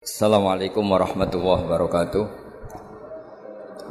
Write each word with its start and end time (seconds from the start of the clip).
Assalamualaikum 0.00 0.80
warahmatullahi 0.80 1.68
wabarakatuh. 1.68 2.24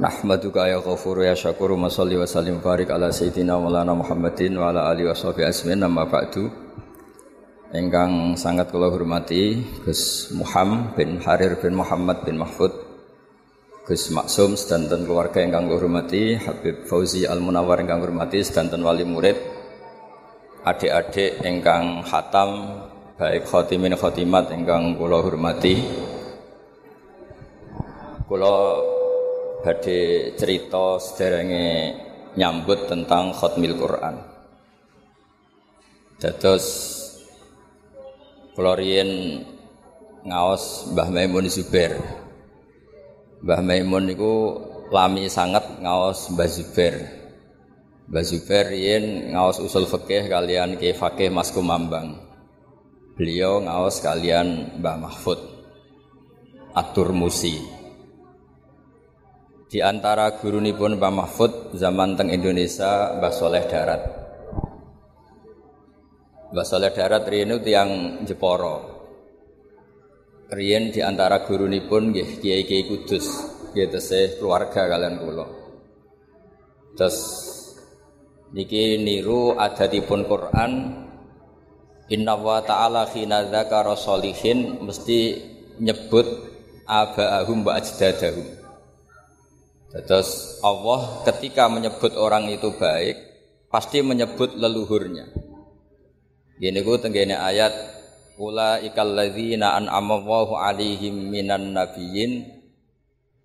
Nahmaduka 0.01 0.65
ya 0.65 0.81
ghafuru 0.81 1.21
ya 1.21 1.37
syakuru 1.37 1.77
masalli 1.77 2.17
wa 2.17 2.25
sallim 2.25 2.57
barik 2.65 2.89
ala 2.89 3.13
sayyidina 3.13 3.53
maulana 3.53 3.93
Muhammadin 3.93 4.57
wa 4.57 4.73
ala 4.73 4.89
alihi 4.89 5.05
wa 5.05 5.13
sahbihi 5.13 5.45
asmin 5.45 5.85
amma 5.85 6.09
ba'du. 6.09 6.49
Engkang 7.77 8.33
sangat 8.41 8.73
kula 8.73 8.89
hormati 8.89 9.61
Gus 9.85 10.33
Muhammad 10.33 10.97
bin 10.97 11.21
Harir 11.21 11.61
bin 11.61 11.77
Muhammad 11.77 12.25
bin 12.25 12.41
Mahfud 12.41 12.73
Gus 13.85 14.09
Maksum 14.09 14.57
sedanten 14.57 15.05
keluarga 15.05 15.45
engkang 15.45 15.69
kula 15.69 15.77
hormati 15.77 16.41
Habib 16.41 16.89
Fauzi 16.89 17.29
Al 17.29 17.37
Munawar 17.37 17.85
engkang 17.85 18.01
hormati 18.01 18.41
sedanten 18.41 18.81
wali 18.81 19.05
murid 19.05 19.37
adik-adik 20.65 21.45
engkang 21.45 22.01
hatam 22.01 22.81
baik 23.19 23.51
khotimin 23.51 23.99
khotimat 23.99 24.47
ingkang 24.55 24.95
kula 24.95 25.19
hormati. 25.19 25.75
Kula 28.23 28.79
badhe 29.59 30.31
cerita 30.39 30.95
sederenge 31.03 31.99
nyambut 32.39 32.87
tentang 32.87 33.35
khotmil 33.35 33.75
Quran. 33.75 34.23
Dados 36.15 36.65
kula 38.55 38.79
riyen 38.79 39.43
ngaos 40.23 40.87
Mbah 40.95 41.11
Maimun 41.11 41.51
Zubair. 41.51 41.99
Mbah 43.43 43.59
Maimun 43.59 44.07
niku 44.07 44.63
lami 44.95 45.27
sangat 45.27 45.67
ngaos 45.83 46.31
Mbah 46.31 46.47
Zubair. 46.47 46.95
Mbah 48.07 48.23
Zubair 48.23 48.71
ngaos 49.35 49.59
usul 49.59 49.83
fikih 49.91 50.31
kalian 50.31 50.79
Ki 50.79 50.95
Fakih 50.95 51.27
Mas 51.27 51.51
Kumambang 51.51 52.28
Beliau 53.19 53.59
ngaos 53.59 53.99
kalian 53.99 54.79
Mbah 54.79 54.95
Mahfud 54.95 55.43
Atur 56.71 57.11
Musi. 57.11 57.51
Di 59.67 59.83
antara 59.83 60.39
guru 60.39 60.63
pun 60.71 60.95
Mbah 60.95 61.11
Mahfud 61.11 61.75
zaman 61.75 62.15
teng 62.15 62.31
Indonesia 62.31 63.19
Mbah 63.19 63.33
Soleh 63.35 63.67
Darat. 63.67 64.01
Mbah 66.55 66.63
Soleh 66.63 66.95
Darat 66.95 67.27
riyen 67.27 67.59
tiang 67.59 68.23
Jeporo. 68.23 68.87
Riyen 70.55 70.95
di 70.95 71.03
antara 71.03 71.43
guru 71.43 71.67
pun 71.91 72.15
nggih 72.15 72.39
Kiai 72.39 72.63
Kiai 72.63 72.87
Kudus, 72.87 73.27
nggih 73.75 73.99
tesih 73.99 74.39
keluarga 74.39 74.87
kalian 74.87 75.19
kula. 75.19 75.47
Terus 76.95 77.19
niki 78.55 78.95
niru 78.95 79.59
adatipun 79.59 80.23
Quran 80.23 80.71
Inna 82.09 82.33
wa 82.33 82.57
ta'ala 82.65 83.05
khina 83.05 83.45
dzakara 83.45 83.93
sholihin 83.93 84.81
mesti 84.81 85.37
nyebut 85.77 86.25
aba'ahum 86.89 87.61
wa 87.61 87.77
ajdadahum. 87.77 88.49
Terus 90.09 90.61
Allah 90.65 91.21
ketika 91.29 91.69
menyebut 91.69 92.17
orang 92.17 92.49
itu 92.49 92.73
baik 92.73 93.17
pasti 93.69 94.01
menyebut 94.01 94.57
leluhurnya. 94.57 95.29
Gini 96.57 96.81
ku 96.81 96.97
tenggene 96.97 97.37
ayat 97.37 97.73
ikal 98.89 99.13
ladzina 99.13 99.77
an'ama 99.77 100.17
Allahu 100.17 100.57
'alaihim 100.57 101.29
minan 101.29 101.77
nabiyyin 101.77 102.47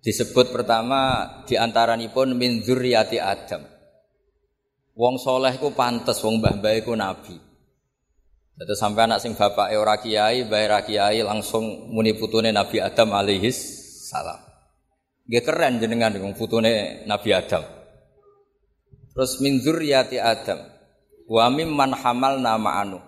disebut 0.01 0.49
pertama 0.49 1.25
di 1.45 1.57
pun 2.09 2.33
min 2.33 2.65
dzurriyyati 2.65 3.17
Adam. 3.21 3.61
Wong 4.97 5.21
soleh 5.21 5.53
ku 5.61 5.69
pantes 5.75 6.17
wong 6.25 6.41
mbah-mbah 6.41 6.75
ku 6.81 6.93
nabi. 6.97 7.44
Terus 8.55 8.79
sampai 8.79 9.03
anak 9.03 9.19
sing 9.19 9.35
bapak 9.35 9.75
ora 9.75 9.99
kiai, 9.99 10.47
bae 10.47 10.63
ra 10.63 10.79
kiai 10.79 11.19
langsung 11.19 11.91
muni 11.91 12.15
putune 12.15 12.55
Nabi 12.55 12.79
Adam 12.79 13.11
alaihis 13.11 13.59
salam. 14.07 14.39
Gak 15.27 15.43
keren 15.43 15.83
jenengan 15.83 16.15
dengan 16.15 16.31
putune 16.31 17.03
Nabi 17.03 17.35
Adam. 17.35 17.67
Terus 19.11 19.43
min 19.43 19.59
dzurriyyati 19.59 20.23
Adam 20.23 20.59
wa 21.27 21.51
mimman 21.51 21.91
hamalna 21.99 22.55
ma'anu. 22.55 22.99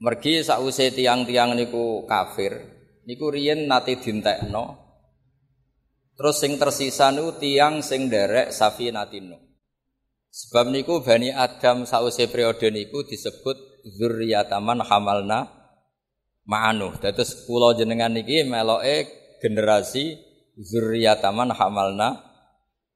Mergi 0.00 0.40
sause 0.42 0.90
tiang-tiang 0.90 1.52
niku 1.54 2.08
kafir, 2.08 2.56
niku 3.04 3.30
riyen 3.30 3.68
nate 3.68 4.00
dintekno. 4.00 4.74
Terus 6.18 6.36
sing 6.40 6.58
tersisa 6.58 7.12
niku 7.14 7.36
tiang 7.38 7.78
sing 7.84 8.10
derek 8.10 8.50
safinatino. 8.50 9.49
Sebab 10.30 10.70
niku 10.70 11.02
Bani 11.02 11.34
Adam 11.34 11.82
sause 11.82 12.30
periode 12.30 12.70
niku 12.70 13.02
disebut 13.02 13.82
zurriyataman 13.98 14.78
hamalna 14.86 15.50
ma'anu. 16.46 16.94
Dados 17.02 17.50
kula 17.50 17.74
jenengan 17.74 18.14
niki 18.14 18.46
meloke 18.46 19.10
generasi 19.42 20.14
zurriyataman 20.54 21.50
hamalna 21.50 22.22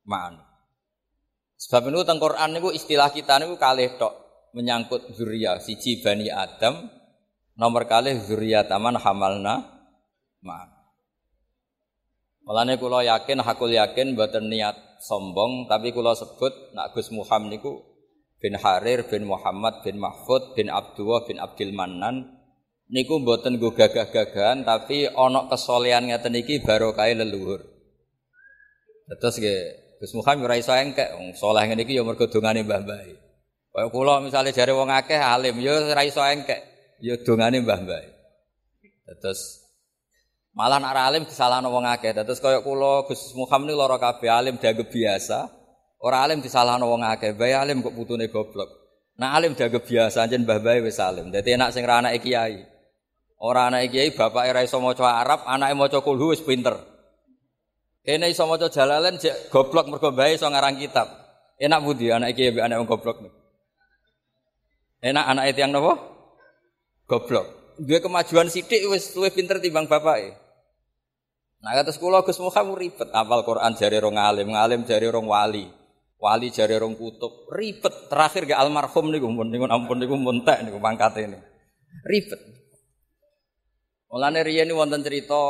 ma'anu. 0.07 0.47
Sebab 1.59 1.91
niku 1.91 2.07
teng 2.07 2.23
Quran 2.23 2.55
niku 2.55 2.71
istilah 2.71 3.11
kita 3.11 3.43
niku 3.43 3.59
kalih 3.59 3.99
tok 3.99 4.15
menyangkut 4.55 5.19
zuriyah 5.19 5.59
siji 5.59 5.99
Bani 6.07 6.31
Adam 6.31 6.87
nomor 7.59 7.91
kalih 7.91 8.15
zurriyataman 8.23 8.95
hamalna 9.03 9.75
ma'anu. 10.39 10.75
Mulane 12.47 12.79
kula 12.79 13.03
yakin 13.03 13.43
hakul 13.43 13.75
yakin 13.75 14.15
mboten 14.15 14.47
niat 14.47 14.94
sombong 15.05 15.69
tapi 15.69 15.93
kula 15.93 16.17
sebut 16.17 16.73
nak 16.73 16.97
Gus 16.97 17.13
Muhammad 17.13 17.61
niku 17.61 17.85
bin 18.41 18.57
Harir 18.57 19.05
bin 19.09 19.29
Muhammad 19.29 19.85
bin 19.85 20.01
Mahfud 20.01 20.57
bin 20.57 20.73
Abdullah 20.73 21.29
bin 21.29 21.37
Abdul 21.37 21.77
Manan 21.77 22.45
niku 22.89 23.21
mboten 23.21 23.57
nggo 23.57 23.73
gagah-gagahan 23.73 24.65
tapi 24.65 25.09
ana 25.09 25.49
kesolehan 25.49 26.09
ngeten 26.09 26.37
iki 26.37 26.61
barokah 26.61 27.09
leluhur. 27.09 27.65
Terus 29.21 29.37
nggih 29.41 29.61
Gus 30.01 30.13
Muhammad 30.17 30.45
ora 30.53 30.57
iso 30.61 30.73
engkek 30.77 31.17
wong 31.17 31.33
saleh 31.33 31.65
ngene 31.65 31.89
iki 31.89 31.97
ya 31.97 32.05
mergo 32.05 32.29
dongane 32.29 32.61
mbah-mbah. 32.65 33.01
Kaya 33.75 33.89
kula 33.89 34.21
misale 34.21 34.53
jare 34.53 34.77
wong 34.77 34.93
akeh 34.93 35.17
alim 35.17 35.57
ya 35.65 35.81
ora 35.81 36.05
iso 36.05 36.21
engkek 36.21 36.61
ya 37.01 37.17
dongane 37.25 37.65
mbah-mbah. 37.65 38.01
Terus 39.25 39.64
Malah 40.55 40.79
nak 40.79 40.95
alim 40.95 41.27
disalahno 41.27 41.67
wong 41.67 41.83
akeh. 41.83 42.15
Terus 42.15 42.39
kaya 42.39 42.63
kula 42.63 43.03
Gus 43.11 43.35
Muhammad 43.35 43.75
niku 43.75 43.79
lara 43.83 43.99
kabeh 43.99 44.31
alim 44.31 44.55
dianggap 44.55 44.87
biasa. 44.87 45.51
Ora 45.99 46.23
alim 46.23 46.39
disalahno 46.39 46.87
wong 46.87 47.03
akeh. 47.03 47.35
Bae 47.35 47.51
alim 47.51 47.83
kok 47.83 47.91
putune 47.91 48.31
goblok. 48.31 48.71
Nak 49.19 49.31
alim 49.35 49.53
dianggap 49.59 49.83
biasa 49.83 50.23
anjen 50.23 50.47
mbah 50.47 50.63
bae 50.63 50.79
wis 50.87 51.03
alim. 51.03 51.35
Dadi 51.35 51.59
enak 51.59 51.75
sing 51.75 51.83
ra 51.83 51.99
anake 51.99 52.23
kiai. 52.23 52.63
Ora 53.43 53.67
anake 53.67 53.99
kiai 53.99 54.15
bapake 54.15 54.51
ra 54.55 54.63
iso 54.63 54.79
maca 54.79 55.19
Arab, 55.19 55.43
anake 55.43 55.75
maca 55.75 55.99
kulhu 56.07 56.31
wis 56.31 56.39
pinter. 56.47 56.79
Kene 58.07 58.31
iso 58.31 58.47
maca 58.47 58.71
Jalalain 58.71 59.19
jek 59.19 59.51
goblok 59.51 59.91
mergo 59.91 60.15
bae 60.15 60.39
iso 60.39 60.47
ngarang 60.47 60.79
kitab. 60.79 61.11
Enak 61.59 61.83
budi 61.83 62.15
anak 62.15 62.31
kiai 62.31 62.55
mbek 62.55 62.63
anak 62.63 62.79
wong 62.79 62.91
goblok. 62.95 63.27
Enak 65.03 65.25
anak 65.35 65.51
itu 65.51 65.67
yang 65.67 65.75
nopo? 65.75 65.99
Goblok. 67.11 67.75
Dia 67.75 67.99
kemajuan 67.99 68.47
sidik 68.47 68.87
wis 68.87 69.19
luwih 69.19 69.35
pinter 69.35 69.59
timbang 69.59 69.91
bapake. 69.91 70.44
Nah 71.65 71.73
kata 71.81 71.97
sekolah 71.97 72.21
Gus 72.29 72.37
Muhammad 72.45 72.77
ribet 72.77 73.09
apal 73.09 73.41
Quran 73.41 73.73
jari 73.73 73.97
rong 73.97 74.21
alim, 74.21 74.53
ngalim 74.53 74.85
jari 74.85 75.09
rong 75.09 75.25
wali. 75.25 75.65
Wali 76.21 76.53
jari 76.53 76.77
rong 76.77 76.93
kutub, 76.93 77.49
ribet. 77.49 78.13
Terakhir 78.13 78.45
gak 78.45 78.61
almarhum 78.61 79.09
niku 79.09 79.33
mun 79.33 79.49
niku 79.49 79.65
ampun 79.65 79.97
niku 79.97 80.13
muntek 80.21 80.61
niku 80.61 80.77
pangkat 80.77 81.25
ini. 81.25 81.41
Ribet. 82.05 82.37
Mulane 84.13 84.45
riyen 84.45 84.69
wonten 84.77 85.01
cerita 85.01 85.41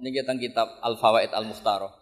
niki 0.00 0.24
teng 0.24 0.40
kitab 0.40 0.80
Al 0.80 0.96
Fawaid 0.96 1.36
Al 1.36 1.44
Mukhtarah. 1.44 1.92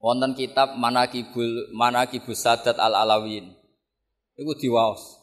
Wonten 0.00 0.32
kitab 0.32 0.80
Manakibul 0.80 1.76
Manakibus 1.76 2.40
Sadat 2.40 2.80
Al 2.80 2.96
Alawin. 2.96 3.52
Iku 4.40 4.56
diwaos. 4.56 5.20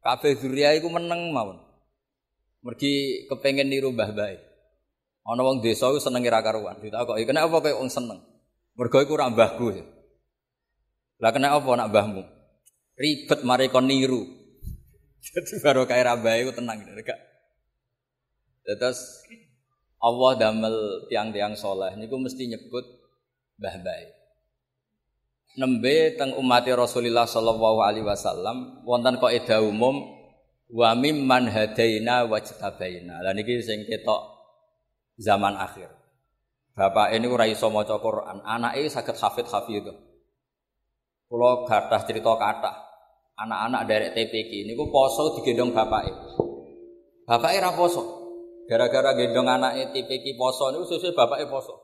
Kabeh 0.00 0.40
zuriya 0.40 0.72
iku 0.72 0.88
meneng 0.88 1.36
mawon. 1.36 1.60
Mergi 2.64 3.26
kepengen 3.28 3.68
niru 3.68 3.92
mbah 3.92 4.10
bae. 4.16 4.51
Ana 5.22 5.46
wong 5.46 5.62
desa 5.62 5.86
iku 5.86 6.02
seneng 6.02 6.26
ora 6.26 6.42
karuan. 6.42 6.82
Ditakoki, 6.82 7.22
"Kenapa 7.22 7.62
kowe 7.62 7.72
wong 7.78 7.86
seneng?" 7.86 8.18
Mergo 8.74 8.98
iku 8.98 9.14
ora 9.14 9.30
mbahku. 9.30 9.70
Lah 11.22 11.30
kena 11.30 11.54
apa 11.54 11.70
nak 11.78 11.88
mbahmu? 11.94 12.22
Ribet 12.98 13.40
mari 13.46 13.70
kon 13.70 13.86
niru. 13.86 14.26
Jadi 15.22 15.62
baru 15.62 15.86
kaya 15.86 16.10
rabai 16.10 16.42
itu 16.42 16.50
tenang 16.50 16.82
gitu, 16.82 16.98
gak. 17.06 17.20
Terus 18.66 19.22
Allah 20.02 20.32
damel 20.34 21.06
tiang-tiang 21.06 21.54
soleh 21.54 21.94
niku 21.94 22.18
mesti 22.18 22.50
nyebut 22.50 22.82
mbah 23.58 23.76
bae. 23.86 24.06
Nembe 25.62 26.16
teng 26.18 26.34
umat 26.40 26.66
Rasulullah 26.66 27.28
sallallahu 27.28 27.78
alaihi 27.84 28.06
wasallam 28.06 28.82
wonten 28.82 29.20
kaidah 29.22 29.62
umum 29.62 30.00
wa 30.72 30.90
mimman 30.96 31.46
hadaina 31.46 32.26
wajtabaina. 32.26 33.20
Lah 33.22 33.30
niki 33.36 33.60
sing 33.62 33.84
ketok 33.86 34.31
zaman 35.18 35.58
akhir. 35.58 35.90
Bapak 36.72 37.12
ini 37.12 37.28
ora 37.28 37.44
iso 37.44 37.68
maca 37.68 38.00
Quran, 38.00 38.40
anake 38.48 38.88
saged 38.88 39.16
hafid 39.20 39.44
hafid. 39.44 39.84
Kula 41.28 41.68
gadah 41.68 42.00
cerita 42.08 42.32
kathah. 42.36 42.76
Anak-anak 43.32 43.82
dari 43.88 44.08
TPK 44.12 44.68
niku 44.68 44.92
poso 44.92 45.36
digendong 45.40 45.72
bapake. 45.72 46.12
Bapake 47.24 47.58
ra 47.60 47.72
poso. 47.72 48.20
Gara-gara 48.68 49.16
gendong 49.16 49.48
anaknya 49.48 49.88
TPK 49.92 50.36
poso 50.36 50.68
niku 50.72 50.84
sesuai 50.92 51.16
bapaknya 51.16 51.48
poso. 51.48 51.74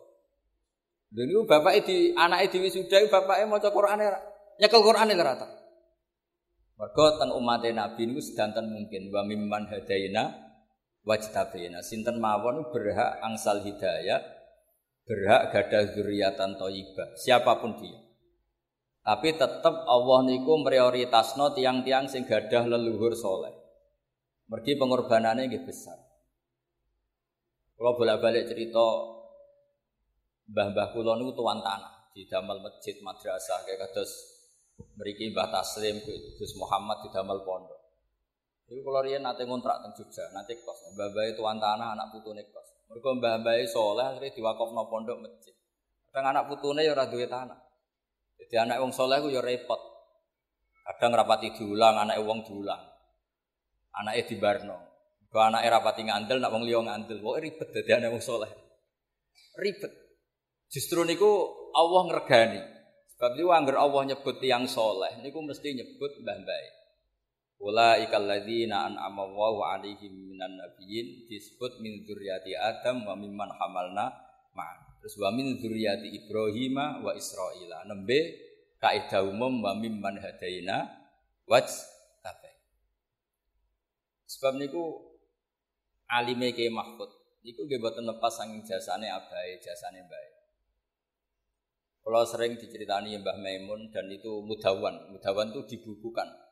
Lha 1.16 1.24
niku 1.24 1.48
bapaknya 1.48 1.80
di 1.88 1.96
anaknya 2.12 2.52
di 2.52 2.58
wisuda 2.64 3.00
bapaknya 3.08 3.48
maca 3.48 3.68
Qur'ane 3.72 4.04
nyekel 4.60 4.80
Qur'ane 4.84 5.12
rata. 5.16 5.48
Mergo 6.78 7.04
ten 7.16 7.32
umat 7.32 7.64
Nabi 7.64 8.02
niku 8.08 8.20
sedanten 8.20 8.68
mungkin 8.68 9.08
wa 9.08 9.24
mimman 9.24 9.72
hadaina 9.72 10.47
wajtabina. 11.06 11.84
Sinten 11.84 12.18
mawon 12.18 12.70
berhak 12.70 13.22
angsal 13.22 13.62
hidayah, 13.62 14.22
berhak 15.04 15.52
gadah 15.54 15.94
zuriatan 15.94 16.56
thayyibah, 16.58 17.14
siapa 17.18 17.58
pun 17.58 17.76
dia. 17.78 17.98
Tapi 19.02 19.40
tetap 19.40 19.88
Allah 19.88 20.20
niku 20.28 20.60
prioritasno 20.60 21.56
tiang-tiang 21.56 22.12
sing 22.12 22.28
gadah 22.28 22.68
leluhur 22.68 23.16
soleh. 23.16 23.56
Mergi 24.52 24.76
pengorbanannya 24.76 25.48
nggih 25.48 25.64
besar. 25.64 25.96
Kalau 27.78 27.94
bolak-balik 27.96 28.50
cerita 28.50 28.84
mbah-mbah 30.50 30.92
kula 30.92 31.16
niku 31.16 31.32
tuan 31.36 31.60
tanah 31.62 32.10
di 32.12 32.26
damel 32.26 32.58
masjid 32.58 32.98
madrasah 32.98 33.62
kados 33.64 34.10
mriki 34.98 35.30
Mbah 35.30 35.54
Taslim 35.54 36.02
Gus 36.38 36.52
Muhammad 36.58 37.06
di 37.06 37.08
damel 37.14 37.46
pondok. 37.46 37.77
Iku 38.68 38.84
kula 38.84 39.00
riyen 39.00 39.24
nate 39.24 39.48
ngontrak 39.48 39.80
teng 39.80 39.92
Jogja, 39.96 40.28
nate 40.36 40.60
kos. 40.60 40.92
Mbah-mbah 40.92 41.32
tuan 41.32 41.56
tanah 41.56 41.96
anak 41.96 42.12
putune 42.12 42.44
kos. 42.52 42.68
Mergo 42.92 43.16
mbah-mbah 43.16 43.64
soleh 43.64 44.04
akhirnya 44.12 44.36
diwakofno 44.36 44.92
pondok 44.92 45.24
masjid. 45.24 45.56
Kadang 46.12 46.36
anak 46.36 46.52
putune 46.52 46.84
ya 46.84 46.92
ora 46.92 47.08
duwe 47.08 47.24
tanah. 47.24 47.56
Jadi 48.36 48.54
anak 48.60 48.76
wong 48.84 48.92
soleh 48.92 49.24
ku 49.24 49.32
ya 49.32 49.40
repot. 49.40 49.80
Kadang 50.84 51.16
rapati 51.16 51.52
diulang, 51.56 51.96
anak 51.96 52.20
wong 52.20 52.44
diulang. 52.44 52.80
Anaknya 53.92 54.24
di 54.24 54.36
Barno. 54.36 54.76
Kalau 55.28 55.52
anak 55.52 55.64
rapati 55.68 56.04
ngandel, 56.08 56.40
nak 56.40 56.52
wong 56.52 56.64
liya 56.64 56.80
ngandel, 56.80 57.20
kok 57.20 57.36
ribet 57.40 57.68
jadi 57.72 58.00
anak 58.00 58.16
wong 58.16 58.24
soleh. 58.24 58.48
Ribet. 59.60 59.92
Justru 60.68 61.04
niku 61.04 61.28
Allah 61.72 62.02
ngergani. 62.08 62.60
Sebab 63.16 63.32
itu 63.36 63.48
anggar 63.50 63.76
Allah 63.80 64.14
nyebut 64.14 64.40
tiang 64.40 64.64
soleh, 64.64 65.20
niku 65.20 65.40
mesti 65.44 65.72
nyebut 65.76 66.20
mbah 66.20 66.36
mbah. 66.40 66.77
Ulaikal 67.58 68.22
ladzina 68.22 68.86
an'ama 68.86 69.26
Allahu 69.26 69.66
'alaihim 69.66 70.30
minan 70.30 70.54
nabiyyin 70.54 71.26
disebut 71.26 71.82
min 71.82 72.06
dzurriyyati 72.06 72.54
Adam 72.54 73.02
wa 73.02 73.18
mimman 73.18 73.50
hamalna 73.50 74.14
ma'an. 74.54 74.78
Terus 75.02 75.18
wa 75.18 75.34
min 75.34 75.58
dzurriyyati 75.58 76.06
Ibrahim 76.22 76.78
wa 77.02 77.10
Israila. 77.18 77.82
Nembe 77.90 78.38
kaidah 78.78 79.26
umum 79.26 79.58
wa 79.58 79.74
mimman 79.74 80.22
hadaina 80.22 80.86
waj 81.50 81.66
tabai. 82.22 82.54
Sebab 84.30 84.54
niku 84.54 85.18
alime 86.06 86.54
ke 86.54 86.70
Mahfud 86.70 87.10
niku 87.42 87.66
nggih 87.66 87.82
boten 87.82 88.06
lepas 88.06 88.38
saking 88.38 88.62
jasane 88.62 89.10
abai, 89.10 89.58
jasane 89.58 90.06
baik. 90.06 90.34
Kalau 92.06 92.24
sering 92.24 92.56
diceritani 92.56 93.20
Mbah 93.20 93.36
Maimun 93.36 93.92
dan 93.92 94.08
itu 94.08 94.40
mudawan, 94.40 95.12
mudawan 95.12 95.52
itu 95.52 95.76
dibukukan 95.76 96.47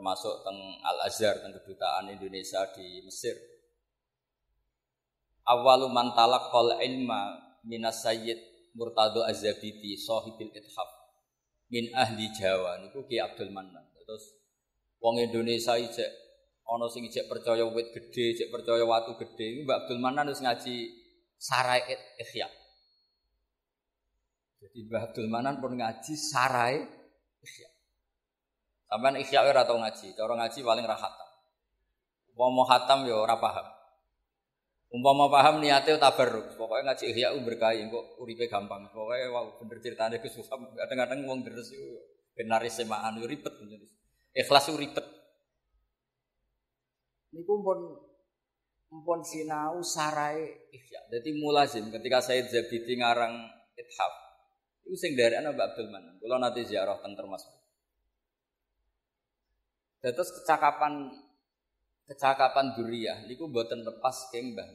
termasuk 0.00 0.40
teng 0.40 0.56
Al 0.80 0.96
Azhar 1.04 1.44
teng 1.44 1.52
kedutaan 1.52 2.08
Indonesia 2.08 2.64
di 2.72 3.04
Mesir. 3.04 3.36
Awalu 5.44 5.92
man 5.92 6.16
talaqqal 6.16 6.80
ilma 6.80 7.36
minas 7.68 8.00
sayyid 8.00 8.40
Murtado 8.72 9.20
Azabidi 9.28 10.00
sahibil 10.00 10.56
ithaf 10.56 10.88
min 11.68 11.92
ahli 11.92 12.32
Jawa 12.32 12.80
niku 12.80 13.04
Ki 13.04 13.20
Abdul 13.20 13.52
Manan. 13.52 13.92
Terus 13.92 14.40
wong 15.04 15.20
Indonesia 15.20 15.76
ijek 15.76 16.08
ana 16.64 16.88
sing 16.88 17.04
ijek 17.04 17.28
percaya 17.28 17.68
wit 17.68 17.92
gede, 17.92 18.40
ijek 18.40 18.48
percaya 18.48 18.80
watu 18.88 19.20
gede. 19.20 19.52
Iku 19.52 19.68
Mbak 19.68 19.78
Abdul 19.84 20.00
Manan 20.00 20.32
wis 20.32 20.40
ngaji 20.40 20.76
Sarai 21.36 21.84
Ikhya. 22.16 22.48
Jadi 24.64 24.78
Mbak 24.88 25.02
Abdul 25.12 25.28
Manan 25.28 25.60
pun 25.60 25.76
ngaji 25.76 26.14
Sarai 26.16 26.80
Ikhya. 27.44 27.69
Sampeyan 28.90 29.22
Ikhya 29.22 29.46
ora 29.46 29.62
tau 29.62 29.78
ngaji, 29.78 30.18
cara 30.18 30.34
ngaji 30.34 30.58
paling 30.66 30.82
ra 30.82 30.98
khatam. 30.98 31.28
Umpama 32.34 32.62
khatam 32.66 33.06
ya 33.06 33.14
ora 33.22 33.38
paham. 33.38 33.66
Umpama 34.90 35.30
paham 35.30 35.62
niate 35.62 35.94
tabarruk, 35.94 36.58
pokoknya 36.58 36.90
ngaji 36.90 37.04
Ihya 37.14 37.30
berkah 37.46 37.70
kok 37.70 38.18
uripe 38.18 38.50
gampang. 38.50 38.90
Pokoknya 38.90 39.30
wow 39.30 39.54
bener 39.62 39.78
ceritane 39.78 40.18
Gus 40.18 40.34
kadang-kadang 40.50 41.22
wong 41.22 41.46
deres 41.46 41.70
iku 41.70 42.02
benar 42.34 42.66
semaan 42.66 43.22
ribet. 43.22 43.54
Ikhlas 44.34 44.66
ribet. 44.74 45.06
Niku 47.30 47.62
pun 47.62 47.78
pun 48.90 49.22
sinau 49.22 49.78
sarai 49.86 50.66
ihya. 50.74 51.06
Jadi 51.14 51.38
mulazim 51.38 51.94
ketika 51.94 52.18
saya 52.18 52.42
Zabidi 52.50 52.98
ngarang 52.98 53.46
ithaf. 53.78 54.12
Itu 54.82 54.98
sing 54.98 55.14
dari 55.14 55.38
anak 55.38 55.54
Mbak 55.54 55.66
Abdul 55.70 55.88
Manan. 55.94 56.18
Kalau 56.18 56.38
nanti 56.42 56.66
ziarah 56.66 56.98
teng 56.98 57.14
termasuk. 57.14 57.59
Terus 60.00 60.32
kecakapan 60.40 61.12
kecakapan 62.08 62.74
duriyah 62.74 63.28
niku 63.28 63.46
buatan 63.52 63.84
lepas 63.84 64.32
keng 64.32 64.56
mbah. 64.56 64.68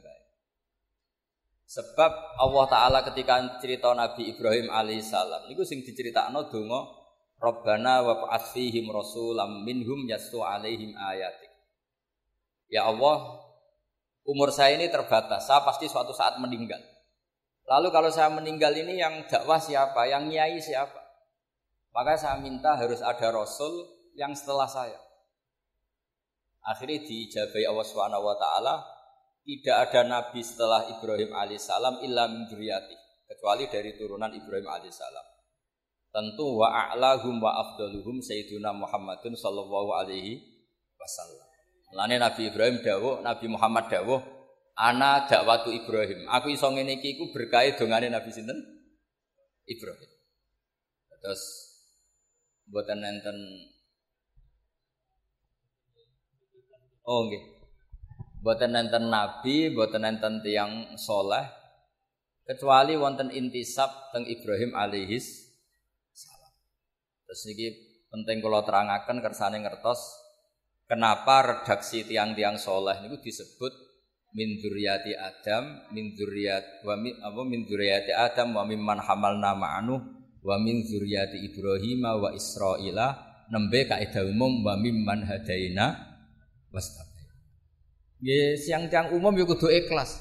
Sebab 1.66 2.38
Allah 2.38 2.66
Ta'ala 2.69 3.00
ketika 3.01 3.57
cerita 3.57 3.89
Nabi 3.98 4.38
Ibrahim 4.38 4.69
alaihissalam 4.69 5.50
Niku 5.50 5.66
sing 5.66 5.81
diceritakno 5.81 6.45
donga 6.45 6.86
Rabbana 7.42 8.06
wa 8.06 8.38
fihim 8.38 8.94
rasulam 8.94 9.66
minhum 9.66 10.06
yasu 10.06 10.45
alaihim 10.45 10.94
ayatik 10.94 11.50
Ya 12.69 12.86
Allah, 12.86 13.45
umur 14.25 14.50
saya 14.50 14.74
ini 14.74 14.89
terbatas. 14.89 15.45
Saya 15.45 15.62
pasti 15.62 15.86
suatu 15.86 16.13
saat 16.18 16.42
meninggal. 16.42 16.81
Lalu 17.66 17.94
kalau 17.94 18.10
saya 18.10 18.30
meninggal 18.33 18.74
ini 18.74 18.98
yang 18.98 19.25
dakwah 19.30 19.62
siapa? 19.62 20.10
Yang 20.10 20.24
nyai 20.33 20.57
siapa? 20.57 21.01
Maka 21.94 22.18
saya 22.18 22.42
minta 22.42 22.74
harus 22.74 23.06
ada 23.06 23.30
rasul 23.30 23.86
yang 24.18 24.33
setelah 24.33 24.66
saya. 24.66 24.98
Akhirnya 26.66 27.06
diijabai 27.06 27.64
Allah 27.70 27.86
Subhanahu 27.86 28.26
wa 28.26 28.36
taala, 28.42 28.82
tidak 29.46 29.76
ada 29.90 30.02
nabi 30.10 30.42
setelah 30.42 30.90
Ibrahim 30.90 31.30
alaihissalam 31.30 32.02
illa 32.02 32.26
min 32.26 32.50
kecuali 33.30 33.70
dari 33.70 33.94
turunan 33.94 34.34
Ibrahim 34.34 34.66
alaihissalam. 34.66 35.26
Tentu 36.10 36.58
wa 36.58 36.72
a'lahum 36.72 37.38
wa 37.38 37.54
afdaluhum 37.54 38.24
sayyiduna 38.24 38.74
Muhammadun 38.74 39.38
sallallahu 39.38 39.92
alaihi 39.94 40.42
wasallam. 40.98 41.46
Lane 41.94 42.18
Nabi 42.18 42.50
Ibrahim 42.50 42.82
dawuh, 42.82 43.22
Nabi 43.22 43.46
Muhammad 43.52 43.86
dawuh, 43.92 44.24
ana 44.80 45.28
dakwatu 45.30 45.70
Ibrahim. 45.70 46.26
Aku 46.32 46.50
iso 46.50 46.72
ngene 46.72 46.98
iki 46.98 47.19
iku 47.19 47.30
berkait 47.36 47.78
dongane 47.78 48.10
Nabi 48.10 48.31
sinten? 48.31 48.57
Ibrahim. 49.69 50.12
Terus 51.22 51.42
mboten 52.69 53.02
enten 53.02 53.38
Oh 57.06 57.30
nggih. 57.30 57.44
Mboten 58.42 58.78
enten 58.78 59.09
nabi, 59.09 59.74
mboten 59.74 60.06
enten 60.06 60.42
tiyang 60.42 60.97
soleh 60.97 61.45
kecuali 62.45 62.94
wonten 62.94 63.33
intisab 63.33 64.14
teng 64.14 64.26
Ibrahim 64.26 64.78
alaihis 64.78 65.50
salam. 66.14 66.54
Terus 67.26 67.42
iki 67.50 67.68
penting 68.14 68.38
kalau 68.42 68.62
terangaken 68.62 69.18
kersane 69.21 69.57
ngertos 69.66 70.26
Kenapa 70.85 71.42
redaksi 71.42 72.06
tiang-tiang 72.06 72.62
soleh 72.62 72.94
itu 73.09 73.18
disebut 73.18 73.74
min 74.38 74.62
dzurriyyati 74.62 75.18
Adam, 75.18 75.90
min 75.90 76.14
dzurriyyat 76.14 76.85
wa 76.85 76.94
min 76.94 77.18
apa 77.26 77.42
min 77.42 77.66
dzurriyyati 77.66 78.14
Adam 78.14 78.54
wa 78.54 78.62
mimman 78.69 79.02
hamalna 79.02 79.57
ma'anu 79.57 79.97
wa 80.45 80.56
min 80.62 80.85
dzurriyyati 80.85 81.42
Ibrahim 81.42 82.06
wa 82.06 82.30
Israila 82.30 83.18
nembe 83.50 83.90
kaidah 83.90 84.30
umum 84.30 84.62
wa 84.62 84.78
mimman 84.78 85.26
hadaina 85.26 86.15
wastabaina. 86.76 87.34
Nggih 88.20 88.60
siang 88.60 88.92
tiang 88.92 89.16
umum 89.16 89.32
yo 89.40 89.48
kudu 89.48 89.72
ikhlas. 89.72 90.20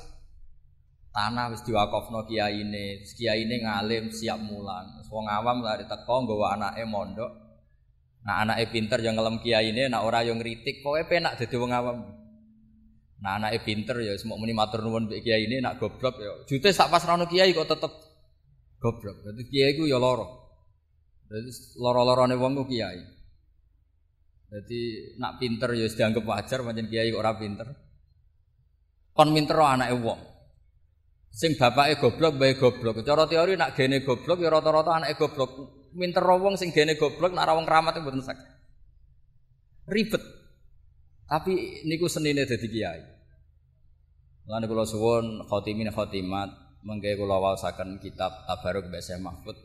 Tanah 1.11 1.51
wis 1.51 1.63
diwakofno 1.67 2.27
kiyaine, 2.31 3.03
kiyaine 3.03 3.67
ngalim 3.67 4.15
siap 4.15 4.39
mulang. 4.39 5.03
Wong 5.11 5.27
awam 5.27 5.63
lari 5.63 5.87
teko 5.87 6.27
nggawa 6.27 6.59
anake 6.59 6.87
mondok 6.87 7.45
Nah 8.25 8.41
anaknya 8.41 8.67
pinter 8.73 8.99
yang 9.05 9.21
ngelem 9.21 9.37
kiai 9.45 9.69
ini, 9.69 9.85
nak 9.93 10.09
orang 10.09 10.25
yang 10.25 10.37
ngeritik, 10.41 10.81
pokoknya 10.81 11.05
penak 11.13 11.33
jadi 11.37 11.57
wong 11.61 11.73
awam. 11.77 11.97
Nah 13.21 13.37
anaknya 13.37 13.61
pinter 13.61 13.97
ya, 14.01 14.17
semua 14.17 14.41
muni 14.41 14.57
matur 14.57 14.81
nuwun 14.81 15.13
kiai 15.13 15.45
ini, 15.45 15.61
nak 15.61 15.77
goblok 15.77 16.17
ya. 16.17 16.33
Jute 16.49 16.73
sak 16.73 16.89
pas 16.89 17.05
rano 17.05 17.29
kiai 17.29 17.53
kok 17.53 17.69
tetep 17.69 17.93
goblok. 18.81 19.29
Jadi 19.29 19.43
kiai 19.45 19.77
ku 19.77 19.85
ya 19.85 20.01
loro. 20.01 20.41
Jadi 21.29 21.53
loro-lorone 21.77 22.35
wong 22.41 22.65
kiai. 22.65 23.14
Jadi 24.51 25.15
nak 25.19 25.41
pinter 25.41 25.71
ya 25.75 25.87
dianggap 25.89 26.25
wajar, 26.25 26.61
macam 26.63 26.85
kiai 26.87 27.11
ora 27.15 27.35
pinter. 27.37 27.69
Kon 29.15 29.31
pinter 29.31 29.59
anaknya 29.59 29.95
wong. 29.99 30.21
Sing 31.35 31.59
bapake 31.59 31.99
goblok, 31.99 32.39
bae 32.39 32.55
goblok. 32.55 33.03
Cara 33.03 33.27
teori 33.27 33.59
nak 33.59 33.75
gene 33.75 34.07
goblok 34.07 34.39
ya 34.39 34.51
rata-rata 34.51 35.03
anaknya 35.03 35.19
goblok 35.19 35.51
minter 35.95 36.23
wong 36.23 36.55
sing 36.55 36.71
gene 36.75 36.95
goblok 36.99 37.35
nak 37.35 37.51
wong 37.51 37.67
keramat 37.67 37.99
mboten 37.99 38.23
sak. 38.23 38.39
Ribet. 39.91 40.23
Tapi 41.27 41.83
niku 41.89 42.07
senine 42.07 42.47
dadi 42.47 42.69
kiai. 42.71 43.03
Lan 44.45 44.63
kula 44.69 44.85
suwun 44.85 45.43
khotimat 45.49 46.51
mengke 46.85 47.17
kula 47.17 47.41
waosaken 47.41 47.97
kitab 47.99 48.45
Tabaruk 48.45 48.93
Mbak 48.93 49.01
Syekh 49.01 49.21
Mahfud. 49.25 49.57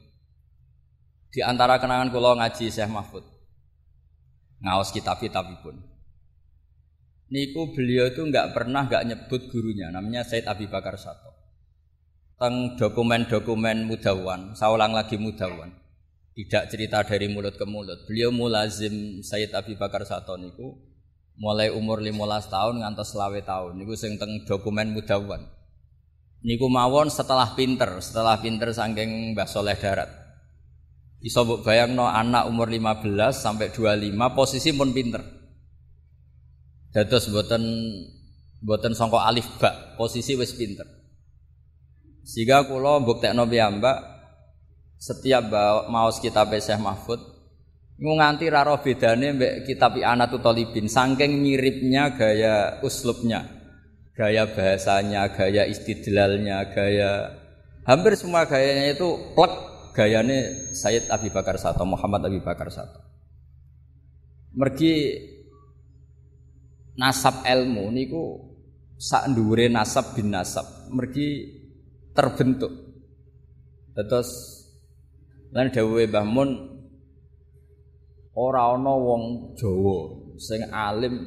Di 1.29 1.43
antara 1.43 1.77
kenangan 1.77 2.09
kula 2.09 2.39
ngaji 2.39 2.71
Syekh 2.71 2.89
Mahfud. 2.89 3.38
Ngaos 4.59 4.91
kitab-kitabipun. 4.91 5.79
Niku 7.29 7.71
beliau 7.71 8.09
itu 8.09 8.25
nggak 8.25 8.57
pernah 8.57 8.89
nggak 8.89 9.05
nyebut 9.05 9.53
gurunya, 9.53 9.93
namanya 9.93 10.25
Said 10.25 10.49
Abi 10.49 10.65
Bakar 10.65 10.97
Sato. 10.97 11.29
Teng 12.39 12.73
dokumen-dokumen 12.79 13.85
mudawan, 13.85 14.57
saya 14.57 14.89
lagi 14.89 15.19
mudawan. 15.21 15.69
Tidak 16.33 16.71
cerita 16.71 17.03
dari 17.03 17.27
mulut 17.29 17.59
ke 17.59 17.67
mulut. 17.67 18.07
Beliau 18.09 18.31
mulazim 18.33 19.21
Said 19.21 19.53
Abi 19.53 19.77
Bakar 19.77 20.07
Sato 20.07 20.39
niku 20.39 20.73
mulai 21.39 21.71
umur 21.71 22.03
15 22.03 22.15
tahun 22.51 22.75
ngantos 22.83 23.15
selawe 23.15 23.39
tahun. 23.43 23.79
Niku 23.79 23.93
sing 23.95 24.19
teng 24.19 24.43
dokumen 24.43 24.91
mudawan. 24.91 25.45
Niku 26.39 26.71
mawon 26.71 27.11
setelah 27.11 27.51
pinter, 27.55 27.99
setelah 27.99 28.39
pinter 28.39 28.71
saking 28.71 29.35
Mbah 29.35 29.47
Soleh 29.47 29.75
Darat. 29.75 30.18
Iso 31.19 31.43
mbok 31.43 31.67
bayangno 31.67 32.07
anak 32.07 32.47
umur 32.47 32.71
15 32.71 33.35
sampai 33.35 33.75
25 33.75 34.15
posisi 34.31 34.71
pun 34.71 34.95
pinter. 34.95 35.19
Dados 36.95 37.27
mboten 37.27 37.63
mboten 38.63 38.95
sangka 38.95 39.27
alif 39.27 39.47
ba, 39.59 39.95
posisi 39.99 40.39
wis 40.39 40.55
pinter. 40.55 40.87
Sehingga 42.23 42.63
kula 42.71 43.03
mbuktekno 43.03 43.43
piyambak 43.51 43.99
setiap 44.95 45.51
maos 45.91 46.23
kitab 46.23 46.51
Syekh 46.55 46.79
Mahfud 46.79 47.19
nganti 47.99 48.47
raro 48.47 48.79
bedane 48.79 49.35
mbek 49.35 49.67
kitab 49.67 49.99
Anatu 49.99 50.39
Talibin 50.39 50.87
saking 50.87 51.43
miripnya 51.43 52.15
gaya 52.15 52.79
uslubnya, 52.79 53.43
gaya 54.15 54.47
bahasanya, 54.47 55.35
gaya 55.35 55.67
istidlalnya, 55.67 56.71
gaya 56.71 57.35
hampir 57.83 58.15
semua 58.15 58.47
gayanya 58.47 58.95
itu 58.95 59.35
plek 59.35 59.68
gayane 59.95 60.71
Sayyid 60.73 61.09
Abi 61.09 61.29
Bakar 61.33 61.57
Sato, 61.57 61.85
Muhammad 61.85 62.25
Abi 62.25 62.39
Bakar 62.41 62.69
Sato. 62.73 62.99
Mergi 64.55 65.15
nasab 66.97 67.45
ilmu 67.45 67.93
niku 67.93 68.23
sak 68.99 69.31
ndure 69.31 69.71
nasab 69.71 70.17
bin 70.17 70.33
nasab, 70.33 70.91
mergi 70.91 71.59
terbentuk. 72.11 72.71
Terus 73.95 74.29
lan 75.51 75.71
dawuhe 75.73 76.07
Mbah 76.07 76.25
Mun 76.27 76.49
ora 78.37 78.71
ana 78.71 78.93
wong 78.95 79.55
Jawa 79.59 79.99
sing 80.39 80.63
alim 80.71 81.19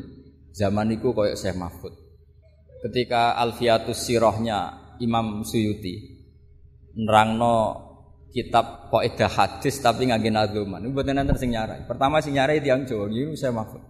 zaman 0.57 0.97
iku 0.97 1.12
koyok 1.12 1.37
Syekh 1.37 1.59
Mahfud. 1.59 1.92
Ketika 2.83 3.37
Alfiatus 3.38 4.09
Sirahnya 4.09 4.95
Imam 4.99 5.45
Suyuti 5.45 6.19
nerangno 6.97 7.91
kitab 8.32 8.88
kaidah 8.88 9.28
hadis 9.28 9.78
tapi 9.78 10.08
ngangge 10.08 10.32
nadzuman. 10.32 10.80
Niku 10.80 10.96
mboten 10.96 11.20
enten 11.20 11.36
sing 11.36 11.52
nyarai. 11.52 11.84
Pertama 11.84 12.18
sing 12.24 12.34
nyarai 12.34 12.64
tiyang 12.64 12.88
Jawa 12.88 13.06
niku 13.06 13.36
saya 13.36 13.52
Mahfud. 13.52 13.84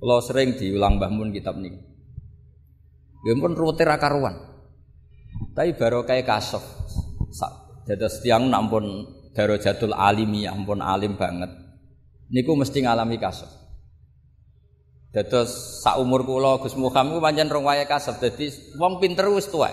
Kalau 0.00 0.20
sering 0.24 0.56
diulang 0.56 0.96
Mbah 0.96 1.12
Mun 1.12 1.30
kitab 1.30 1.60
niku. 1.60 1.78
Nggih 3.24 3.40
pun 3.40 3.52
rute 3.52 3.84
ra 3.84 4.00
karuan. 4.00 4.36
Tapi 5.52 5.76
baru 5.76 6.02
kayak 6.02 6.26
kasof. 6.26 6.64
Dados 7.84 8.24
tiyang 8.24 8.48
nampun 8.48 9.04
darajatul 9.36 9.92
alimiyah, 9.92 10.56
ampun 10.56 10.80
alim 10.80 11.20
banget. 11.20 11.52
Niku 12.32 12.56
mesti 12.56 12.80
ngalami 12.80 13.20
kasof. 13.20 13.52
Dados 15.14 15.84
sak 15.84 16.02
umur 16.02 16.26
kula 16.26 16.58
Gus 16.58 16.74
Muhammad 16.74 17.14
ku 17.14 17.20
pancen 17.22 17.46
rong 17.46 17.68
wayahe 17.68 17.86
kasep. 17.86 18.18
Dadi 18.18 18.50
wong 18.80 18.98
pinter 18.98 19.30
wis 19.30 19.46
tuwa. 19.46 19.70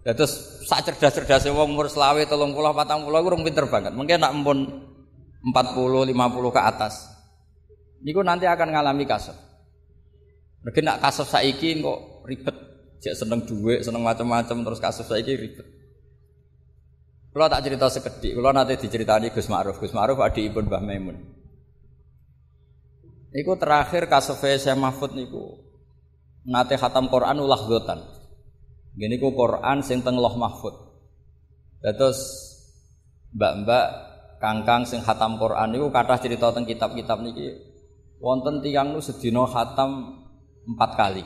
Dados 0.00 0.64
sak 0.64 0.88
cerdas-cerdase 0.88 1.52
wong 1.52 1.76
umur 1.76 1.92
selawe, 1.92 2.24
30, 2.24 2.56
40 2.56 3.20
iku 3.20 3.28
rong 3.28 3.44
pinter 3.44 3.66
banget. 3.68 3.92
Mungkin 3.92 4.16
nak 4.16 4.32
empun 4.32 4.58
40, 5.44 6.12
50 6.16 6.56
ke 6.56 6.60
atas. 6.60 6.94
Niku 8.00 8.24
nanti 8.24 8.48
akan 8.48 8.72
ngalami 8.72 9.04
kasep. 9.04 9.36
Mungkin 10.64 10.84
nak 10.88 11.04
kasep 11.04 11.28
saiki 11.28 11.84
kok 11.84 12.24
ribet. 12.24 12.56
Jek 13.00 13.16
seneng 13.16 13.44
duit, 13.48 13.80
seneng 13.80 14.04
macam-macam 14.04 14.56
terus 14.64 14.80
kasep 14.80 15.04
saiki 15.04 15.32
ribet. 15.36 15.68
Kalau 17.30 17.46
tak 17.46 17.62
cerita 17.62 17.86
sekedik, 17.86 18.32
kalau 18.34 18.50
nanti 18.50 18.74
diceritani 18.74 19.30
Gus 19.30 19.46
Ma'ruf, 19.46 19.78
Gus 19.78 19.94
Ma'ruf 19.94 20.18
adik 20.18 20.50
ibu 20.50 20.66
Mbah 20.66 20.82
Maimun. 20.82 21.16
Niku 23.30 23.54
terakhir 23.54 24.10
kasofe 24.10 24.58
saya 24.58 24.74
Mahfud 24.74 25.14
niku 25.14 25.62
nate 26.42 26.74
khatam 26.74 27.06
Quran 27.06 27.38
ulah 27.38 27.62
gotan. 27.62 28.02
Gini 29.00 29.16
ku 29.16 29.32
Quran 29.32 29.80
sing 29.80 30.04
teng 30.04 30.20
loh 30.20 30.36
Mahfud. 30.36 30.76
Terus 31.80 32.20
mbak-mbak 33.32 33.86
kangkang 34.44 34.84
sing 34.84 35.00
khatam 35.00 35.40
Quran 35.40 35.72
niku 35.72 35.88
kathah 35.88 36.20
cerita 36.20 36.52
teng 36.52 36.68
kitab-kitab 36.68 37.24
niki 37.24 37.48
wonten 38.20 38.60
tiang 38.60 38.92
nu 38.92 39.00
sedina 39.00 39.48
khatam 39.48 40.20
empat 40.68 40.90
kali. 41.00 41.24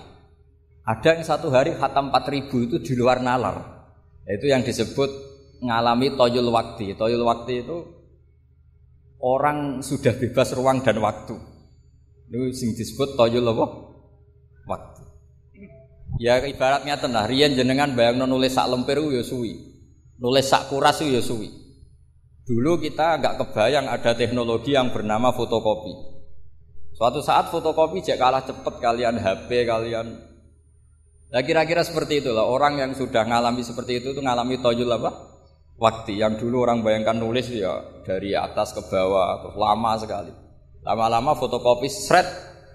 Ada 0.86 1.18
yang 1.18 1.24
satu 1.26 1.50
hari 1.50 1.74
empat 1.74 2.24
ribu 2.30 2.62
itu 2.62 2.78
di 2.78 2.94
luar 2.94 3.18
nalar. 3.18 3.58
Itu 4.22 4.46
yang 4.46 4.62
disebut 4.62 5.10
ngalami 5.58 6.14
toyul 6.14 6.54
waktu. 6.54 6.94
Toyul 6.94 7.26
waktu 7.26 7.66
itu 7.66 7.76
orang 9.18 9.82
sudah 9.82 10.14
bebas 10.14 10.54
ruang 10.54 10.78
dan 10.86 11.02
waktu. 11.02 11.34
Itu 12.30 12.54
sing 12.54 12.78
disebut 12.78 13.18
toyul 13.18 13.50
apa? 13.50 13.66
Ya 16.22 16.38
ibaratnya 16.38 16.94
tenah, 16.94 17.26
rian 17.26 17.58
jenengan 17.58 17.90
bayang 17.98 18.22
nulis 18.22 18.54
sak 18.54 18.70
lemper 18.70 19.02
ya 19.10 19.22
suwi. 19.26 19.58
Nulis 20.22 20.46
sak 20.46 20.70
kuras 20.70 21.02
ya 21.02 21.18
suwi. 21.18 21.50
Dulu 22.44 22.76
kita 22.76 23.18
nggak 23.18 23.40
kebayang 23.40 23.88
ada 23.88 24.12
teknologi 24.12 24.76
yang 24.76 24.92
bernama 24.92 25.32
fotokopi. 25.32 26.14
Suatu 26.94 27.24
saat 27.24 27.50
fotokopi 27.50 28.04
jek 28.04 28.20
kalah 28.20 28.44
cepet 28.46 28.74
kalian 28.78 29.18
HP 29.18 29.66
kalian. 29.66 30.06
Nah 31.34 31.42
kira-kira 31.42 31.82
seperti 31.82 32.22
itulah 32.22 32.46
orang 32.46 32.78
yang 32.78 32.92
sudah 32.94 33.26
ngalami 33.26 33.66
seperti 33.66 33.98
itu 33.98 34.14
tuh 34.14 34.22
ngalami 34.22 34.62
toyul 34.62 34.92
apa? 34.92 35.10
Waktu 35.74 36.22
yang 36.22 36.38
dulu 36.38 36.62
orang 36.62 36.86
bayangkan 36.86 37.18
nulis 37.18 37.50
ya 37.50 37.82
dari 38.06 38.36
atas 38.38 38.70
ke 38.70 38.86
bawah 38.86 39.50
lama 39.58 39.98
sekali. 39.98 40.30
Lama-lama 40.86 41.34
fotokopi 41.34 41.90
seret 41.90 42.28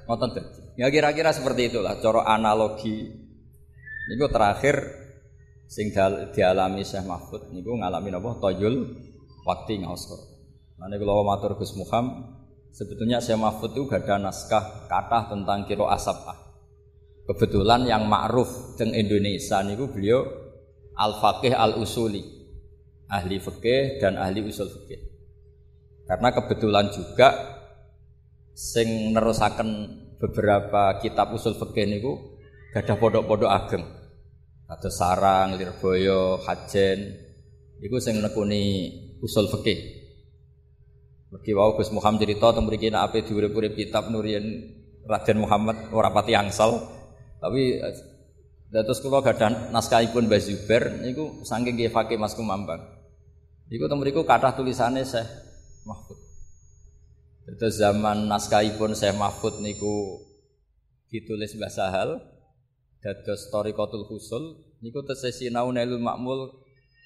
ngoten. 0.10 0.34
Ya 0.75 0.89
kira-kira 0.91 1.31
seperti 1.31 1.72
itulah 1.72 1.96
cara 2.03 2.27
analogi. 2.27 3.29
Niku 4.10 4.25
terakhir 4.34 4.82
sing 5.70 5.94
dialami 6.34 6.82
Syekh 6.82 7.06
Mahfud 7.06 7.54
niku 7.54 7.78
ngalami 7.78 8.10
napa 8.10 8.42
toyul 8.42 8.98
waktu 9.46 9.86
ngaos 9.86 10.10
Nah 10.82 10.89
niku 10.89 11.06
matur 11.22 11.54
Gus 11.54 11.78
Muham 11.78 12.25
sebetulnya 12.74 13.22
Syekh 13.22 13.38
Mahfud 13.38 13.78
itu 13.78 13.86
gak 13.86 14.10
ada 14.10 14.18
naskah 14.18 14.89
kata 14.89 15.30
tentang 15.30 15.70
kiro 15.70 15.86
asapah. 15.86 16.50
Kebetulan 17.30 17.86
yang 17.86 18.10
ma'ruf 18.10 18.74
teng 18.82 18.98
Indonesia 18.98 19.62
niku 19.62 19.94
beliau 19.94 20.25
al-faqih 20.98 21.54
al-usuli. 21.54 22.25
Ahli 23.10 23.38
fikih 23.38 24.01
dan 24.01 24.18
ahli 24.18 24.42
usul 24.42 24.70
fikih. 24.70 25.01
Karena 26.10 26.34
kebetulan 26.34 26.89
juga 26.89 27.30
sing 28.58 29.13
nerusaken 29.13 29.70
beberapa 30.18 30.98
kitab 30.98 31.30
usul 31.34 31.54
fikih 31.58 31.86
niku 31.86 32.42
gadah 32.74 32.98
pondok-pondok 32.98 33.50
ageng. 33.50 33.99
Ada 34.70 34.90
Sarang, 34.94 35.58
Lirboyo, 35.58 36.38
Hajen. 36.46 37.18
Iku 37.82 37.98
sing 37.98 38.22
nekuni 38.22 38.94
usul 39.18 39.50
fikih. 39.50 39.98
Mergi 41.34 41.52
wau 41.58 41.74
Gus 41.74 41.90
Muhammad 41.90 42.22
cerita 42.22 42.54
teng 42.54 42.70
mriki 42.70 42.94
nek 42.94 43.10
ape 43.10 43.26
diurip-urip 43.26 43.74
kitab 43.74 44.14
Nurien 44.14 44.46
Raden 45.10 45.42
Muhammad 45.42 45.90
ora 45.90 46.14
pati 46.14 46.38
angsal. 46.38 46.86
Tapi 47.42 47.82
Dados 48.70 49.02
kula 49.02 49.26
gadah 49.26 49.74
naskahipun 49.74 50.30
Mbah 50.30 50.38
Zubair 50.38 51.02
niku 51.02 51.42
saking 51.42 51.74
nggih 51.74 51.90
fakih 51.90 52.22
Mas 52.22 52.38
Kumambang. 52.38 52.86
Niku 53.74 53.90
teng 53.90 53.98
mriku 53.98 54.22
kathah 54.22 54.54
tulisane 54.54 55.02
Syekh 55.02 55.26
Mahfud. 55.90 56.18
Terus 57.58 57.82
zaman 57.82 58.30
naskahipun 58.30 58.94
Syekh 58.94 59.18
Mahfud 59.18 59.66
niku 59.66 60.22
ditulis 61.10 61.58
Mbah 61.58 61.74
Sahal 61.74 62.22
dados 63.00 63.48
Tariqatul 63.51 64.06
Husul 64.08 64.60
niku 64.84 65.03
tesih 65.03 65.32
sinau 65.32 65.72
Nailul 65.72 66.03
Makmul 66.03 66.51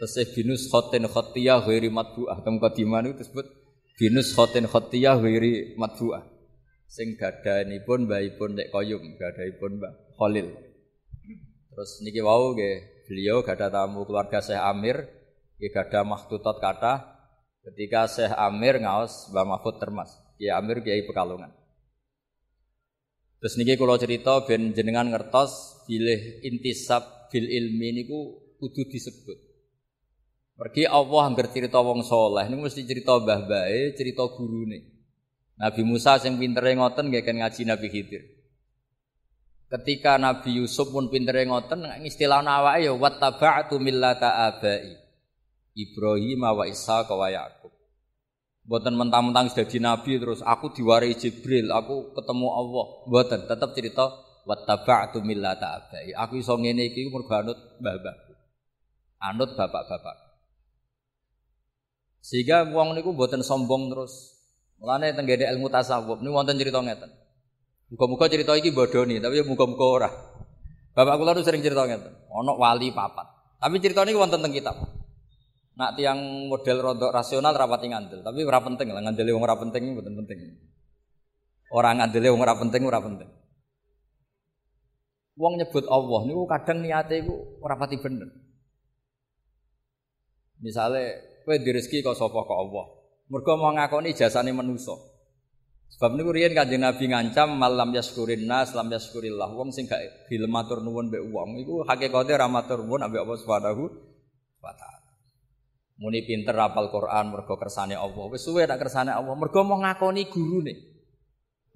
tesih 0.01 0.25
binus 0.33 0.69
khotin 0.69 1.05
khotiyah 1.05 1.61
ghairi 1.61 1.89
matbu'ah. 1.93 2.41
Teng 2.41 2.57
qadimah 2.57 2.99
niku 3.05 3.21
disebut 3.21 3.45
binus 3.97 4.33
khotin 4.33 4.65
khotiyah 4.65 5.21
ghairi 5.21 5.77
matbu'ah. 5.77 6.25
Sing 6.89 7.17
gadanipun 7.17 8.05
mbahipun 8.05 8.53
Nek 8.53 8.69
Koyum 8.69 9.17
gadahipun 9.17 9.81
Mbah 9.81 9.93
Khalil. 10.17 10.53
Terus 11.73 11.91
niki 12.05 12.21
wau 12.21 12.53
nggih 12.53 13.05
beliau 13.09 13.41
gadah 13.41 13.69
tamu 13.73 14.05
keluarga 14.05 14.45
Syekh 14.45 14.61
Amir 14.61 15.09
nggih 15.57 15.71
gadah 15.73 16.05
mahtutat 16.05 16.61
kata 16.61 16.93
ketika 17.65 18.05
Syekh 18.05 18.33
Amir 18.37 18.77
ngaos 18.77 19.33
Mbah 19.33 19.45
Mahfud 19.45 19.81
termas 19.81 20.13
Kiai 20.37 20.53
Amir 20.53 20.85
Kiai 20.85 21.01
Pekalongan. 21.01 21.62
Terus 23.43 23.59
niki 23.59 23.75
kalau 23.75 23.99
cerita 23.99 24.39
ben 24.47 24.71
jenengan 24.71 25.11
ngertos 25.11 25.83
bilih 25.83 26.39
intisab 26.47 27.27
fil 27.27 27.43
ilmi 27.43 27.91
niku 27.91 28.39
kudu 28.55 28.87
disebut. 28.87 29.35
Pergi 30.55 30.87
Allah 30.87 31.27
hampir 31.27 31.51
cerita 31.51 31.83
wong 31.83 32.07
soleh, 32.07 32.47
ini 32.47 32.55
mesti 32.55 32.87
cerita 32.87 33.19
mbah 33.19 33.43
bae, 33.43 33.91
cerita 33.99 34.23
gurune. 34.31 34.79
Nabi 35.59 35.83
Musa 35.83 36.15
yang 36.23 36.39
pintere 36.39 36.71
ngoten 36.71 37.11
gak 37.11 37.27
kan 37.27 37.35
ngaji 37.43 37.61
Nabi 37.67 37.87
Khidir. 37.91 38.23
Ketika 39.67 40.15
Nabi 40.15 40.63
Yusuf 40.63 40.95
pun 40.95 41.11
pintere 41.11 41.43
ngoten 41.43 41.83
istilah 42.07 42.39
awake 42.47 42.87
ya 42.87 42.95
wattaba'tu 42.95 43.75
millata 43.75 44.47
abai. 44.47 44.87
Ibrahim 45.75 46.47
wa 46.47 46.63
Isa 46.63 47.03
wa 47.11 47.27
Yakub. 47.27 47.72
Buatan 48.63 48.95
mentang-mentang 48.95 49.51
sudah 49.51 49.67
di 49.67 49.79
Nabi 49.83 50.15
terus 50.23 50.39
aku 50.39 50.71
diwarai 50.71 51.19
Jibril, 51.19 51.67
aku 51.67 52.15
ketemu 52.15 52.47
Allah. 52.47 52.85
Buatan 53.11 53.39
tetap 53.43 53.75
cerita 53.75 54.07
wattaba'tu 54.47 55.19
millata 55.19 55.83
abai. 55.83 56.15
Aku 56.15 56.39
iso 56.39 56.55
ngene 56.55 56.87
iki 56.87 57.11
mergo 57.11 57.35
anut 57.35 57.59
mbah-mbahku. 57.83 58.31
Anut 59.19 59.49
bapak-bapak. 59.59 60.15
Sehingga 62.23 62.71
wong 62.71 62.95
niku 62.95 63.11
buatan 63.11 63.43
sombong 63.43 63.91
terus. 63.91 64.31
Mulane 64.79 65.11
tenggede 65.11 65.43
ilmu 65.51 65.67
tasawuf 65.67 66.23
niku 66.23 66.31
wonten 66.31 66.55
cerita 66.55 66.79
ngeten. 66.79 67.11
Muga-muga 67.91 68.31
cerita 68.31 68.55
iki 68.55 68.71
bodoni, 68.71 69.19
tapi 69.19 69.37
ya 69.37 69.45
muga-muga 69.45 69.85
ora. 69.85 70.09
Bapak 70.95 71.19
tuh 71.19 71.43
sering 71.43 71.59
cerita 71.59 71.83
ngeten. 71.83 72.15
Ono 72.31 72.55
wali 72.55 72.95
papat. 72.95 73.59
Tapi 73.59 73.75
cerita 73.83 74.07
ini 74.07 74.15
wonten 74.15 74.39
teng 74.39 74.55
kitab. 74.55 75.02
Nak 75.73 75.97
tiang 75.97 76.49
model 76.53 76.77
rodok 76.85 77.09
rasional 77.09 77.57
rapati 77.57 77.89
ngandel, 77.89 78.21
tapi 78.21 78.45
ora 78.45 78.61
penting 78.61 78.93
lah 78.93 79.01
ngandeli 79.01 79.33
wong 79.33 79.41
ora 79.41 79.57
penting 79.57 79.97
mboten 79.97 80.13
penting. 80.21 80.39
Orang 81.73 81.97
ngandeli 81.97 82.29
wong 82.29 82.41
ora 82.45 82.53
penting 82.53 82.81
ora 82.85 83.01
penting. 83.01 83.29
Wong 85.33 85.57
nyebut 85.57 85.89
Allah 85.89 86.21
niku 86.29 86.45
kadang 86.45 86.85
niate 86.85 87.25
iku 87.25 87.57
ora 87.65 87.73
pati 87.73 87.97
bener. 87.97 88.29
Misale 90.61 91.01
kowe 91.41 91.57
direzeki 91.57 92.05
kok 92.05 92.13
sapa 92.13 92.45
kok 92.45 92.59
Allah. 92.69 92.85
Mergo 93.33 93.57
mau 93.57 93.73
ngakoni 93.73 94.13
jasane 94.13 94.53
manusa. 94.53 94.93
Sebab 95.97 96.17
niku 96.17 96.33
riyen 96.33 96.53
Kanjeng 96.53 96.85
Nabi 96.85 97.05
ngancam 97.09 97.53
malam 97.57 97.89
yaskurin 97.93 98.45
nas 98.45 98.77
lam 98.77 98.93
yaskurillah. 98.93 99.49
Wong 99.57 99.73
sing 99.73 99.89
gak 99.89 100.29
gelem 100.29 100.53
matur 100.53 100.85
nuwun 100.85 101.09
mbek 101.09 101.21
wong 101.33 101.57
iku 101.65 101.81
hakikate 101.85 102.37
ra 102.37 102.45
matur 102.45 102.85
nuwun 102.85 103.01
ambek 103.01 103.25
Allah 103.25 103.37
Subhanahu 103.41 103.83
wa 104.61 104.73
taala. 104.77 105.02
Muni 106.03 106.19
pinter 106.27 106.51
apal 106.59 106.91
Quran 106.91 107.31
mergo 107.31 107.55
kersane 107.55 107.95
Allah. 107.95 108.27
Wis 108.27 108.43
suwe 108.43 108.67
tak 108.67 108.83
kersane 108.83 109.15
Allah 109.15 109.31
mergo 109.39 109.63
mau 109.63 109.79
ngakoni 109.79 110.27
gurune. 110.27 110.75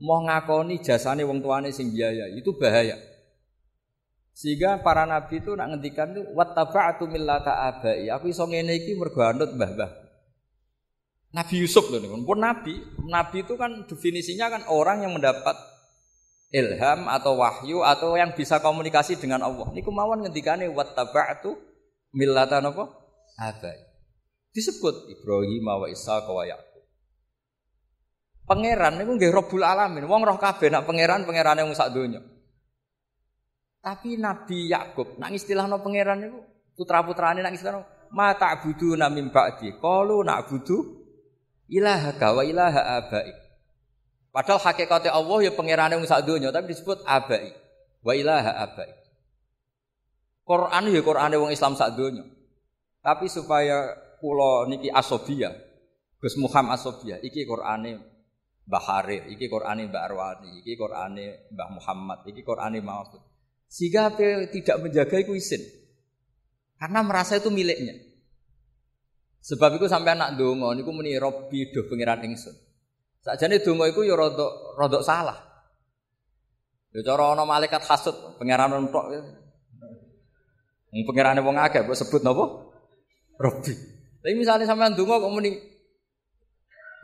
Mau 0.03 0.19
ngakoni 0.27 0.83
jasane 0.83 1.23
wong 1.23 1.39
tuane 1.39 1.71
sing 1.71 1.95
biaya. 1.95 2.27
Itu 2.35 2.59
bahaya. 2.59 2.99
Sehingga 4.35 4.83
para 4.83 5.07
nabi 5.07 5.39
itu 5.39 5.55
nak 5.55 5.71
ngendikan 5.71 6.11
itu 6.11 6.27
wattaba'tu 6.35 7.07
millata 7.07 7.71
abai. 7.71 8.11
Aku 8.11 8.27
iso 8.27 8.43
ngene 8.43 8.75
iki 8.83 8.99
mergo 8.99 9.23
anut 9.23 9.55
mbah-mbah. 9.55 9.95
Nabi 11.31 11.63
Yusuf 11.63 11.87
loh, 11.87 12.03
pun 12.27 12.39
Nabi. 12.43 12.75
Nabi 13.07 13.47
itu 13.47 13.55
kan 13.55 13.87
definisinya 13.87 14.51
kan 14.51 14.63
orang 14.67 15.07
yang 15.07 15.15
mendapat 15.15 15.55
ilham 16.51 17.07
atau 17.07 17.39
wahyu 17.39 17.79
atau 17.79 18.19
yang 18.19 18.35
bisa 18.35 18.59
komunikasi 18.59 19.15
dengan 19.15 19.39
Allah. 19.47 19.71
Ini 19.71 19.87
kemauan 19.87 20.19
ngendikane 20.27 20.67
wattaba'tu 20.67 21.55
millatan 22.11 22.75
apa? 22.75 22.91
Abai. 23.39 23.86
Disebut 24.57 25.05
Ibrahim 25.05 25.69
wa 25.69 25.85
Isa 25.85 26.17
wa 26.25 26.41
Yaqub. 26.41 26.81
Pangeran 28.49 28.97
niku 28.97 29.13
nggih 29.13 29.29
Rabbul 29.29 29.61
Alamin. 29.61 30.09
Wong 30.09 30.25
roh 30.25 30.41
kabeh 30.41 30.73
nak 30.73 30.89
pangeran 30.89 31.29
pangerane 31.29 31.61
wong 31.61 31.77
sak 31.77 31.93
donya. 31.93 32.25
Tapi 33.85 34.17
Nabi 34.17 34.73
Yakub 34.73 35.21
nak 35.21 35.29
istilahno 35.29 35.77
pangeran 35.77 36.25
niku 36.25 36.41
putra-putrane 36.73 37.45
nak 37.45 37.53
istilahno 37.53 37.85
ma 38.09 38.33
ta'budu 38.33 38.97
mim 39.13 39.29
ba'di. 39.29 39.77
Qalu 39.77 40.25
na'budu 40.25 41.05
ilaha 41.69 42.17
wa 42.17 42.41
ilaha 42.41 42.81
abai. 42.97 43.29
Padahal 44.33 44.57
hakikatnya 44.57 45.13
Allah 45.13 45.37
ya 45.45 45.53
pangerane 45.53 46.01
wong 46.01 46.09
sak 46.09 46.25
donya 46.25 46.49
tapi 46.49 46.73
disebut 46.73 47.05
abai. 47.05 47.53
Wa 48.01 48.17
ilaha 48.17 48.57
abai. 48.65 48.89
Quran 50.49 50.83
ya 50.89 51.01
Qurane 51.05 51.37
wong 51.37 51.53
Islam 51.53 51.77
sak 51.77 51.93
donya. 51.93 52.25
Tapi 53.05 53.29
supaya 53.29 54.06
kula 54.17 54.67
niki 54.69 54.89
asobia, 54.89 55.53
Gus 56.17 56.33
Muhammad 56.41 56.81
asobia, 56.81 57.21
iki 57.21 57.45
Qurane 57.45 58.01
Mbah 58.67 58.83
Harir, 58.83 59.29
iki 59.31 59.45
Qurane 59.47 59.85
Mbah 59.87 60.01
Arwani, 60.09 60.59
iki 60.65 60.73
Qurane 60.73 61.47
Mbah 61.53 61.69
Muhammad, 61.71 62.19
iki 62.25 62.41
Qurane 62.41 62.81
Mahfud. 62.81 63.21
Sehingga 63.67 64.15
tidak 64.49 64.77
menjaga 64.79 65.17
itu 65.21 65.35
isin. 65.35 65.61
Karena 66.79 67.03
merasa 67.03 67.37
itu 67.37 67.51
miliknya. 67.51 67.95
Sebab 69.43 69.79
itu 69.79 69.87
sampai 69.87 70.11
anak 70.11 70.35
dongo 70.35 70.75
niku 70.75 70.91
muni 70.91 71.15
Robbi 71.15 71.71
do 71.71 71.87
pangeran 71.87 72.19
ingsun. 72.27 72.51
Sakjane 73.23 73.63
dongo 73.63 73.87
iku 73.87 74.03
ya 74.03 74.15
rodok 74.15 74.75
rodok 74.75 75.03
salah. 75.03 75.35
Ya 76.91 76.99
cara 77.03 77.31
ana 77.31 77.47
malaikat 77.47 77.83
hasud 77.87 78.39
pangeran 78.39 78.75
entok. 78.75 79.07
Wong 80.91 81.01
pangerane 81.07 81.39
wong 81.39 81.55
akeh 81.59 81.83
sebut 81.95 82.23
napa? 82.23 82.71
Robbi. 83.39 83.96
Tapi 84.27 84.35
misalnya 84.35 84.67
sampean 84.67 84.91
dongo 84.91 85.23
kok 85.23 85.31
muni 85.31 85.55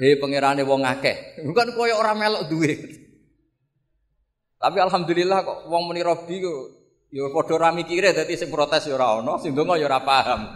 Eh 0.03 0.19
pangerane 0.19 0.67
wong 0.67 0.83
akeh. 0.83 1.15
Bukan 1.47 1.71
koyo 1.71 1.95
ora 1.95 2.11
melok 2.11 2.51
duwe. 2.51 2.75
Tapi 4.59 4.77
alhamdulillah 4.83 5.39
kok 5.47 5.59
wong 5.71 5.87
muni 5.87 6.03
Robbi 6.03 6.43
kok 6.43 6.59
ya 7.07 7.23
padha 7.31 7.55
ra 7.55 7.69
mikire 7.71 8.11
dadi 8.11 8.35
sing 8.35 8.51
protes 8.51 8.91
ya 8.91 8.99
ora 8.99 9.23
ana, 9.23 9.39
sing 9.39 9.55
donga 9.55 9.79
ya 9.79 9.87
ora 9.87 10.03
paham. 10.03 10.51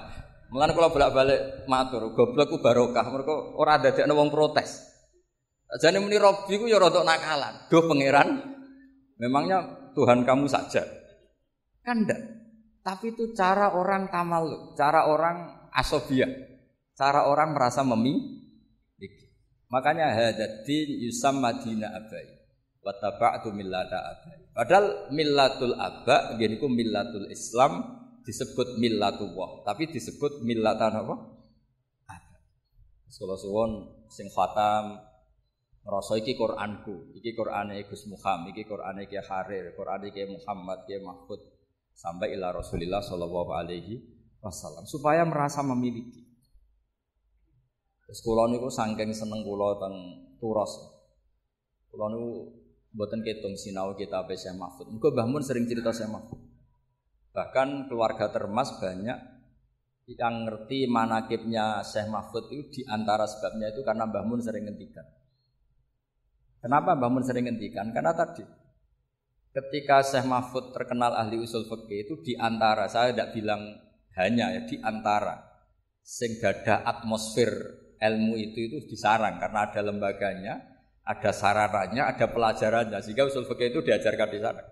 Mulane 0.51 0.75
kalau 0.75 0.91
bolak-balik 0.91 1.67
matur, 1.71 2.11
goblok 2.11 2.51
ku 2.51 2.57
barokah, 2.59 3.03
mereka 3.15 3.31
ora 3.55 3.79
dadekno 3.79 4.11
wong 4.11 4.27
protes. 4.27 4.83
Jadi 5.79 6.03
muni 6.03 6.19
Robi 6.19 6.59
ku 6.59 6.67
ya 6.67 6.83
rada 6.83 6.99
nakalan. 6.99 7.71
Duh 7.71 7.87
pangeran, 7.87 8.43
memangnya 9.15 9.91
Tuhan 9.95 10.27
kamu 10.27 10.51
saja. 10.51 10.83
Kan 11.87 12.03
enggak. 12.03 12.19
Tapi 12.83 13.15
itu 13.15 13.31
cara 13.31 13.75
orang 13.75 14.11
tamaluk, 14.11 14.75
cara 14.75 15.07
orang 15.11 15.67
asobia, 15.75 16.25
cara 16.97 17.29
orang 17.29 17.53
merasa 17.53 17.85
memiliki. 17.85 19.29
Makanya 19.69 20.11
hadatin 20.11 20.89
yusam 21.05 21.37
madina 21.39 21.93
abai. 21.93 22.25
Wattaba'tu 22.81 23.53
millata 23.53 24.01
abai. 24.01 24.49
Padahal 24.57 25.13
millatul 25.13 25.77
aba, 25.77 26.33
gini 26.41 26.57
ku 26.57 26.65
millatul 26.65 27.29
Islam, 27.29 27.83
disebut 28.27 28.75
millatullah, 28.75 29.63
tapi 29.63 29.87
disebut 29.87 30.43
millatan 30.43 30.99
apa? 30.99 31.15
Kalau 33.07 33.39
suwon 33.39 33.71
sing 34.11 34.27
khatam 34.27 34.99
ngrasa 35.87 36.19
iki 36.19 36.35
Qur'anku, 36.35 37.15
iki 37.15 37.31
Qur'ane 37.31 37.79
Gus 37.87 38.03
Muhammad, 38.11 38.51
iki 38.51 38.67
Qur'ane 38.67 39.07
Ki 39.07 39.15
Harir, 39.23 39.71
Qur'ane 39.79 40.11
Ki 40.11 40.27
Muhammad, 40.27 40.83
Ki 40.83 40.99
Mahfud 40.99 41.39
sampai 41.95 42.35
ila 42.35 42.51
Rasulillah 42.51 42.99
sallallahu 42.99 43.55
alaihi 43.55 44.03
wasallam 44.43 44.83
supaya 44.83 45.23
merasa 45.23 45.63
memiliki. 45.63 46.26
Terus 48.07 48.23
kula 48.23 48.47
niku 48.47 48.71
saking 48.71 49.11
seneng 49.11 49.43
kula 49.43 49.75
teng 49.83 49.95
Turos. 50.39 50.71
Kula 51.91 52.07
niku 52.15 52.55
mboten 52.95 53.19
ketung 53.19 53.59
sinau 53.59 53.91
kitab 53.99 54.31
Syekh 54.31 54.55
Mahfud. 54.55 54.87
Muga 54.95 55.11
Mbah 55.11 55.27
Mun 55.27 55.43
sering 55.43 55.67
cerita 55.67 55.91
Syekh 55.91 56.07
Mahfud. 56.07 56.39
Bahkan 57.35 57.91
keluarga 57.91 58.31
termas 58.31 58.79
banyak 58.79 59.19
yang 60.07 60.47
ngerti 60.47 60.87
manakibnya 60.87 61.83
Syekh 61.83 62.07
Mahfud 62.07 62.47
itu 62.47 62.79
di 62.79 62.81
antara 62.87 63.27
sebabnya 63.27 63.75
itu 63.75 63.83
karena 63.83 64.07
Mbah 64.07 64.23
Mun 64.23 64.39
sering 64.39 64.71
ngentikan. 64.71 65.03
Kenapa 66.63 66.95
Mbah 66.95 67.11
Mun 67.11 67.27
sering 67.27 67.43
ngentikan? 67.43 67.91
Karena 67.91 68.15
tadi 68.15 68.47
ketika 69.51 69.99
Syekh 69.99 70.23
Mahfud 70.23 70.71
terkenal 70.71 71.11
ahli 71.11 71.43
usul 71.43 71.67
fikih 71.67 72.07
itu 72.07 72.13
di 72.23 72.33
antara 72.39 72.87
saya 72.87 73.11
tidak 73.11 73.35
bilang 73.35 73.83
hanya 74.15 74.55
ya 74.55 74.61
di 74.63 74.79
antara 74.79 75.43
sing 76.01 76.39
ada 76.39 76.87
atmosfer 76.87 77.83
ilmu 77.97 78.33
itu 78.37 78.59
itu 78.69 78.77
disarang 78.89 79.41
karena 79.41 79.69
ada 79.69 79.81
lembaganya, 79.81 80.53
ada 81.01 81.31
sarananya, 81.33 82.11
ada 82.13 82.25
pelajarannya 82.29 82.99
sehingga 83.01 83.25
usul 83.25 83.47
fikih 83.47 83.73
itu 83.73 83.79
diajarkan 83.81 84.27
di 84.29 84.39
sana. 84.43 84.63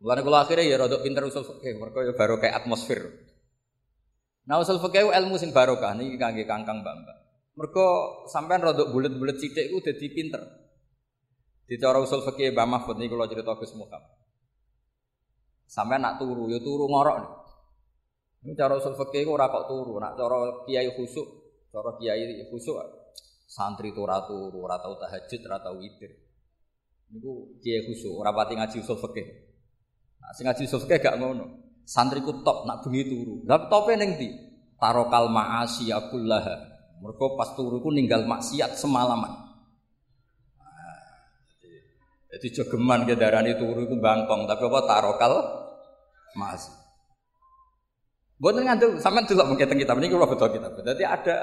Mulane 0.00 0.20
kula 0.24 0.48
akhirnya 0.48 0.64
ya 0.64 0.76
rada 0.80 0.96
pinter 1.04 1.24
usul 1.28 1.44
fikih, 1.44 1.76
mergo 1.76 2.00
ya 2.00 2.16
baru 2.16 2.40
kayak 2.40 2.64
atmosfer. 2.64 3.00
Nah 4.48 4.56
usul 4.62 4.80
fikih 4.80 5.12
ilmu 5.12 5.36
sing 5.36 5.52
barokah 5.52 5.92
niki 5.92 6.16
kangge 6.16 6.48
Kangkang 6.48 6.80
Mbak-mbak. 6.80 7.16
Mergo 7.58 7.86
sampean 8.30 8.64
rada 8.64 8.88
bulet-bulet 8.88 9.36
sithik 9.36 9.68
iku 9.68 9.84
dadi 9.84 10.06
pinter. 10.08 10.40
Di 11.68 11.76
cara 11.76 12.00
usul 12.00 12.24
fikih 12.24 12.54
Mbah 12.56 12.66
Mahfud 12.66 12.96
niki 12.96 13.12
kula 13.12 13.28
cerita 13.28 13.52
Gus 13.58 13.76
Muhammad. 13.76 14.16
Sampean 15.68 16.02
nak 16.02 16.18
turu 16.18 16.50
ya 16.50 16.58
turu 16.58 16.88
ngorok. 16.88 17.40
Ini 18.40 18.56
cara 18.56 18.80
usul 18.80 18.96
fikih 18.96 19.28
ora 19.28 19.52
kok 19.52 19.68
turu, 19.68 20.00
nak 20.00 20.16
cara 20.16 20.64
kiai 20.64 20.88
khusuk, 20.96 21.28
cara 21.70 21.90
kiai 21.96 22.42
khusuk 22.50 22.76
santri 23.50 23.90
turu 23.90 24.14
turu, 24.30 24.58
ora 24.62 24.78
tau 24.78 24.94
tahajud, 24.94 25.40
ora 25.50 25.58
tau 25.58 25.74
witir. 25.82 26.14
Niku 27.10 27.58
kiai 27.58 27.82
khusuk, 27.82 28.14
ora 28.14 28.30
pati 28.30 28.54
ngaji 28.54 28.78
usul 28.78 28.98
fikih. 29.02 29.26
Nah, 30.22 30.30
sing 30.38 30.46
ngaji 30.46 30.62
usul 30.70 30.86
gak 30.86 31.18
ngono. 31.18 31.46
santriku 31.90 32.46
top 32.46 32.70
nak 32.70 32.86
bengi 32.86 33.02
turu. 33.10 33.42
Lah 33.50 33.66
tope 33.66 33.98
ning 33.98 34.14
ndi? 34.14 34.30
Tarokal 34.78 35.26
ma'asi 35.26 35.90
yakullah. 35.90 36.46
Mergo 37.02 37.34
pas 37.34 37.50
turu 37.58 37.82
ku 37.82 37.90
ninggal 37.90 38.22
maksiat 38.30 38.78
semalaman. 38.78 39.50
Jadi 42.30 42.46
jogeman 42.54 43.10
ke 43.10 43.18
darani 43.18 43.58
turu 43.58 43.82
iku 43.82 43.98
bangkong, 43.98 44.46
tapi 44.46 44.62
apa 44.70 44.80
tarokal 44.86 45.32
ma'asi. 46.38 46.79
Bukan 48.40 48.64
ngantuk, 48.64 49.04
sampai 49.04 49.28
dulu 49.28 49.52
mungkin 49.52 49.68
kitab 49.76 50.00
ini 50.00 50.08
kalau 50.08 50.24
betul 50.24 50.48
kitab. 50.48 50.72
Jadi 50.80 51.04
ada 51.04 51.36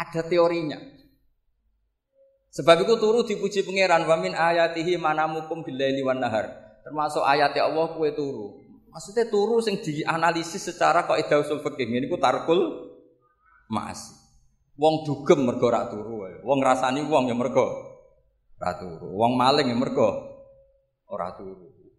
ada 0.00 0.20
teorinya. 0.24 0.80
Sebab 2.56 2.88
itu 2.88 2.96
turu 2.96 3.20
dipuji 3.20 3.68
pangeran 3.68 4.08
wamin 4.08 4.32
ayatihi 4.32 4.96
manamukum 4.96 5.60
billaili 5.60 6.00
wan 6.00 6.24
nahar. 6.24 6.56
Termasuk 6.88 7.20
ayat 7.20 7.52
ya 7.52 7.68
Allah 7.68 7.92
kue 7.92 8.16
turu. 8.16 8.64
Maksudnya 8.88 9.28
turu 9.28 9.60
sing 9.60 9.76
dianalisis 9.84 10.72
secara 10.72 11.04
kaidah 11.04 11.44
usul 11.44 11.60
fikih. 11.60 11.84
Ini 11.84 12.08
ku 12.08 12.16
tarkul 12.16 12.88
mas. 13.68 14.08
Wong 14.80 15.04
dugem 15.04 15.44
mergo 15.44 15.68
rak 15.68 15.92
turu. 15.92 16.24
Wong 16.40 16.58
ngrasani 16.64 17.04
wong 17.04 17.28
ya 17.28 17.36
mergo 17.36 17.92
ora 18.56 18.72
turu. 18.80 19.20
Wong 19.20 19.36
maling 19.36 19.68
ya 19.68 19.76
mergo 19.76 20.08
ora 21.12 21.36
turu. 21.36 21.92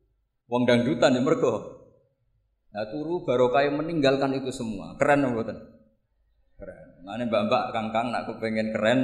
Wong 0.49 0.65
dangdutan 0.65 1.13
ya 1.13 1.21
mergo 1.21 1.85
Nah 2.77 2.85
turu 2.93 3.25
barokah 3.25 3.65
yang 3.65 3.81
meninggalkan 3.81 4.37
itu 4.37 4.53
semua. 4.53 4.93
Keren 5.01 5.25
betul? 5.33 5.57
Keren. 6.61 7.01
Mana 7.01 7.25
mbak-mbak 7.25 7.73
kangkang 7.73 8.13
nak 8.13 8.29
pengen 8.37 8.69
keren 8.69 8.99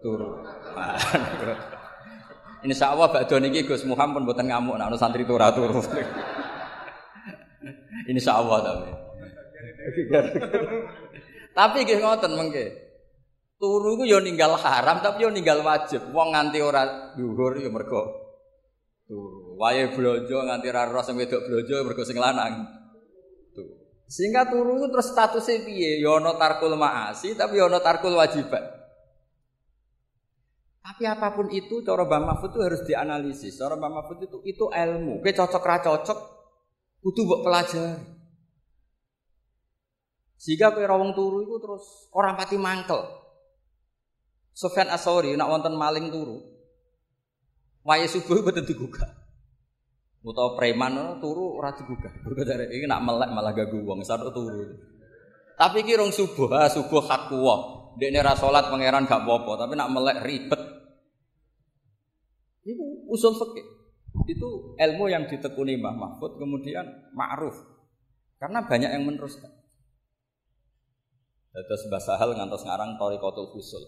turu. 0.00 0.40
Ini 2.64 2.72
Allah 2.80 3.12
bakdo 3.12 3.36
niki 3.44 3.68
Gus 3.68 3.84
Muhammad 3.84 4.24
pun 4.24 4.32
buatan 4.32 4.48
ngamuk 4.48 4.80
nak 4.80 4.96
santri 4.96 5.28
turu 5.28 5.44
turu. 5.52 5.84
Ini 8.08 8.20
Allah 8.24 8.58
tapi. 8.64 8.90
tapi 11.60 11.78
gih 11.84 12.00
ngoten 12.00 12.40
mengke. 12.40 12.72
Turu 13.60 14.00
ku 14.00 14.08
yo 14.08 14.16
ninggal 14.24 14.56
haram 14.56 15.04
tapi 15.04 15.26
yo 15.26 15.28
ninggal 15.28 15.60
wajib. 15.60 16.08
Wong 16.16 16.32
nganti 16.32 16.64
ora 16.64 17.12
dhuwur 17.12 17.60
yo 17.60 17.68
mergo 17.68 18.00
turu. 19.04 19.60
Wae 19.60 19.92
blojo 19.92 20.48
nganti 20.48 20.72
ra 20.72 20.88
roh 20.88 21.04
sing 21.04 21.20
wedok 21.20 21.44
blojo 21.44 21.84
mergo 21.84 22.00
lanang. 22.16 22.77
Sehingga 24.08 24.48
turu 24.48 24.80
itu 24.80 24.88
terus 24.88 25.12
statusnya 25.12 25.68
piye? 25.68 26.00
Yono 26.00 26.32
ya 26.32 26.40
tarkul 26.40 26.72
maasi 26.80 27.36
tapi 27.36 27.60
yono 27.60 27.76
ya 27.76 27.84
tarkul 27.84 28.16
wajibat. 28.16 28.64
Tapi 30.80 31.04
apa 31.04 31.36
pun 31.36 31.52
itu 31.52 31.84
cara 31.84 32.08
Mbah 32.08 32.32
Mahfud 32.32 32.56
itu 32.56 32.60
harus 32.64 32.80
dianalisis. 32.88 33.60
Cara 33.60 33.76
Mbah 33.76 33.92
Mahfud 33.92 34.24
itu 34.24 34.40
itu 34.48 34.72
ilmu. 34.72 35.20
Oke 35.20 35.36
cocok 35.36 35.60
ra 35.60 35.84
cocok 35.84 36.18
kudu 37.04 37.20
mbok 37.28 37.40
pelajari. 37.44 38.00
Sehingga 40.40 40.72
kowe 40.72 40.80
rawong 40.80 41.12
turu 41.12 41.44
itu 41.44 41.60
terus 41.60 42.08
orang 42.16 42.40
pati 42.40 42.56
mangkel. 42.56 43.04
Sofyan 44.56 44.88
Asori 44.88 45.36
nak 45.36 45.52
wonten 45.52 45.76
maling 45.76 46.08
turu. 46.08 46.40
Wae 47.84 48.08
subuh 48.08 48.40
betul 48.40 48.64
digugah. 48.64 49.27
Utawa 50.26 50.58
preman 50.58 51.22
turu 51.22 51.62
ora 51.62 51.70
digugah. 51.70 52.10
Mergo 52.26 52.42
dari 52.42 52.66
iki 52.74 52.86
nak 52.90 53.06
melek 53.06 53.30
malah 53.30 53.54
gagu 53.54 53.78
wong 53.86 54.02
satu 54.02 54.34
turu. 54.34 54.66
Tapi 55.58 55.82
iki 55.82 55.94
rong 55.98 56.14
subuh, 56.14 56.50
ah 56.54 56.70
subuh 56.70 57.02
hak 57.06 57.30
kuwa. 57.30 57.56
Dekne 57.98 58.22
ra 58.22 58.38
salat 58.38 58.70
pangeran 58.70 59.10
gak 59.10 59.26
apa-apa, 59.26 59.66
tapi 59.66 59.74
nak 59.74 59.90
melek 59.90 60.22
ribet. 60.22 60.62
Itu 62.62 62.84
usul 63.10 63.34
fikih. 63.34 63.66
Itu 64.30 64.78
ilmu 64.78 65.04
yang 65.10 65.26
ditekuni 65.26 65.78
Mbah 65.78 65.94
Mahfud 65.94 66.38
kemudian 66.38 67.10
ma'ruf. 67.10 67.58
Karena 68.38 68.62
banyak 68.62 68.90
yang 68.94 69.02
meneruskan. 69.02 69.50
Terus 71.50 71.82
Mbah 71.90 72.02
Sahal 72.02 72.38
ngantos 72.38 72.62
ngarang 72.62 72.94
Torikotul 72.94 73.50
Fusul. 73.50 73.82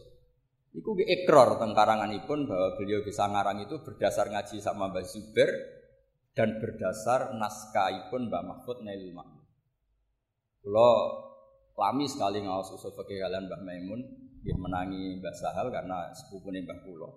Iku 0.75 0.95
ikrar 1.03 1.59
tentang 1.59 2.03
pun 2.27 2.47
bahwa 2.51 2.79
beliau 2.79 3.03
bisa 3.03 3.27
ngarang 3.31 3.63
itu 3.63 3.79
berdasar 3.83 4.27
ngaji 4.31 4.59
sama 4.59 4.91
Mbah 4.91 5.07
Zubair 5.07 5.51
dan 6.35 6.63
berdasar 6.63 7.35
naskahipun 7.35 8.31
Mbak 8.31 8.43
Mahfud 8.47 8.79
Nailul 8.87 9.15
Mahmud. 9.15 9.47
Kalau 10.61 10.93
lami 11.75 12.05
sekali 12.07 12.45
ngawas 12.45 12.71
usul 12.77 12.93
fakih 12.93 13.25
kalian 13.25 13.49
Mbah 13.49 13.61
Maimun, 13.65 14.01
dia 14.45 14.57
menangi 14.57 15.19
Mbah 15.19 15.35
Sahal 15.35 15.73
karena 15.73 16.13
sepupu 16.13 16.53
nih 16.53 16.63
Mbah 16.63 16.79
Kulo. 16.85 17.09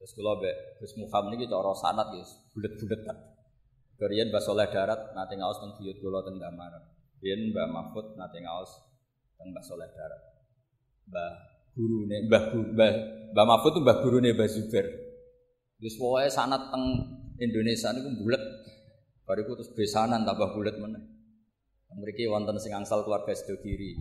Terus 0.00 0.12
kalau 0.16 0.40
Mbak 0.40 0.56
Gus 0.80 0.92
Muham 0.96 1.24
ini 1.34 1.44
orang 1.50 1.76
sanat 1.76 2.08
guys, 2.14 2.30
bulat-bulat 2.56 3.00
kan. 3.04 3.18
Kemudian 4.00 4.32
Mbah 4.32 4.40
Soleh 4.40 4.68
Darat 4.72 5.12
nanti 5.12 5.36
ngawas 5.36 5.60
tentang 5.60 5.76
Buyut 5.76 5.98
Kulo 6.00 6.24
tentang 6.24 6.56
Damar. 6.56 6.72
Kemudian 7.20 7.40
Mbah 7.52 7.66
Mahfud 7.68 8.06
nanti 8.16 8.40
ngawas 8.40 8.70
tentang 9.36 9.48
Mbah 9.52 9.64
Soleh 9.66 9.90
Darat. 9.92 10.22
Mbah 11.10 11.32
guru 11.76 12.08
nih, 12.08 12.20
Mbah 12.24 12.42
Mbah 13.36 13.44
Mahfud 13.44 13.76
tuh 13.76 13.82
Mbah 13.84 13.96
guru 14.00 14.24
nih 14.24 14.32
Mbah 14.32 14.48
Zubair. 14.48 14.86
Terus 15.76 15.94
pokoknya 16.00 16.30
sanat 16.32 16.72
teng 16.72 16.84
Indonesia 17.40 17.88
niku 17.96 18.10
bulat. 18.20 18.42
Bariku 19.24 19.56
terus 19.56 19.72
besanan 19.72 20.28
tambah 20.28 20.52
bulat 20.52 20.76
mana. 20.76 21.00
Mereka 21.90 22.28
wonten 22.30 22.60
sing 22.60 22.76
angsal 22.76 23.02
keluarga 23.02 23.32
sedo 23.32 23.58
kiri. 23.58 23.96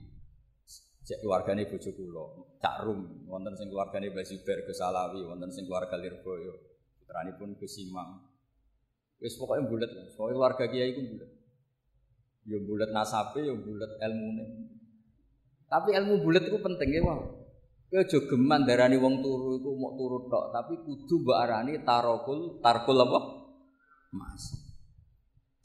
Cek 1.08 1.26
keluargane 1.26 1.66
bojo 1.66 1.90
kula, 1.98 2.26
Cak 2.62 2.86
Rum, 2.86 3.26
wonten 3.26 3.58
sing 3.58 3.74
keluargane 3.74 4.14
Basuber 4.14 4.62
Gus 4.62 4.78
Alawi, 4.78 5.26
wonten 5.26 5.50
sing 5.50 5.66
keluarga 5.66 5.98
Lirboyo. 5.98 6.54
Putranipun 7.02 7.58
Gus 7.58 7.82
Imam. 7.82 8.30
Wis 9.18 9.34
pokoke 9.40 9.66
bulat, 9.66 9.90
pokoke 10.14 10.38
keluarga 10.38 10.66
kiai 10.70 10.94
iku 10.94 11.02
bulat. 11.10 11.30
Ya 12.46 12.58
bulat 12.62 12.90
nasabe, 12.94 13.42
ya 13.42 13.56
bulat 13.58 13.92
ilmune. 14.06 14.46
Tapi 15.70 15.90
ilmu 15.98 16.22
bulat 16.22 16.44
itu 16.46 16.58
penting 16.62 16.90
ya, 16.94 17.02
Wah. 17.06 17.39
Kowe 17.90 18.06
aja 18.06 18.22
geman 18.22 18.70
darani 18.70 19.02
wong 19.02 19.26
turu 19.26 19.58
iku 19.58 19.74
mau 19.74 19.98
turu 19.98 20.30
tok, 20.30 20.54
tapi 20.54 20.78
kudu 20.86 21.26
mbok 21.26 21.38
arani 21.42 21.82
tarokul, 21.82 22.62
tarkul 22.62 23.02
apa? 23.02 23.20
Mas. 24.14 24.70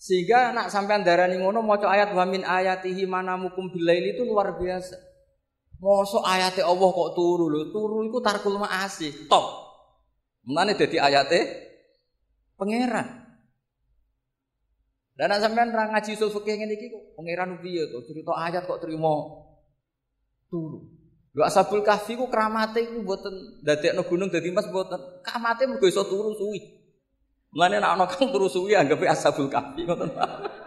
Sehingga 0.00 0.56
nak 0.56 0.72
sampean 0.72 1.04
darani 1.04 1.36
ngono 1.36 1.60
maca 1.60 1.84
ayat 1.84 2.16
wa 2.16 2.24
min 2.24 2.40
ayatihi 2.40 3.04
manamukum 3.04 3.68
bilaili 3.68 4.16
itu 4.16 4.24
luar 4.24 4.56
biasa. 4.56 4.96
Mosok 5.84 6.24
ayate 6.24 6.64
Allah 6.64 6.88
kok 6.96 7.12
turu 7.12 7.52
lho, 7.52 7.68
turu 7.68 8.08
iku 8.08 8.24
tarkul 8.24 8.56
maasi, 8.56 9.28
top. 9.28 9.44
Mulane 10.48 10.80
dadi 10.80 10.96
ayate 10.96 11.40
pangeran. 12.56 13.20
Dan 15.12 15.28
nak 15.28 15.44
sampean 15.44 15.76
ra 15.76 15.92
ngaji 15.92 16.16
usul 16.16 16.32
fikih 16.40 16.56
ngene 16.56 16.72
iki 16.72 16.88
kok 16.88 17.04
pangeran 17.20 17.60
piye 17.60 17.84
to 17.92 18.00
cerita 18.08 18.32
ayat 18.32 18.64
kok 18.64 18.80
terima 18.80 19.12
turu. 20.48 21.03
Lho 21.34 21.42
asabul 21.42 21.82
kahfi 21.82 22.14
ku 22.14 22.30
kramate 22.30 22.86
iku 22.86 23.02
mboten 23.02 23.58
ndadekno 23.66 24.06
gunung 24.06 24.30
dadi 24.30 24.54
mas 24.54 24.70
mboten. 24.70 25.02
Kramate 25.26 25.66
mergo 25.66 25.90
iso 25.90 26.06
turu 26.06 26.30
suwi. 26.38 26.62
Mulane 27.50 27.82
nek 27.82 27.90
ana 27.90 28.04
kang 28.06 28.30
turu 28.30 28.46
suwi 28.46 28.78
anggape 28.78 29.10
asabul 29.10 29.50
kahfi 29.50 29.82
ngoten. 29.82 30.14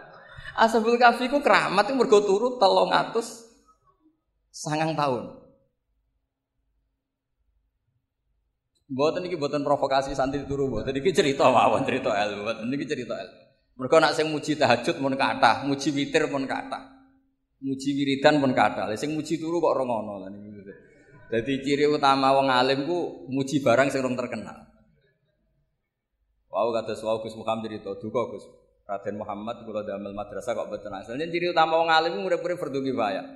asabul 0.64 1.00
kahfi 1.00 1.32
ku 1.32 1.40
keramat 1.40 1.88
iku 1.88 1.96
mergo 1.96 2.20
turu 2.20 2.60
300 2.60 3.16
sangang 4.52 4.92
tahun. 4.92 5.40
Mboten 8.92 9.24
iki 9.24 9.40
mboten 9.40 9.64
provokasi 9.64 10.12
santri 10.12 10.44
turu 10.44 10.68
mboten 10.68 10.92
iki 10.92 11.16
cerita 11.16 11.48
mawon 11.48 11.80
cerita 11.88 12.12
ilmu. 12.12 12.44
Mboten 12.44 12.68
iki 12.76 12.84
cerita 12.84 13.16
ilmu. 13.16 13.40
Mergo 13.80 13.96
nek 14.04 14.12
sing 14.12 14.28
muji 14.28 14.52
tahajud 14.60 15.00
mun 15.00 15.16
kathah, 15.16 15.64
muji 15.64 15.96
witir 15.96 16.28
mun 16.28 16.44
kathah. 16.44 16.97
Muji 17.58 17.90
wiridan 17.90 18.38
pun 18.38 18.54
kata, 18.54 18.86
sing 18.94 19.18
muji 19.18 19.34
turu 19.34 19.58
kok 19.58 19.74
ora 19.74 19.82
ngono 19.82 20.14
lan 20.22 20.34
Jadi 21.28 21.60
ciri 21.60 21.84
utama 21.84 22.32
wong 22.32 22.48
alim 22.48 22.88
ku 22.88 23.28
muji 23.28 23.60
barang 23.60 23.92
sing 23.92 24.00
terkenal. 24.00 24.64
Wow 26.48 26.72
kata 26.72 26.96
Wau 27.04 27.20
Gus 27.20 27.36
Muhammad 27.36 27.68
cerita 27.68 27.92
duka 28.00 28.22
Gus 28.32 28.44
Raden 28.88 29.20
Muhammad 29.20 29.68
kula 29.68 29.84
damel 29.84 30.16
madrasah 30.16 30.56
kok 30.56 30.72
boten 30.72 30.88
asal. 30.96 31.20
Ciri 31.20 31.52
utama 31.52 31.76
wong 31.76 31.92
alim 31.92 32.16
ku 32.16 32.32
urip-urip 32.32 32.56
fardhu 32.56 32.80
kifayah. 32.80 33.26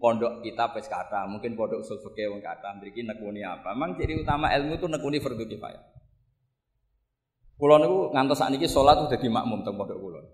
Pondok 0.00 0.40
kita 0.40 0.72
wis 0.72 0.88
kata, 0.88 1.28
mungkin 1.28 1.52
pondok 1.52 1.84
usul 1.84 2.00
fikih 2.00 2.32
wong 2.32 2.40
kata 2.40 2.72
mriki 2.80 3.04
nekuni 3.04 3.44
apa. 3.44 3.76
Memang 3.76 4.00
ciri 4.00 4.24
utama 4.24 4.48
ilmu 4.48 4.80
itu 4.80 4.88
nekuni 4.88 5.20
fardhu 5.20 5.44
kifayah. 5.44 5.84
Kulo 7.60 7.76
niku 7.76 7.98
ngantos 8.16 8.40
sakniki 8.40 8.64
salat 8.64 9.04
udah 9.04 9.18
di 9.20 9.28
makmum 9.28 9.60
teng 9.60 9.76
pondok. 9.76 10.31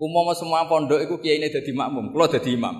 Umum 0.00 0.32
semua 0.32 0.64
pondok 0.64 1.04
itu 1.04 1.14
kiai 1.20 1.36
ini 1.36 1.52
jadi 1.52 1.76
makmum, 1.76 2.16
kalau 2.16 2.24
jadi 2.24 2.56
imam. 2.56 2.72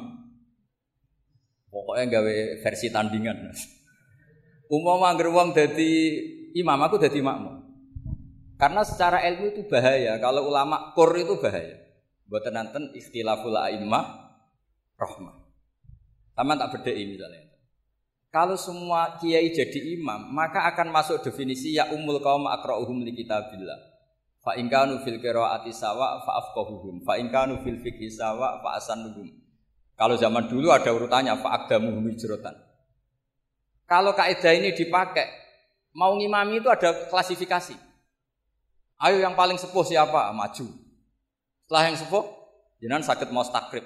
Pokoknya 1.68 2.16
gawe 2.16 2.35
versi 2.64 2.88
tandingan. 2.88 3.52
Umum 4.74 5.04
angger 5.04 5.28
wong 5.28 5.52
jadi 5.52 5.90
imam, 6.56 6.80
aku 6.80 6.96
jadi 6.96 7.20
makmum. 7.20 7.61
Karena 8.56 8.85
secara 8.85 9.20
ilmu 9.24 9.52
itu 9.52 9.62
bahaya. 9.68 10.16
Kalau 10.16 10.48
ulama 10.48 10.96
kur 10.96 11.12
itu 11.16 11.37
bahaya. 11.37 11.80
Buat 12.28 12.48
nanten 12.52 12.92
istilahul 12.96 13.56
a'immah 13.56 14.04
rahmah. 15.00 15.37
Sama 16.37 16.56
tak 16.56 16.80
beda 16.80 16.92
misalnya. 16.92 17.50
Kalau 18.30 18.54
semua 18.54 19.18
kiai 19.18 19.50
jadi 19.50 19.98
imam, 19.98 20.30
maka 20.30 20.62
akan 20.70 20.94
masuk 20.94 21.18
definisi 21.20 21.74
ya 21.74 21.90
umul 21.90 22.22
kaum 22.22 22.46
akra'uhum 22.46 23.02
li 23.02 23.11
kitabillah. 23.12 23.89
Fa 24.40 24.57
in 24.57 24.72
kanu 24.72 25.05
fil 25.05 25.20
qiraati 25.20 25.68
sawa 25.72 26.24
fa 26.24 26.40
afqahuhum. 26.40 27.05
Fa 27.05 27.20
in 27.20 27.29
kanu 27.29 27.61
fil 27.61 27.76
fiqhi 27.76 28.09
sawa 28.09 28.61
fa 28.64 28.81
asanuhum. 28.81 29.29
Kalau 30.00 30.16
zaman 30.16 30.48
dulu 30.48 30.72
ada 30.72 30.88
urutannya 30.96 31.37
fa 31.44 31.61
aqdamuhum 31.61 32.09
hijratan. 32.09 32.57
Kalau 33.85 34.16
kaidah 34.16 34.57
ini 34.57 34.72
dipakai, 34.72 35.29
mau 35.92 36.16
ngimami 36.16 36.64
itu 36.64 36.72
ada 36.72 37.11
klasifikasi. 37.12 37.76
Ayo 38.96 39.20
yang 39.20 39.37
paling 39.37 39.61
sepuh 39.61 39.85
siapa? 39.85 40.33
Maju. 40.33 40.66
Setelah 41.64 41.83
yang 41.92 41.96
sepuh, 42.00 42.24
jangan 42.81 43.03
sakit 43.05 43.29
mau 43.29 43.44
takrib, 43.44 43.85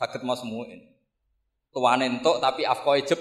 sakit 0.00 0.26
mau 0.26 0.34
semuin. 0.34 0.80
Tuane 1.70 2.06
entuk 2.06 2.38
tapi 2.42 2.66
afkoe 2.66 3.02
jeb. 3.02 3.18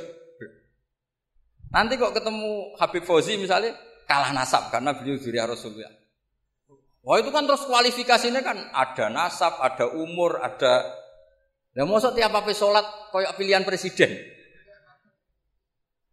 Nanti 1.74 1.98
kok 1.98 2.14
ketemu 2.14 2.78
Habib 2.78 3.02
Fauzi 3.02 3.34
misalnya 3.34 3.74
kalah 4.06 4.30
nasab 4.30 4.70
karena 4.70 4.94
beliau 4.94 5.18
zuriat 5.18 5.50
Rasulullah. 5.50 6.03
Wah 7.04 7.20
itu 7.20 7.36
kan 7.36 7.44
terus 7.44 7.68
kualifikasinya 7.68 8.40
kan 8.40 8.58
ada 8.72 9.12
nasab, 9.12 9.60
ada 9.60 9.92
umur, 9.92 10.40
ada. 10.40 10.88
Nah 11.76 11.84
masa 11.84 12.16
tiap 12.16 12.32
apa 12.32 12.48
sholat 12.56 13.12
koyok 13.12 13.36
pilihan 13.36 13.68
presiden. 13.68 14.16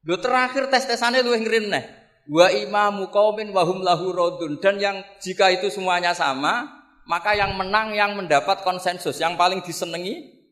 Lo 0.03 0.19
terakhir 0.19 0.67
tes 0.67 0.91
tesannya 0.91 1.23
lu 1.23 1.31
yang 1.39 1.47
nih. 1.47 1.85
Wa 2.27 2.51
imamu 2.51 3.07
kaumin 3.15 3.55
wahum 3.55 3.87
lahu 3.87 4.11
rodun 4.11 4.59
dan 4.59 4.83
yang 4.83 4.97
jika 5.23 5.55
itu 5.55 5.71
semuanya 5.71 6.11
sama, 6.11 6.67
maka 7.07 7.39
yang 7.39 7.55
menang 7.55 7.95
yang 7.95 8.19
mendapat 8.19 8.67
konsensus, 8.67 9.23
yang 9.23 9.39
paling 9.39 9.63
disenangi 9.63 10.43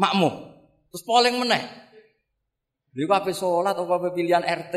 makmum. 0.00 0.32
Terus 0.88 1.04
paling 1.04 1.36
meneh. 1.36 1.60
Dia 2.94 3.10
apa 3.10 3.34
sholat 3.36 3.76
apa 3.76 4.08
pilihan 4.16 4.46
RT. 4.46 4.74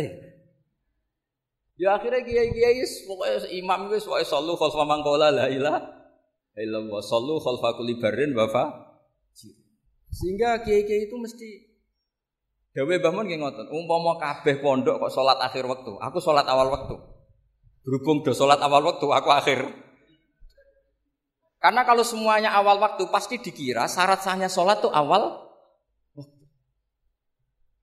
Ya 1.77 1.93
akhirnya 1.93 2.25
kiai-kiai 2.25 2.81
pokoknya 3.05 3.53
imam 3.53 3.85
itu 3.93 4.09
pokoknya 4.09 4.25
sallu 4.25 4.57
khalfa 4.57 4.81
man 4.81 5.05
qala 5.05 5.29
la 5.29 5.45
ilaha 5.45 5.79
illallah 6.57 7.01
sallu 7.05 7.37
khalfa 7.37 7.77
kulli 7.77 8.01
barrin 8.01 8.33
Sehingga 10.09 10.65
kiai-kiai 10.65 11.05
itu 11.05 11.15
mesti 11.21 11.49
Dawe 12.77 12.93
Mbah 13.01 13.09
Mun 13.09 13.25
nggih 13.25 13.41
ngoten, 13.41 13.73
umpama 13.73 14.21
kabeh 14.21 14.61
pondok 14.61 15.01
kok 15.01 15.09
salat 15.09 15.41
akhir 15.41 15.65
waktu, 15.65 15.97
aku 15.97 16.21
salat 16.21 16.45
awal 16.45 16.69
waktu. 16.69 16.93
Berhubung 17.81 18.21
do 18.21 18.37
salat 18.37 18.61
awal 18.61 18.85
waktu, 18.85 19.01
aku 19.01 19.29
akhir. 19.33 19.65
Karena 21.57 21.81
kalau 21.89 22.05
semuanya 22.05 22.53
awal 22.53 22.77
waktu 22.77 23.09
pasti 23.09 23.41
dikira 23.41 23.89
syarat 23.89 24.21
sahnya 24.21 24.45
salat 24.45 24.77
tuh 24.77 24.93
awal 24.93 25.49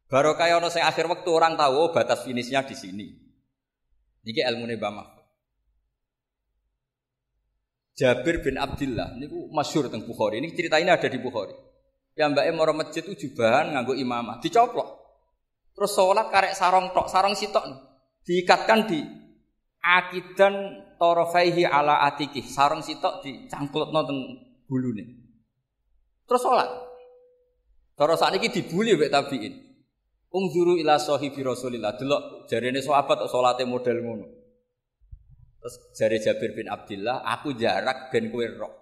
Baru 0.07 0.39
kayak 0.39 0.63
ono 0.63 0.71
sing 0.71 0.87
akhir 0.87 1.11
waktu 1.11 1.27
orang 1.27 1.59
tahu 1.59 1.75
oh, 1.75 1.91
batas 1.91 2.23
finishnya 2.23 2.63
di 2.63 2.79
sini. 2.79 3.24
Niki 4.25 4.41
ilmu 4.41 4.65
nih 4.65 4.81
Mbah 4.81 5.15
Jabir 7.95 8.43
bin 8.43 8.59
Abdullah 8.59 9.15
ini 9.15 9.31
masyur 9.55 9.87
tentang 9.87 10.03
Bukhari. 10.03 10.43
Ini 10.43 10.51
cerita 10.51 10.83
ini 10.83 10.91
ada 10.91 11.07
di 11.07 11.19
Bukhari. 11.23 11.55
Ya 12.19 12.27
Mbak 12.27 12.45
Em 12.47 12.59
orang 12.59 12.77
masjid 12.83 13.07
itu 13.07 13.15
jubahan 13.27 13.71
nganggo 13.71 13.95
imamah, 13.95 14.43
dicoplok. 14.43 15.05
Terus 15.75 15.91
sholat 15.95 16.27
karek 16.31 16.55
sarong 16.55 16.91
tok, 16.95 17.07
sarong 17.11 17.35
sitok 17.39 17.63
diikatkan 18.27 18.87
di 18.87 19.03
akidan 19.83 20.87
torofaihi 20.99 21.67
ala 21.67 22.03
atiki, 22.07 22.43
sarong 22.47 22.83
sitok 22.83 23.23
dicangklot 23.23 23.91
nonton 23.91 24.43
bulu 24.67 24.91
nih. 24.95 25.07
Terus 26.27 26.43
sholat. 26.43 26.71
Terus 27.95 28.19
saat 28.19 28.35
ini 28.35 28.51
dibully 28.51 28.99
mbek 28.99 29.11
tabiin. 29.11 29.55
Ungzuru 30.35 30.75
ila 30.83 30.99
sahibi 30.99 31.47
Rasulillah. 31.47 31.95
Delok 31.95 32.51
jarene 32.51 32.83
sahabat 32.83 33.23
kok 33.23 33.31
salate 33.31 33.63
model 33.63 34.03
ngono. 34.03 34.27
Terus 35.63 35.75
jari 35.97 36.19
Jabir 36.21 36.53
bin 36.53 36.69
Abdullah, 36.69 37.23
aku 37.23 37.55
jarak 37.57 38.11
ben 38.11 38.29
kowe 38.29 38.45
roh. 38.45 38.73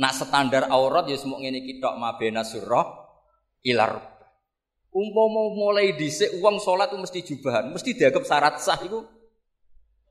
Nak 0.00 0.16
standar 0.16 0.72
aurat 0.72 1.04
ya 1.10 1.18
semuk 1.18 1.42
ngene 1.42 1.60
iki 1.60 1.82
tok 1.82 1.98
mabena 1.98 2.46
surah 2.46 2.86
ilar. 3.66 4.00
Umpama 4.88 5.52
mulai 5.52 5.92
dhisik 5.98 6.40
wong 6.40 6.56
salat 6.62 6.94
mesti 6.96 7.20
jubahan, 7.20 7.68
mesti 7.68 7.92
dianggap 7.92 8.24
syarat 8.24 8.56
sah 8.56 8.80
iku 8.80 9.04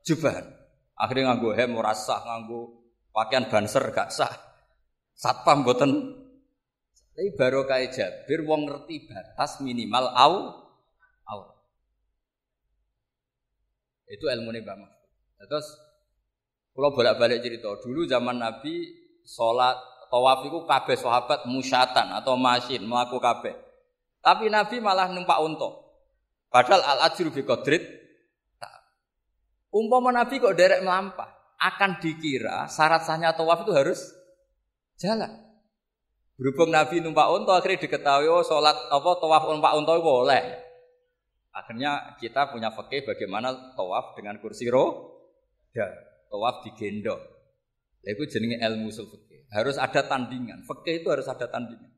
jubahan. 0.05 0.45
Akhirnya 0.99 1.33
nganggo 1.33 1.55
hem 1.57 1.73
ora 1.73 1.97
sah, 1.97 2.21
nganggo 2.21 2.77
pakaian 3.09 3.49
banser 3.49 3.89
gak 3.89 4.13
sah. 4.13 4.31
Satpam 5.17 5.65
boten 5.65 5.91
tapi 7.19 7.35
baru 7.35 7.67
Jabir 7.67 8.47
wong 8.47 8.69
ngerti 8.69 9.11
batas 9.11 9.59
minimal 9.59 10.07
au 10.15 10.35
aurat. 11.29 11.57
Itu 14.09 14.25
ilmu 14.25 14.49
nih 14.49 14.65
bang. 14.65 14.81
Terus 15.45 15.67
kalau 16.73 16.89
bolak-balik 16.91 17.45
cerita 17.45 17.69
dulu 17.79 18.09
zaman 18.09 18.41
Nabi 18.41 18.89
sholat 19.21 19.77
tawaf 20.09 20.49
itu 20.49 20.65
kabeh 20.65 20.97
sahabat 20.97 21.45
musyatan 21.45 22.17
atau 22.17 22.33
masin 22.33 22.81
melaku 22.83 23.21
kabeh. 23.21 23.53
Tapi 24.19 24.49
Nabi 24.49 24.81
malah 24.81 25.13
numpak 25.13 25.37
unta. 25.39 25.69
Padahal 26.49 26.81
al 26.81 26.99
ajru 27.13 27.29
bi 27.29 27.45
qadrit 27.45 27.99
Umpama 29.69 30.09
Nabi 30.09 30.41
kok 30.41 30.57
derek 30.57 30.81
melampah, 30.81 31.29
akan 31.61 32.01
dikira 32.01 32.65
syarat 32.65 33.05
sahnya 33.05 33.37
tawaf 33.37 33.61
itu 33.61 33.71
harus 33.77 34.01
jalan. 34.97 35.29
Berhubung 36.39 36.73
Nabi 36.73 37.05
numpak 37.05 37.29
unta 37.29 37.61
akhirnya 37.61 37.85
diketahui 37.85 38.31
oh 38.31 38.41
sholat 38.41 38.73
apa 38.73 39.09
tawaf 39.21 39.45
numpak 39.45 39.77
unta 39.77 39.93
boleh. 40.01 40.68
Akhirnya 41.49 42.13
kita 42.21 42.53
punya 42.53 42.69
fakih 42.69 43.05
bagaimana 43.05 43.73
tawaf 43.73 44.13
dengan 44.13 44.37
kursi 44.37 44.69
roh 44.69 45.17
dan 45.73 45.89
tawaf 46.29 46.61
digendong. 46.65 47.21
Itu 48.05 48.23
jenenge 48.29 48.61
ilmu 48.61 48.93
usul 48.93 49.09
fakih. 49.09 49.49
Harus 49.49 49.81
ada 49.81 50.05
tandingan. 50.05 50.61
Fakih 50.63 51.01
itu 51.01 51.07
harus 51.09 51.25
ada 51.25 51.49
tandingan. 51.49 51.89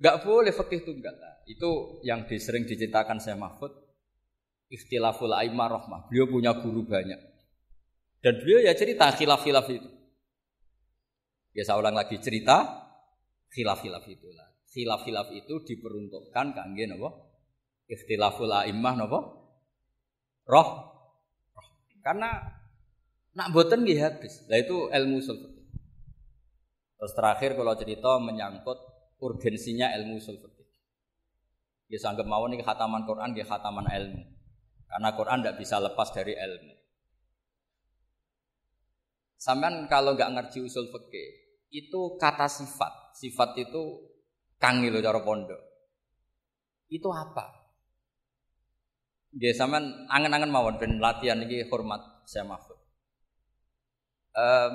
Gak 0.00 0.24
boleh 0.24 0.54
fakih 0.54 0.86
tunggal. 0.86 1.12
Itu 1.44 2.00
yang 2.06 2.24
sering 2.30 2.64
diceritakan 2.64 3.18
saya 3.18 3.36
Mahfud. 3.36 3.74
Ikhtilaful 4.70 5.34
aimah 5.34 5.68
rahmah. 5.68 6.00
Beliau 6.06 6.30
punya 6.30 6.54
guru 6.54 6.86
banyak. 6.86 7.18
Dan 8.22 8.38
beliau 8.38 8.62
ya 8.62 8.72
cerita 8.78 9.10
khilaf-khilaf 9.10 9.66
itu. 9.68 9.90
Ya 11.50 11.66
saya 11.66 11.82
ulang 11.82 11.98
lagi 11.98 12.14
cerita 12.22 12.62
khilaf-khilaf 13.50 14.06
itulah 14.06 14.50
khilaf-khilaf 14.70 15.34
itu 15.34 15.62
diperuntukkan 15.66 16.46
kangge 16.54 16.84
napa? 16.86 17.10
Ikhtilaful 17.90 18.50
a'immah 18.50 18.94
napa? 18.94 19.18
Roh. 20.46 20.70
Roh. 21.54 21.68
Karena 22.02 22.30
nak 23.34 23.48
boten 23.50 23.82
nggih 23.82 24.00
habis. 24.00 24.46
Lah 24.46 24.58
itu 24.58 24.90
ilmu 24.90 25.18
usul. 25.18 25.38
Terus 26.98 27.12
terakhir 27.16 27.58
kalau 27.58 27.74
cerita 27.74 28.20
menyangkut 28.22 28.78
urgensinya 29.18 29.90
ilmu 29.98 30.18
usul 30.18 30.38
fikih. 30.38 30.68
Ya 31.90 31.98
sanggep 31.98 32.26
mawon 32.26 32.54
iki 32.54 32.62
khataman 32.62 33.02
Quran 33.06 33.34
nggih 33.34 33.46
khataman 33.46 33.86
ilmu. 33.90 34.22
Karena 34.90 35.10
Quran 35.14 35.38
tidak 35.42 35.58
bisa 35.58 35.78
lepas 35.78 36.10
dari 36.10 36.34
ilmu. 36.34 36.74
Sampean 39.40 39.88
kalau 39.88 40.18
nggak 40.18 40.30
ngerti 40.36 40.60
usul 40.60 40.90
fikih, 40.92 41.28
itu 41.72 42.18
kata 42.18 42.44
sifat. 42.44 43.16
Sifat 43.16 43.56
itu 43.56 44.09
Kang 44.60 44.84
lho 44.84 45.00
cara 45.00 45.24
pondok. 45.24 45.56
Itu 46.92 47.08
apa? 47.08 47.48
Dia 49.32 49.56
sampean 49.56 50.04
angen-angen 50.10 50.52
mawon 50.52 50.76
ben 50.76 51.00
latihan 51.00 51.40
iki 51.40 51.64
hormat 51.72 52.02
saya 52.28 52.44
Mahfud. 52.44 52.76
Um, 54.36 54.72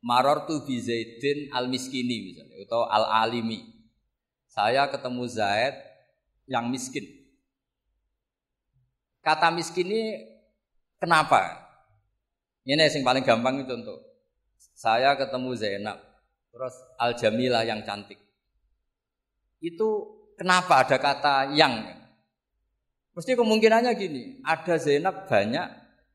Maror 0.00 0.48
tu 0.48 0.64
bi 0.64 0.80
Zaidin 0.80 1.52
al 1.52 1.68
miskini 1.68 2.32
misalnya 2.32 2.56
atau 2.64 2.88
al 2.88 3.04
alimi. 3.04 3.60
Saya 4.48 4.88
ketemu 4.88 5.28
Zaid 5.28 5.76
yang 6.48 6.72
miskin. 6.72 7.04
Kata 9.20 9.52
miskin 9.52 9.84
ini 9.84 10.02
kenapa? 10.96 11.60
Ini 12.64 12.80
yang 12.80 13.04
paling 13.04 13.24
gampang 13.26 13.60
itu 13.60 13.72
untuk 13.76 14.00
saya 14.72 15.12
ketemu 15.12 15.50
Zainab, 15.56 15.98
terus 16.48 16.74
Al 16.96 17.12
Jamilah 17.12 17.68
yang 17.68 17.84
cantik. 17.84 18.16
Itu 19.60 19.88
kenapa 20.40 20.82
ada 20.82 20.96
kata 20.96 21.52
yang? 21.52 21.84
Mesti 23.12 23.36
kemungkinannya 23.36 23.92
gini, 24.00 24.40
ada 24.40 24.80
Zainab 24.80 25.28
banyak, 25.28 25.66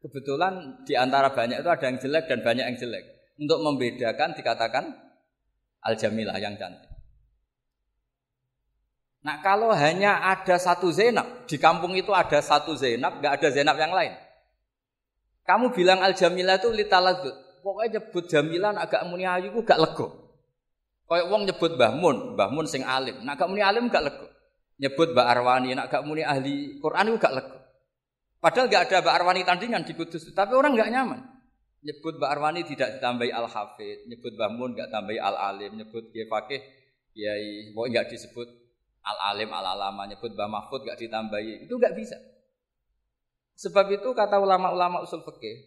kebetulan 0.01 0.81
di 0.85 0.97
antara 0.97 1.29
banyak 1.29 1.61
itu 1.61 1.69
ada 1.69 1.85
yang 1.85 1.97
jelek 2.01 2.25
dan 2.25 2.41
banyak 2.41 2.65
yang 2.65 2.77
jelek. 2.81 3.05
Untuk 3.35 3.61
membedakan 3.61 4.33
dikatakan 4.33 4.85
Al-Jamilah 5.85 6.41
yang 6.41 6.57
cantik. 6.57 6.89
Nah 9.21 9.41
kalau 9.41 9.69
hanya 9.73 10.21
ada 10.21 10.57
satu 10.57 10.89
Zainab, 10.89 11.45
di 11.45 11.57
kampung 11.61 11.93
itu 11.93 12.09
ada 12.13 12.41
satu 12.41 12.73
Zainab, 12.73 13.21
nggak 13.21 13.33
ada 13.41 13.47
Zainab 13.53 13.77
yang 13.77 13.93
lain. 13.93 14.13
Kamu 15.45 15.73
bilang 15.77 16.01
Al-Jamilah 16.01 16.57
itu 16.57 16.73
litaladzut. 16.73 17.33
Pokoknya 17.61 18.01
nyebut 18.01 18.25
Jamilah 18.25 18.73
agak 18.77 19.05
muni 19.09 19.25
ayu 19.25 19.53
gak 19.61 19.77
lego. 19.77 20.24
Kayak 21.05 21.25
wong 21.29 21.41
nyebut 21.45 21.71
Mbah 21.77 21.93
Mun, 21.93 22.17
Mbah 22.33 22.49
Mun 22.49 22.65
sing 22.65 22.81
alim. 22.81 23.21
Nak 23.21 23.37
gak 23.37 23.49
muni 23.49 23.61
alim 23.61 23.89
gak 23.93 24.03
lego. 24.05 24.27
Nyebut 24.81 25.13
Mbak 25.13 25.27
Arwani, 25.29 25.77
nak 25.77 25.87
gak 25.93 26.01
muni 26.01 26.25
ahli 26.25 26.81
Quran 26.81 27.13
itu 27.13 27.17
gak 27.21 27.35
lego. 27.37 27.57
Padahal 28.45 28.69
nggak 28.69 28.83
ada 28.85 28.97
Mbak 29.01 29.15
Arwani 29.17 29.41
tandingan 29.41 29.81
di 29.81 29.97
Kudus, 29.97 30.29
tapi 30.37 30.53
orang 30.53 30.77
nggak 30.77 30.93
nyaman. 30.93 31.17
Nyebut 31.81 32.21
Mbak 32.21 32.29
Arwani 32.29 32.61
tidak 32.61 32.97
ditambahi 32.97 33.33
Al 33.33 33.49
Hafid, 33.49 34.05
nyebut 34.05 34.37
Mbak 34.37 34.49
Mun 34.53 34.77
nggak 34.77 34.93
tambahi 34.93 35.17
Al 35.17 35.33
Alim, 35.33 35.81
nyebut 35.81 36.13
Kiai 36.13 36.29
Fakih, 36.29 36.61
Kiai 37.17 37.73
pokoknya 37.73 38.05
nggak 38.05 38.07
disebut 38.13 38.45
Al 39.01 39.17
Alim 39.33 39.49
Al 39.49 39.65
Alama, 39.65 40.05
nyebut 40.05 40.33
Mbak 40.37 40.49
Mahfud 40.49 40.81
nggak 40.85 40.97
ditambahi, 40.97 41.65
itu 41.65 41.73
nggak 41.73 41.93
bisa. 41.97 42.17
Sebab 43.57 43.89
itu 43.89 44.13
kata 44.13 44.37
ulama-ulama 44.37 45.01
usul 45.01 45.25
fikih, 45.25 45.65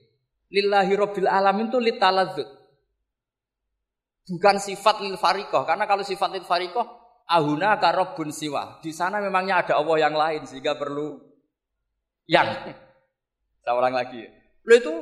lillahi 0.55 0.93
robbil 0.95 1.27
alamin 1.27 1.75
itu 1.75 1.83
litaladzut. 1.83 2.47
Bukan 4.29 4.61
sifat 4.61 5.01
lil 5.01 5.17
farikoh, 5.17 5.65
karena 5.65 5.89
kalau 5.89 6.05
sifat 6.05 6.37
lil 6.37 6.45
farikoh, 6.45 6.85
ahuna 7.25 7.81
karobun 7.81 8.29
siwa. 8.29 8.77
Di 8.85 8.93
sana 8.93 9.25
memangnya 9.25 9.65
ada 9.65 9.81
Allah 9.81 9.97
yang 10.05 10.15
lain 10.17 10.45
sehingga 10.45 10.77
perlu 10.77 11.17
yang. 12.29 12.49
Saya 13.65 13.73
ulang 13.77 13.97
lagi. 13.97 14.25
Lo 14.65 14.75
itu 14.77 14.95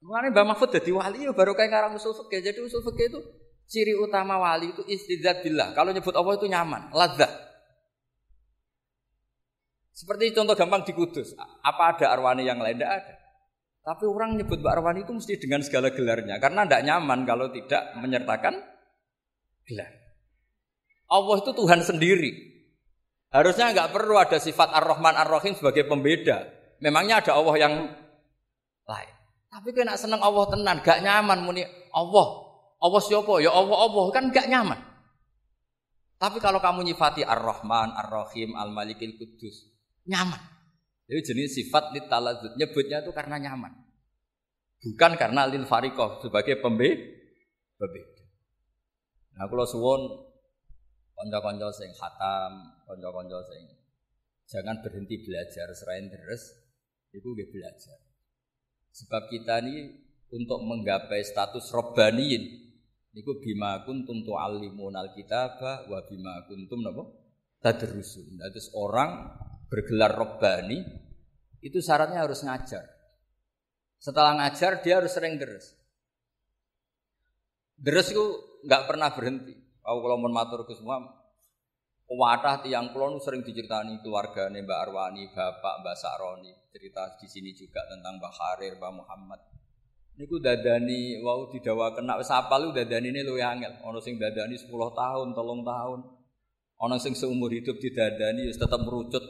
Mengenai 0.00 0.32
Mbak 0.32 0.46
Mahfud 0.48 0.72
jadi 0.72 0.90
wali 0.96 1.28
ya 1.28 1.32
baru 1.36 1.52
kayak 1.52 1.70
ngarang 1.76 1.92
usul 2.00 2.16
fikih. 2.16 2.40
Jadi 2.40 2.58
usul 2.64 2.80
fikih 2.80 3.12
itu 3.12 3.20
ciri 3.68 3.92
utama 4.00 4.40
wali 4.40 4.72
itu 4.72 4.80
istidzat 4.88 5.44
billah. 5.44 5.76
Kalau 5.76 5.92
nyebut 5.92 6.16
Allah 6.16 6.40
itu 6.40 6.48
nyaman, 6.48 6.88
ladzat. 6.96 7.28
Seperti 9.92 10.32
contoh 10.32 10.56
gampang 10.56 10.88
di 10.88 10.96
Kudus. 10.96 11.36
Apa 11.60 11.92
ada 11.92 12.16
arwani 12.16 12.48
yang 12.48 12.56
lain? 12.56 12.80
Tidak 12.80 12.88
ada. 12.88 13.14
Tapi 13.80 14.04
orang 14.04 14.36
nyebut 14.36 14.60
Mbak 14.60 14.72
Arwani 14.76 15.00
itu 15.08 15.12
mesti 15.16 15.40
dengan 15.40 15.64
segala 15.64 15.88
gelarnya. 15.90 16.36
Karena 16.36 16.68
tidak 16.68 16.82
nyaman 16.84 17.24
kalau 17.24 17.48
tidak 17.48 17.96
menyertakan 17.96 18.54
gelar. 19.64 19.92
Allah 21.10 21.36
itu 21.40 21.50
Tuhan 21.56 21.80
sendiri. 21.82 22.30
Harusnya 23.30 23.72
nggak 23.72 23.90
perlu 23.94 24.18
ada 24.18 24.36
sifat 24.42 24.74
Ar-Rahman 24.74 25.14
Ar-Rahim 25.16 25.54
sebagai 25.56 25.86
pembeda. 25.86 26.50
Memangnya 26.82 27.24
ada 27.24 27.38
Allah 27.38 27.56
yang 27.56 27.74
lain. 28.86 29.14
Tapi 29.50 29.68
kena 29.74 29.98
seneng 29.98 30.22
Allah 30.22 30.46
tenan, 30.46 30.78
gak 30.78 31.02
nyaman 31.02 31.42
muni 31.42 31.66
Allah. 31.90 32.28
Allah 32.80 33.02
siapa? 33.02 33.42
Ya 33.42 33.50
Allah 33.50 33.76
Allah 33.76 34.04
kan 34.14 34.30
gak 34.30 34.46
nyaman. 34.46 34.78
Tapi 36.20 36.38
kalau 36.38 36.62
kamu 36.62 36.86
nyifati 36.86 37.26
Ar-Rahman, 37.26 37.96
Ar-Rahim, 37.96 38.54
Al-Malikil 38.54 39.18
Kudus, 39.18 39.66
nyaman. 40.06 40.38
Jadi 41.10 41.26
jenis 41.26 41.58
sifat 41.58 41.90
litaladzut 41.90 42.54
nyebutnya 42.54 43.02
itu 43.02 43.10
karena 43.10 43.42
nyaman. 43.42 43.74
Bukan 44.78 45.18
karena 45.18 45.42
lil 45.50 45.66
farikoh 45.66 46.22
sebagai 46.22 46.62
pembe 46.62 47.18
pembeda. 47.74 48.24
Nah, 49.34 49.50
kalau 49.50 49.66
suwon 49.66 50.02
konco-konco 51.18 51.68
sing 51.74 51.90
khatam, 51.98 52.78
konco-konco 52.86 53.42
sing 53.42 53.74
jangan 54.46 54.78
berhenti 54.86 55.18
belajar 55.26 55.66
selain 55.74 56.06
terus 56.06 56.46
itu 57.10 57.26
gue 57.26 57.46
belajar. 57.50 57.98
Sebab 58.94 59.26
kita 59.34 59.66
ini 59.66 59.90
untuk 60.30 60.62
menggapai 60.62 61.26
status 61.26 61.74
robbaniin 61.74 62.70
niku 63.10 63.42
bima 63.42 63.82
kuntum 63.82 64.22
tu'allimun 64.22 64.94
alkitaba 64.94 65.90
wa 65.90 65.98
bima 66.06 66.46
kuntum 66.46 66.86
napa 66.86 67.02
tadrusun. 67.58 68.38
Nah, 68.38 68.46
terus 68.54 68.70
orang 68.78 69.26
bergelar 69.70 70.14
robbani 70.14 70.82
itu 71.60 71.78
syaratnya 71.80 72.24
harus 72.24 72.40
ngajar. 72.40 72.84
Setelah 74.00 74.32
ngajar 74.40 74.80
dia 74.80 74.96
harus 74.96 75.12
sering 75.12 75.36
deres. 75.36 75.76
Deres 77.76 78.12
itu 78.12 78.24
nggak 78.64 78.88
pernah 78.88 79.12
berhenti. 79.12 79.56
Aku 79.84 80.04
kalau 80.04 80.16
mau 80.20 80.32
matur 80.32 80.64
ke 80.68 80.76
semua, 80.76 81.00
wadah 82.08 82.64
tiang 82.64 82.92
kulon 82.92 83.20
sering 83.20 83.40
diceritani 83.44 84.00
keluarga 84.04 84.48
nih 84.52 84.64
Mbak 84.64 84.78
Arwani, 84.88 85.24
Bapak 85.32 85.80
Mbak 85.84 85.96
Saroni, 85.96 86.52
cerita 86.68 87.16
di 87.16 87.28
sini 87.28 87.50
juga 87.56 87.84
tentang 87.88 88.20
Mbak 88.20 88.32
Harir, 88.36 88.72
Mbak 88.76 88.92
Muhammad. 88.92 89.40
Niku 90.20 90.36
dadani 90.36 91.16
wau 91.24 91.48
didawa 91.48 91.96
kena 91.96 92.20
wis 92.20 92.28
apal 92.28 92.76
dadani 92.76 93.08
ini 93.08 93.24
lu 93.24 93.40
angel. 93.40 93.80
Ono 93.88 94.04
sing 94.04 94.20
dadani 94.20 94.52
10 94.60 94.68
tahun, 94.68 95.32
tolong 95.32 95.64
tahun. 95.64 96.00
Ono 96.80 96.96
sing 97.00 97.16
seumur 97.16 97.48
hidup 97.52 97.80
didadani 97.80 98.44
wis 98.48 98.60
tetep 98.60 98.84
merucut. 98.84 99.24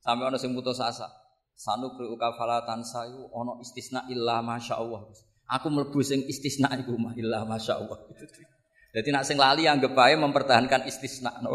Sampai 0.00 0.24
ono 0.32 0.40
sing 0.40 0.56
putus 0.56 0.80
asa. 0.80 1.21
Sanu 1.62 1.94
kriuka 1.94 2.34
falatan 2.34 2.82
sayu 2.82 3.30
ono 3.30 3.62
istisna 3.62 4.02
illa 4.10 4.42
masya 4.42 4.82
Allah. 4.82 5.06
Aku 5.46 5.70
mlebu 5.70 6.02
sing 6.02 6.26
istisna 6.26 6.74
iku 6.74 6.98
mah 6.98 7.14
illa 7.14 7.46
masya 7.46 7.78
Allah. 7.78 8.02
Jadi 8.90 9.08
nak 9.14 9.22
sing 9.22 9.38
lali 9.38 9.70
anggap 9.70 9.94
bae 9.94 10.18
mempertahankan 10.18 10.90
istisna 10.90 11.38
no. 11.38 11.54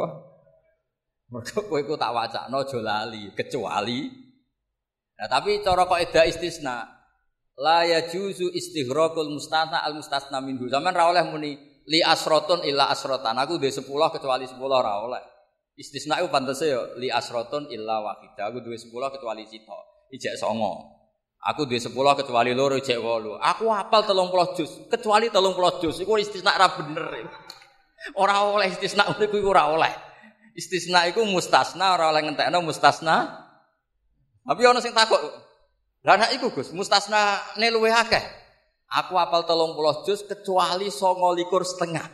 Mergo 1.28 1.60
kowe 1.67 1.76
iku 1.76 2.00
tak 2.00 2.15
wacana 2.15 2.56
aja 2.56 2.80
lali, 2.80 3.36
kecuali 3.36 4.28
Nah, 5.17 5.26
tapi 5.26 5.65
cara 5.65 5.82
eda 5.98 6.30
istisna 6.30 6.86
la 7.58 7.82
yajuzu 7.89 8.54
istighraqul 8.54 9.34
mustasna 9.34 9.82
al 9.82 9.98
mustasna 9.98 10.38
minhu. 10.39 10.70
Zaman 10.70 10.93
ra 10.93 11.10
oleh 11.10 11.26
muni 11.26 11.58
li 11.89 12.00
asrotun 12.06 12.62
illa 12.62 12.93
asrotan. 12.93 13.34
Aku 13.41 13.58
duwe 13.58 13.74
10 13.74 13.82
kecuali 14.13 14.46
10 14.46 14.62
ra 14.62 14.93
oleh. 15.02 15.24
Istisna 15.74 16.22
itu 16.22 16.30
pantasnya 16.30 16.70
ya 16.70 16.82
li 17.02 17.10
asrotun 17.10 17.65
illa 17.74 17.98
wahidah. 18.06 18.54
Aku 18.54 18.62
duwe 18.62 18.78
10 18.78 18.93
kecuali 18.93 19.41
sito. 19.50 19.97
Ijek 20.13 20.39
songo. 20.39 20.98
Aku 21.48 21.63
duwe 21.63 21.80
10 21.80 21.93
kecuali 21.93 22.52
loro 22.52 22.76
ijek 22.76 23.00
wolu. 23.00 23.39
Aku 23.39 23.72
hafal 23.72 24.04
30 24.04 24.58
juz 24.58 24.72
kecuali 24.91 25.32
30 25.32 25.82
juz. 25.84 25.96
Iku 26.04 26.20
istisna 26.20 26.58
ra 26.58 26.76
bener. 26.76 27.24
Ora 28.20 28.43
oleh 28.43 28.67
istisna 28.72 29.08
niku 29.15 29.39
ora 29.48 29.72
oleh. 29.72 29.93
Istisna 30.58 31.06
iku 31.08 31.24
mustasna 31.24 31.96
ora 31.96 32.12
oleh 32.12 32.28
ngentekno 32.28 32.60
mustasna. 32.65 33.48
Tapi 34.43 34.62
ana 34.63 34.80
sing 34.84 34.96
takut. 34.96 35.20
Lah 36.08 36.15
nek 36.15 36.39
iku 36.39 36.56
Gus, 36.56 36.72
mustasna 36.72 37.36
ne 37.60 37.67
luwih 37.67 37.91
akeh. 37.91 38.24
Aku 38.88 39.20
apal 39.20 39.43
30 39.43 40.08
juz 40.08 40.24
kecuali 40.24 40.88
29 40.88 41.43
setengah. 41.67 42.08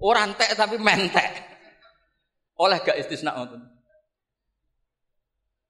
Ora 0.00 0.24
entek 0.24 0.56
tapi 0.56 0.80
mentek. 0.80 1.44
Oleh 2.56 2.80
gak 2.80 2.96
istisna 2.96 3.36
ngoten. 3.36 3.60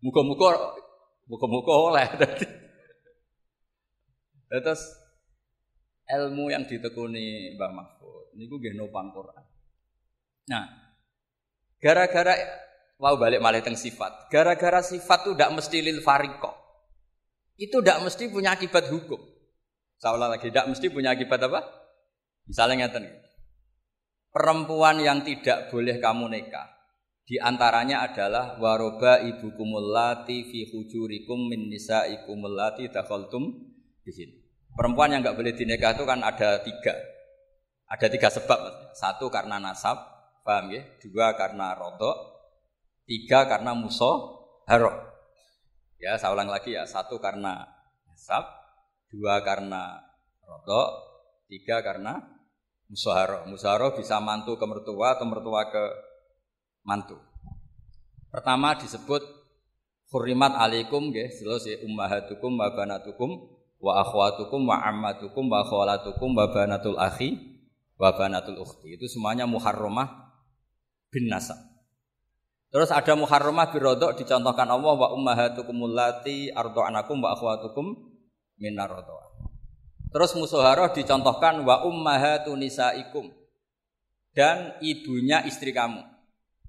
Muga-muga 0.06 0.78
muga-muga 1.26 1.74
oleh. 1.74 2.06
Terus 4.50 4.82
ilmu 6.06 6.54
yang 6.54 6.62
ditekuni 6.64 7.58
Mbah 7.58 7.70
Mahfud 7.74 8.38
niku 8.38 8.62
nggih 8.62 8.78
nopang 8.78 9.10
Quran. 9.10 9.44
Nah, 10.46 10.64
gara-gara 11.82 12.34
Mau 12.96 13.20
balik 13.20 13.44
malah 13.44 13.60
teng 13.60 13.76
sifat. 13.76 14.32
Gara-gara 14.32 14.80
sifat 14.80 15.28
itu 15.28 15.30
tidak 15.36 15.52
mesti 15.52 15.78
lil 15.84 16.00
fariko. 16.00 16.48
Itu 17.60 17.84
tidak 17.84 18.08
mesti 18.08 18.32
punya 18.32 18.56
akibat 18.56 18.88
hukum. 18.88 19.20
Seolah 20.00 20.32
lagi 20.32 20.48
tidak 20.48 20.72
mesti 20.72 20.88
punya 20.88 21.12
akibat 21.12 21.40
apa? 21.44 21.60
Misalnya 22.48 22.88
ngeten. 22.88 23.04
Perempuan 24.32 25.00
yang 25.00 25.24
tidak 25.24 25.72
boleh 25.72 25.96
kamu 26.00 26.28
nikah 26.28 26.75
di 27.26 27.42
antaranya 27.42 28.06
adalah 28.06 28.54
waroba 28.62 29.18
ibu 29.18 29.50
kumulati 29.58 30.46
fi 30.46 30.70
hujurikum 30.70 31.50
min 31.50 31.66
nisaikum 31.66 32.38
allati 32.46 32.86
dakhaltum 32.86 33.50
di 34.06 34.12
sini. 34.14 34.34
Perempuan 34.70 35.10
yang 35.10 35.26
nggak 35.26 35.34
boleh 35.34 35.50
dinikah 35.50 35.98
itu 35.98 36.06
kan 36.06 36.22
ada 36.22 36.62
tiga. 36.62 36.94
Ada 37.90 38.06
tiga 38.06 38.30
sebab. 38.30 38.94
Satu 38.94 39.26
karena 39.26 39.58
nasab, 39.58 39.98
paham 40.46 40.70
ya? 40.70 40.86
Dua 41.02 41.34
karena 41.34 41.74
rodok, 41.74 42.36
Tiga 43.06 43.46
karena 43.46 43.70
musuh 43.70 44.42
haro. 44.66 44.90
Ya, 46.02 46.18
saya 46.18 46.34
ulang 46.34 46.50
lagi 46.50 46.74
ya. 46.74 46.82
Satu 46.82 47.22
karena 47.22 47.62
nasab, 48.10 48.42
dua 49.10 49.42
karena 49.46 50.02
rodok, 50.42 50.90
tiga 51.46 51.82
karena 51.86 52.18
musaharo. 52.90 53.46
Musaharo 53.46 53.94
bisa 53.94 54.18
mantu 54.18 54.58
ke 54.58 54.66
mertua 54.66 55.14
atau 55.14 55.26
mertua 55.26 55.70
ke 55.70 55.82
mantu. 56.86 57.18
Pertama 58.30 58.78
disebut 58.78 59.20
hurimat 60.14 60.54
alaikum 60.54 61.10
nggih, 61.10 61.34
jelas 61.34 61.66
ya 61.66 61.82
ummahatukum 61.82 62.54
wa 62.54 62.70
banatukum 62.70 63.30
wa 63.82 63.92
akhwatukum 64.00 64.64
wa 64.64 64.78
ammatukum 64.80 65.50
wa 65.50 65.66
khawalatukum 65.66 66.32
wa 66.32 66.46
banatul 66.48 66.96
akhi 66.96 67.34
wa 67.98 68.14
banatul 68.14 68.62
ukhti. 68.62 68.96
Itu 68.96 69.10
semuanya 69.10 69.44
muharramah 69.44 70.32
bin 71.10 71.26
nasab. 71.26 71.58
Terus 72.70 72.92
ada 72.92 73.12
muharramah 73.18 73.72
birodok 73.72 74.20
dicontohkan 74.20 74.68
Allah 74.68 74.94
wa 74.94 75.08
ummahatukum 75.14 75.76
allati 75.90 76.50
arda'anakum 76.54 77.18
wa 77.18 77.34
akhwatukum 77.34 78.14
minar 78.60 78.92
Terus 80.12 80.32
musuharah 80.32 80.96
dicontohkan 80.96 81.60
wa 81.66 81.84
ummahatu 81.84 82.56
nisaikum 82.56 83.28
dan 84.32 84.76
ibunya 84.80 85.44
istri 85.44 85.72
kamu. 85.72 86.15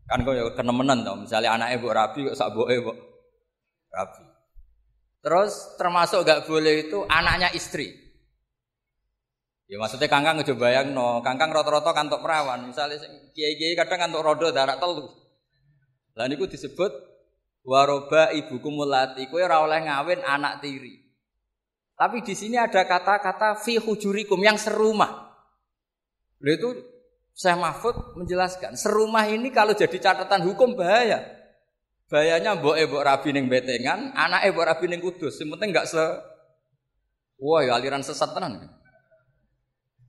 Kan 0.08 0.24
kau 0.24 0.32
ya 0.32 0.47
kenemenan 0.55 1.03
tau, 1.03 1.20
misalnya 1.20 1.60
anaknya 1.60 1.84
bu 1.84 1.88
rabi 1.91 2.20
kok 2.32 2.38
sak 2.39 2.55
boke 2.55 2.76
bu 2.80 2.91
rabi. 3.91 4.24
Terus 5.20 5.76
termasuk 5.76 6.24
gak 6.24 6.47
boleh 6.47 6.88
itu 6.88 7.03
anaknya 7.12 7.51
istri. 7.51 7.91
Ya 9.68 9.76
maksudnya 9.76 10.08
kangkang 10.08 10.39
ngejo 10.39 10.55
bayang 10.55 10.95
no, 10.95 11.20
kangkang 11.20 11.51
roto-roto 11.51 11.91
kantok 11.91 12.24
perawan. 12.24 12.72
Misalnya 12.72 13.03
kiai-kiai 13.36 13.76
kadang 13.76 14.08
kantok 14.08 14.24
rodo 14.24 14.47
darah 14.55 14.80
telu. 14.80 15.12
Lah 16.16 16.26
niku 16.32 16.47
disebut 16.47 17.18
Waroba 17.68 18.32
ibukum 18.32 18.80
mulati, 18.80 19.28
kowe 19.28 19.43
ora 19.43 19.60
oleh 19.60 19.84
ngawin 19.84 20.24
anak 20.24 20.64
tiri. 20.64 21.03
Tapi 21.99 22.24
di 22.24 22.32
sini 22.32 22.55
ada 22.55 22.88
kata-kata 22.88 23.60
fi 23.60 23.76
hujurikum 23.76 24.39
yang 24.39 24.55
serumah. 24.55 25.36
Lalu 26.39 26.51
itu 26.55 26.70
saya 27.38 27.54
Mahfud 27.54 28.18
menjelaskan, 28.18 28.74
serumah 28.74 29.30
ini 29.30 29.54
kalau 29.54 29.78
jadi 29.78 29.94
catatan 29.94 30.42
hukum 30.42 30.74
bahaya. 30.74 31.22
Bahayanya 32.10 32.58
mbok 32.58 32.74
mbok 32.90 33.04
rabi 33.06 33.30
ning 33.30 33.46
betengan, 33.46 34.10
anak 34.18 34.50
mbok 34.50 34.66
rabi 34.66 34.90
ning 34.90 34.98
kudus. 35.06 35.38
Yang 35.38 35.54
penting 35.54 35.70
enggak 35.70 35.86
se 35.86 36.02
Wah, 37.38 37.62
ya 37.62 37.78
aliran 37.78 38.02
sesat 38.02 38.34
tenan. 38.34 38.66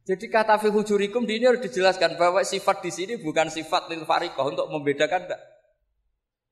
Jadi 0.09 0.33
kata 0.33 0.57
fi 0.57 0.72
hujurikum 0.72 1.29
di 1.29 1.37
ini 1.37 1.45
harus 1.45 1.61
dijelaskan 1.61 2.16
bahwa 2.16 2.41
sifat 2.41 2.81
di 2.81 2.89
sini 2.89 3.20
bukan 3.20 3.53
sifat 3.53 3.93
lil 3.93 4.09
fariqah 4.09 4.49
untuk 4.49 4.64
membedakan 4.72 5.29
enggak. 5.29 5.43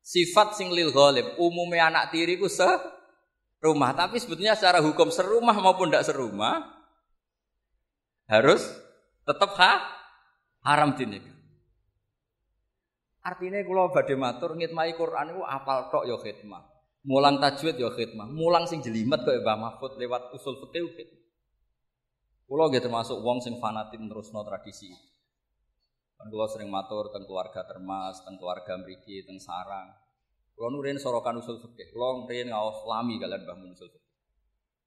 Sifat 0.05 0.61
sing 0.61 0.69
lil 0.77 0.93
ghalib, 0.93 1.41
umumnya 1.41 1.89
anak 1.89 2.13
tiri 2.13 2.37
ku 2.37 2.53
se 2.53 2.69
rumah. 3.65 3.97
Tapi 3.97 4.21
sebetulnya 4.21 4.53
secara 4.53 4.85
hukum 4.85 5.09
serumah 5.09 5.57
maupun 5.57 5.89
tidak 5.89 6.05
serumah 6.05 6.69
harus 8.29 8.61
tetap 9.25 9.57
ha, 9.57 9.96
haram 10.67 10.99
dini. 10.99 11.23
Artinya 13.23 13.63
kalau 13.63 13.91
badhe 13.91 14.15
matur 14.19 14.59
ngitmai 14.59 14.95
Quran 14.99 15.35
itu 15.35 15.43
apal 15.47 15.91
tok 15.91 16.07
ya 16.07 16.19
khidmah. 16.19 16.63
Mulang 17.07 17.39
tajwid 17.39 17.79
ya 17.79 17.91
khidmah. 17.91 18.27
Mulang 18.27 18.67
sing 18.67 18.83
jelimet 18.83 19.23
kaya 19.23 19.43
Mbah 19.43 19.59
Mahfud 19.59 19.99
lewat 19.99 20.35
usul 20.35 20.59
fikih 20.67 20.91
khidmah. 20.95 21.23
Kulo 22.47 22.71
nggih 22.71 22.79
termasuk 22.79 23.19
wong 23.27 23.43
sing 23.43 23.59
fanatik 23.59 23.99
terusno 23.99 24.47
tradisi. 24.47 24.87
Kan 26.15 26.31
kula 26.31 26.47
sering 26.47 26.71
matur 26.71 27.11
tentang 27.11 27.27
keluarga 27.27 27.67
termas, 27.67 28.23
tentang 28.23 28.39
keluarga 28.39 28.73
mriki, 28.79 29.27
tentang 29.27 29.43
sarang. 29.43 29.89
Kalau 30.55 30.71
nurin 30.73 30.97
sorokan 30.97 31.43
usul 31.43 31.59
fikih, 31.59 31.91
kalau 31.91 32.25
nurin 32.25 32.49
ngawas 32.55 32.87
lami 32.87 33.19
kalian 33.19 33.43
bangun 33.43 33.75
usul 33.75 33.91
fikih. 33.91 34.15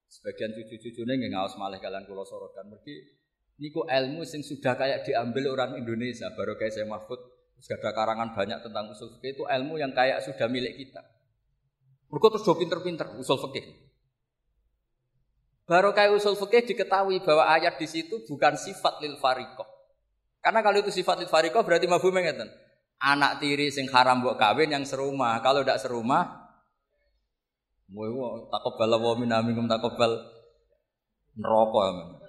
Sebagian 0.10 0.56
cucu-cucunya 0.56 1.20
nggak 1.20 1.32
ngawas 1.36 1.54
malah 1.60 1.78
kalian 1.84 2.08
kulo 2.08 2.24
sorokan. 2.24 2.72
Mergi 2.72 3.19
niku 3.60 3.84
ilmu 3.86 4.24
sing 4.24 4.42
sudah 4.42 4.74
kayak 4.80 5.04
diambil 5.04 5.54
orang 5.54 5.78
Indonesia, 5.78 6.32
baru 6.34 6.56
kayak 6.56 6.74
saya 6.74 6.88
Mahfud, 6.88 7.20
terus 7.60 7.70
ada 7.76 7.92
karangan 7.92 8.32
banyak 8.32 8.60
tentang 8.64 8.90
usul 8.96 9.20
fikih 9.20 9.36
itu 9.36 9.44
ilmu 9.44 9.76
yang 9.78 9.92
kayak 9.92 10.24
sudah 10.24 10.48
milik 10.48 10.80
kita. 10.80 11.04
Mereka 12.10 12.28
terus 12.34 12.48
pinter-pinter 12.58 13.08
usul 13.20 13.38
fikih. 13.38 13.66
Baru 15.70 15.94
kayak 15.94 16.18
usul 16.18 16.34
fikih 16.34 16.66
diketahui 16.66 17.22
bahwa 17.22 17.46
ayat 17.46 17.78
di 17.78 17.86
situ 17.86 18.26
bukan 18.26 18.58
sifat 18.58 19.04
lil 19.06 19.20
farikoh. 19.22 19.68
Karena 20.40 20.64
kalau 20.66 20.82
itu 20.82 20.90
sifat 20.90 21.22
lil 21.22 21.30
farikoh 21.30 21.62
berarti 21.62 21.86
mabum 21.86 22.16
ngeten 22.16 22.50
anak 23.00 23.40
tiri 23.40 23.72
sing 23.72 23.88
haram 23.90 24.20
mbok 24.20 24.36
kawin 24.36 24.70
yang 24.70 24.84
serumah. 24.84 25.40
Kalau 25.40 25.64
tidak 25.64 25.80
serumah, 25.80 26.24
mau 27.90 28.48
takobal 28.52 28.92
wa 29.00 29.14
min 29.16 29.32
aminkum 29.32 29.66
takobal 29.66 30.20
neraka. 31.40 32.20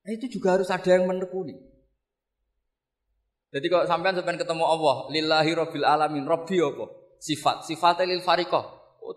Nah, 0.00 0.10
itu 0.16 0.26
juga 0.40 0.56
harus 0.56 0.68
ada 0.72 0.88
yang 0.88 1.04
menekuni. 1.04 1.56
Jadi 3.50 3.66
kalau 3.66 3.84
sampean 3.84 4.14
sampean 4.16 4.38
ketemu 4.38 4.64
Allah, 4.64 4.96
lillahi 5.10 5.50
rabbil 5.52 5.86
alamin, 5.86 6.24
rabbi 6.24 6.56
apa? 6.62 6.86
Sifat, 7.20 7.66
sifatnya 7.68 8.08
lil 8.08 8.22
fariqah. 8.24 8.64
Oh, 9.04 9.16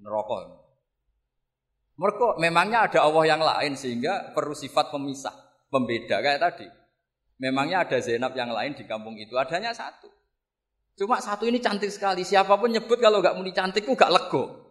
neraka. 0.00 0.58
Mereka 1.94 2.42
memangnya 2.42 2.90
ada 2.90 3.06
Allah 3.06 3.24
yang 3.28 3.42
lain 3.44 3.78
sehingga 3.78 4.34
perlu 4.34 4.56
sifat 4.56 4.90
pemisah, 4.90 5.36
pembeda 5.70 6.18
kayak 6.18 6.40
tadi. 6.42 6.66
Memangnya 7.38 7.86
ada 7.86 8.00
Zainab 8.02 8.34
yang 8.34 8.50
lain 8.50 8.74
di 8.74 8.82
kampung 8.88 9.14
itu, 9.14 9.36
adanya 9.38 9.70
satu. 9.70 10.10
Cuma 10.98 11.22
satu 11.22 11.46
ini 11.46 11.62
cantik 11.62 11.90
sekali. 11.90 12.22
Siapa 12.26 12.54
pun 12.58 12.70
nyebut 12.70 12.98
kalau 12.98 13.22
gak 13.22 13.34
muni 13.38 13.50
cantik 13.54 13.86
gak 13.86 14.10
lego. 14.10 14.62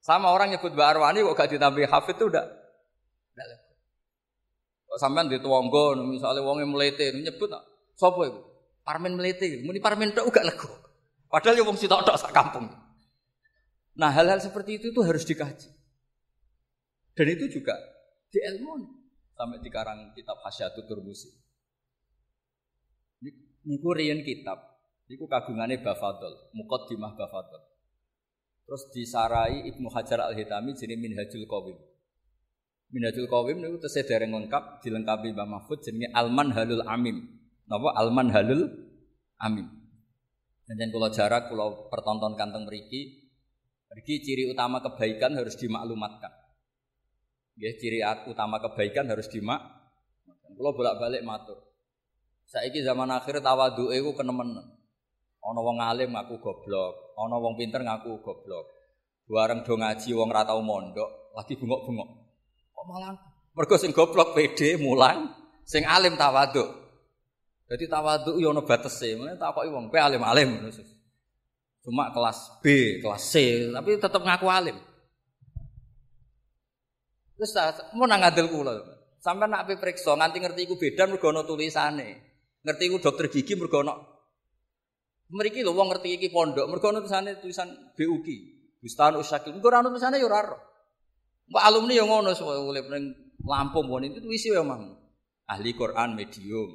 Sama 0.00 0.32
orang 0.32 0.52
nyebut 0.54 0.72
Mbak 0.72 0.88
Arwani 0.96 1.24
kok 1.24 1.36
gak 1.36 1.50
ditambah 1.52 1.88
hafid 1.88 2.16
itu 2.16 2.28
udah 2.32 2.57
sampean 4.96 5.28
di 5.28 5.36
tuanggo 5.36 5.92
misalnya 6.08 6.40
wongnya 6.40 6.64
melete 6.64 7.12
nyebut 7.12 7.52
sapa 7.92 8.22
itu? 8.24 8.40
Parmen 8.80 9.20
melete, 9.20 9.60
muni 9.60 9.84
parmen 9.84 10.16
tok 10.16 10.32
gak 10.32 10.48
lego. 10.48 10.72
Padahal 11.28 11.60
ya 11.60 11.64
wong 11.68 11.76
sitok 11.76 12.08
tok 12.08 12.16
sak 12.16 12.32
kampung. 12.32 12.72
Nah, 13.98 14.08
hal-hal 14.14 14.40
seperti 14.40 14.80
itu 14.80 14.94
itu 14.96 15.00
harus 15.04 15.28
dikaji. 15.28 15.68
Dan 17.12 17.26
itu 17.34 17.60
juga 17.60 17.76
di 18.32 18.38
ilmu 18.40 18.78
sampai 19.34 19.58
di 19.60 19.68
karang 19.68 20.14
kitab 20.14 20.40
Hasyatul 20.40 20.86
Turmusi. 20.86 21.28
Niku 23.68 23.92
riyen 23.92 24.24
kitab, 24.24 24.80
niku 25.10 25.28
kagungane 25.28 25.82
Bafadol, 25.84 26.48
Muqaddimah 26.56 27.12
Bafadol. 27.18 27.62
Terus 28.64 28.82
disarai 28.94 29.68
Ibnu 29.68 29.90
Hajar 29.92 30.24
Al-Hitami 30.24 30.72
jenenge 30.78 31.02
Minhajul 31.02 31.44
Qawim. 31.44 31.76
Minhajul 32.88 33.28
Qawim 33.28 33.60
niku 33.60 33.76
tesih 33.84 34.08
dereng 34.08 34.32
lengkap, 34.32 34.80
dilengkapi 34.80 35.36
Mbah 35.36 35.44
Mahfud 35.44 35.84
jenenge 35.84 36.08
Alman 36.16 36.56
Halul 36.56 36.80
Amim. 36.88 37.20
Napa 37.68 37.92
Alman 38.00 38.32
Halul 38.32 38.64
Amim. 39.36 39.68
Dan 40.68 40.88
kalau 40.92 41.08
jarak, 41.12 41.48
kalau 41.48 41.88
pertontonkan 41.88 42.52
tentang 42.52 42.64
mriki, 42.68 43.28
mriki 43.92 44.20
ciri 44.24 44.48
utama 44.48 44.80
kebaikan 44.84 45.36
harus 45.36 45.56
dimaklumatkan. 45.56 46.32
Ya, 47.56 47.72
ciri 47.76 48.04
utama 48.28 48.60
kebaikan 48.60 49.08
harus 49.08 49.28
dimak. 49.32 49.60
Kalau 50.56 50.72
bolak-balik 50.76 51.24
matur. 51.24 51.60
Saiki 52.48 52.80
zaman 52.80 53.12
akhir 53.12 53.44
tawadhu 53.44 53.92
iku 53.92 54.16
kenemen. 54.16 54.56
Ana 55.44 55.60
wong 55.60 55.80
alim 55.80 56.16
ngaku 56.16 56.40
goblok, 56.40 57.16
ana 57.16 57.36
wong 57.36 57.56
pinter 57.60 57.84
ngaku 57.84 58.20
goblok. 58.24 58.68
Bareng 59.28 59.60
do 59.64 59.76
ngaji 59.76 60.10
wong 60.16 60.28
ra 60.32 60.48
tau 60.48 60.64
mondok, 60.64 61.36
lagi 61.36 61.56
bengok-bengok. 61.60 62.27
Kok 62.78 62.86
malah 62.86 63.10
mergo 63.58 63.74
sing 63.74 63.90
goblok 63.90 64.38
pede 64.38 64.78
mulang, 64.78 65.34
sing 65.66 65.82
alim 65.82 66.14
tawadhu. 66.14 66.62
Jadi 67.66 67.90
tawadhu 67.90 68.38
yo 68.38 68.54
ana 68.54 68.62
batese, 68.62 69.18
meneh 69.18 69.34
takoki 69.34 69.66
wong, 69.66 69.90
kowe 69.90 69.98
alim-alim 69.98 70.62
Cuma 71.82 72.14
kelas 72.14 72.62
B, 72.62 72.96
kelas 73.02 73.22
C, 73.34 73.34
tapi 73.74 73.98
tetap 73.98 74.22
ngaku 74.22 74.46
alim. 74.46 74.78
Terus 77.34 77.50
mau 77.98 78.06
nang 78.06 78.22
ngadil 78.22 78.46
kula. 78.46 78.78
Sampai 79.18 79.50
nak 79.50 79.66
periksa 79.66 80.14
nganti 80.14 80.38
ngerti 80.38 80.60
iku 80.62 80.78
beda 80.78 81.10
mergo 81.10 81.34
ana 81.34 81.42
tulisane. 81.42 82.08
Ngerti 82.62 82.94
ku 82.94 83.02
dokter 83.02 83.26
gigi 83.26 83.58
mergo 83.58 83.82
ana 83.82 83.98
mriki 85.34 85.66
lho 85.66 85.74
wong 85.74 85.90
ngerti 85.90 86.14
iki 86.14 86.28
pondok, 86.30 86.70
mergo 86.70 86.94
ana 86.94 87.02
tulisane 87.02 87.42
tulisan 87.42 87.68
BUG, 87.98 88.26
Bustan 88.78 89.18
Usakil. 89.18 89.58
Mergo 89.58 89.66
ana 89.74 89.90
tulisane 89.90 90.22
ya 90.22 90.30
ora 90.30 90.38
ora. 90.46 90.58
Mbak 91.48 91.64
alumni 91.64 91.92
yang 91.96 92.08
ngono 92.12 92.36
soal 92.36 92.64
urip 92.68 92.92
ning 92.92 93.28
Lampung 93.48 93.86
pun 93.86 94.02
itu 94.02 94.18
tulis 94.18 94.42
ya 94.42 94.60
mang. 94.66 94.98
Ahli 95.46 95.72
Quran 95.72 96.18
medium. 96.18 96.74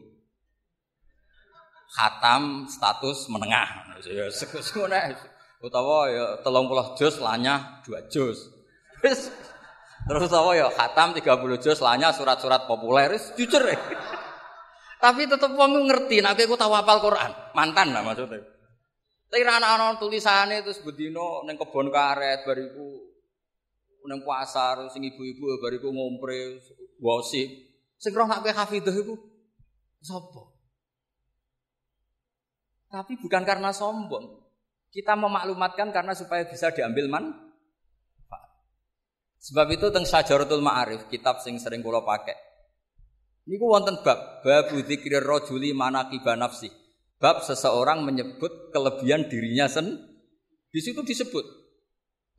Khatam 1.93 2.65
status 2.65 3.29
menengah. 3.29 3.99
Ya 4.07 4.25
ngono 4.31 4.97
utawa 5.63 6.11
ya 6.11 6.25
30 6.43 6.99
juz 6.99 7.15
lanyah 7.23 7.83
2 7.85 8.11
juz. 8.11 8.51
Terus 8.99 9.31
terus 10.03 10.21
utawa 10.27 10.51
ya 10.57 10.67
khatam 10.73 11.15
30 11.15 11.63
juz 11.63 11.79
lanyah 11.79 12.11
surat-surat 12.11 12.65
populer 12.65 13.13
wis 13.13 13.31
jujur 13.37 13.61
ya. 13.61 13.77
Tapi 14.99 15.27
tetep 15.27 15.51
wong 15.53 15.83
ngerti 15.87 16.23
nek 16.23 16.39
aku 16.39 16.55
tahu 16.55 16.73
hafal 16.73 17.03
Quran. 17.03 17.31
Mantan 17.53 17.91
lah 17.91 18.01
maksudnya. 18.01 18.41
Tapi 19.27 19.41
anak-anak 19.45 19.99
tulisannya 19.99 20.63
terus 20.63 20.81
bedino 20.81 21.43
neng 21.45 21.59
kebon 21.59 21.93
karet 21.93 22.47
bariku 22.47 23.12
neng 24.07 24.21
pasar 24.27 24.87
sing 24.91 25.03
ibu-ibu 25.07 25.59
bariku 25.59 25.89
ngompre 25.91 26.59
gosip. 26.99 27.49
Sing 27.99 28.11
roh 28.11 28.27
nak 28.27 28.43
hafidhah 28.43 28.91
iku 28.91 29.15
sapa? 30.03 30.53
Tapi 32.91 33.17
bukan 33.17 33.41
karena 33.47 33.73
sombong. 33.73 34.43
Kita 34.93 35.17
memaklumatkan 35.17 35.89
karena 35.89 36.13
supaya 36.13 36.45
bisa 36.45 36.69
diambil 36.69 37.09
man. 37.09 37.25
Sebab 39.43 39.67
itu 39.75 39.91
teng 39.91 40.07
Syajaratul 40.07 40.63
Ma'arif, 40.63 41.09
kitab 41.11 41.41
sing 41.41 41.59
sering 41.59 41.83
kula 41.83 42.05
pakai. 42.05 42.37
Niku 43.43 43.67
wonten 43.67 43.99
bab 44.05 44.45
bab 44.45 44.71
dzikir 44.71 45.19
rajuli 45.19 45.75
manaqiba 45.75 46.39
nafsi. 46.39 46.71
Bab 47.19 47.43
seseorang 47.43 48.05
menyebut 48.07 48.71
kelebihan 48.71 49.27
dirinya 49.27 49.67
sen. 49.67 49.99
Di 50.71 50.79
situ 50.79 51.03
disebut 51.03 51.62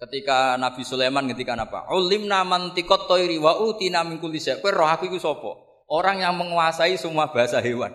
ketika 0.03 0.59
Nabi 0.59 0.83
Sulaiman 0.83 1.31
ketika 1.31 1.55
apa? 1.55 1.87
Ulimna 1.95 2.43
mantiqat 2.43 3.07
thairi 3.07 3.39
wa 3.39 3.59
utina 3.63 4.03
min 4.03 4.19
kulli 4.19 4.43
syai'. 4.43 4.59
Kowe 4.59 4.73
roh 4.75 4.89
aku 4.89 5.07
iku 5.07 5.19
sapa? 5.21 5.53
Orang 5.91 6.23
yang 6.23 6.35
menguasai 6.35 6.97
semua 6.99 7.31
bahasa 7.31 7.61
hewan. 7.61 7.93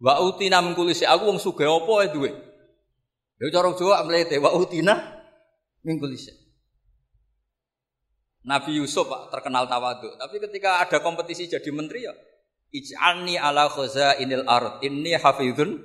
Wa 0.00 0.22
utina 0.24 0.64
min 0.64 0.72
kulli 0.72 0.96
syai'. 0.96 1.12
Aku 1.12 1.28
wong 1.28 1.38
sugih 1.38 1.68
apa 1.68 1.92
ae 2.04 2.08
duwe. 2.10 2.30
Ya 3.42 3.50
cara 3.50 3.74
Jawa 3.74 4.06
mlete 4.06 4.38
wa 4.38 4.54
utina 4.54 4.94
min 5.84 6.00
kulli. 6.00 6.16
Nabi 8.44 8.76
Yusuf 8.76 9.08
Pak 9.08 9.32
terkenal 9.32 9.64
tawadhu, 9.64 10.20
tapi 10.20 10.36
ketika 10.36 10.84
ada 10.84 11.00
kompetisi 11.00 11.48
jadi 11.48 11.64
menteri 11.72 12.04
ya 12.04 12.12
ala 13.40 13.72
khoza 13.72 14.20
inil 14.20 14.44
ard. 14.44 14.84
Ini 14.84 15.16
hafidun. 15.16 15.80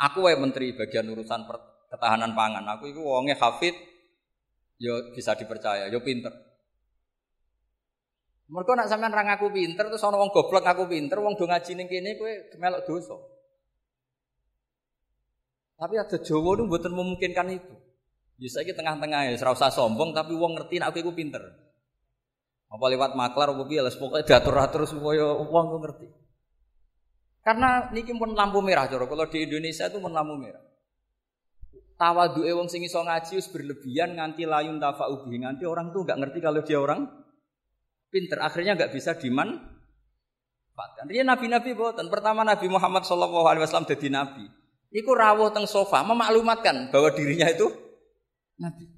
Aku 0.00 0.28
wae 0.28 0.36
menteri 0.36 0.76
bagian 0.76 1.08
urusan 1.08 1.48
ketahanan 1.92 2.32
pangan. 2.32 2.64
Aku 2.76 2.88
itu 2.88 3.00
wonge 3.00 3.36
hafid 3.36 3.76
yo 4.80 5.12
bisa 5.12 5.36
dipercaya, 5.36 5.92
yo 5.92 6.00
pinter. 6.00 6.32
Mereka 8.50 8.72
nak 8.74 8.90
sampean 8.90 9.14
ra 9.14 9.22
ngaku 9.22 9.54
pinter 9.54 9.86
terus 9.86 10.02
ana 10.02 10.18
wong 10.18 10.34
goblok 10.34 10.66
ngaku 10.66 10.90
pinter, 10.90 11.22
wong 11.22 11.38
do 11.38 11.46
ngaji 11.46 11.78
ning 11.78 11.86
kene 11.86 12.18
melok 12.58 12.82
dosa. 12.88 13.14
Tapi 15.78 15.94
ada 15.96 16.18
Jawa 16.18 16.50
itu 16.58 16.62
mboten 16.66 16.92
memungkinkan 16.92 17.46
itu. 17.56 17.74
Ya 18.40 18.48
saiki 18.48 18.72
tengah-tengah 18.72 19.32
ya, 19.32 19.36
usah 19.36 19.70
sombong 19.70 20.16
tapi 20.16 20.32
wong 20.32 20.56
ngerti 20.56 20.80
aku 20.80 21.04
iku 21.04 21.12
pinter. 21.12 21.44
Apa 22.72 22.84
lewat 22.88 23.14
maklar 23.14 23.52
apa 23.52 23.64
piye 23.68 23.84
pokoke 23.84 24.24
diatur-atur 24.24 24.88
supaya 24.88 25.36
wong 25.40 25.80
ngerti. 25.80 26.08
Karena 27.40 27.88
niki 27.92 28.12
pun 28.16 28.36
lampu 28.36 28.60
merah 28.60 28.88
kalau 28.88 29.26
di 29.28 29.44
Indonesia 29.44 29.88
itu 29.88 29.96
pun 30.00 30.12
lampu 30.12 30.36
merah. 30.36 30.69
Tawaduke 32.00 32.48
wong 32.56 32.72
sing 32.72 32.80
iso 32.80 33.04
ngaji 33.04 33.36
wis 33.36 33.52
berlebihan 33.52 34.16
nganti 34.16 34.48
layun 34.48 34.80
tafa'ubi 34.80 35.44
nganti 35.44 35.68
orang 35.68 35.92
tuh 35.92 36.08
nggak 36.08 36.16
ngerti 36.16 36.38
kalau 36.40 36.64
dia 36.64 36.80
orang 36.80 37.04
pinter 38.08 38.40
akhirnya 38.40 38.72
nggak 38.72 38.92
bisa 38.96 39.20
diman 39.20 39.60
Dia 41.12 41.20
nabi-nabi 41.28 41.76
boten. 41.76 42.08
Pertama 42.08 42.40
Nabi 42.40 42.64
Muhammad 42.64 43.04
Shallallahu 43.04 43.44
Alaihi 43.44 43.68
Wasallam 43.68 43.84
jadi 43.84 44.08
nabi. 44.08 44.48
Iku 44.88 45.12
rawuh 45.12 45.52
teng 45.52 45.68
sofa 45.68 46.00
memaklumatkan 46.00 46.88
bahwa 46.88 47.12
dirinya 47.12 47.52
itu 47.52 47.68
nabi. 48.56 48.88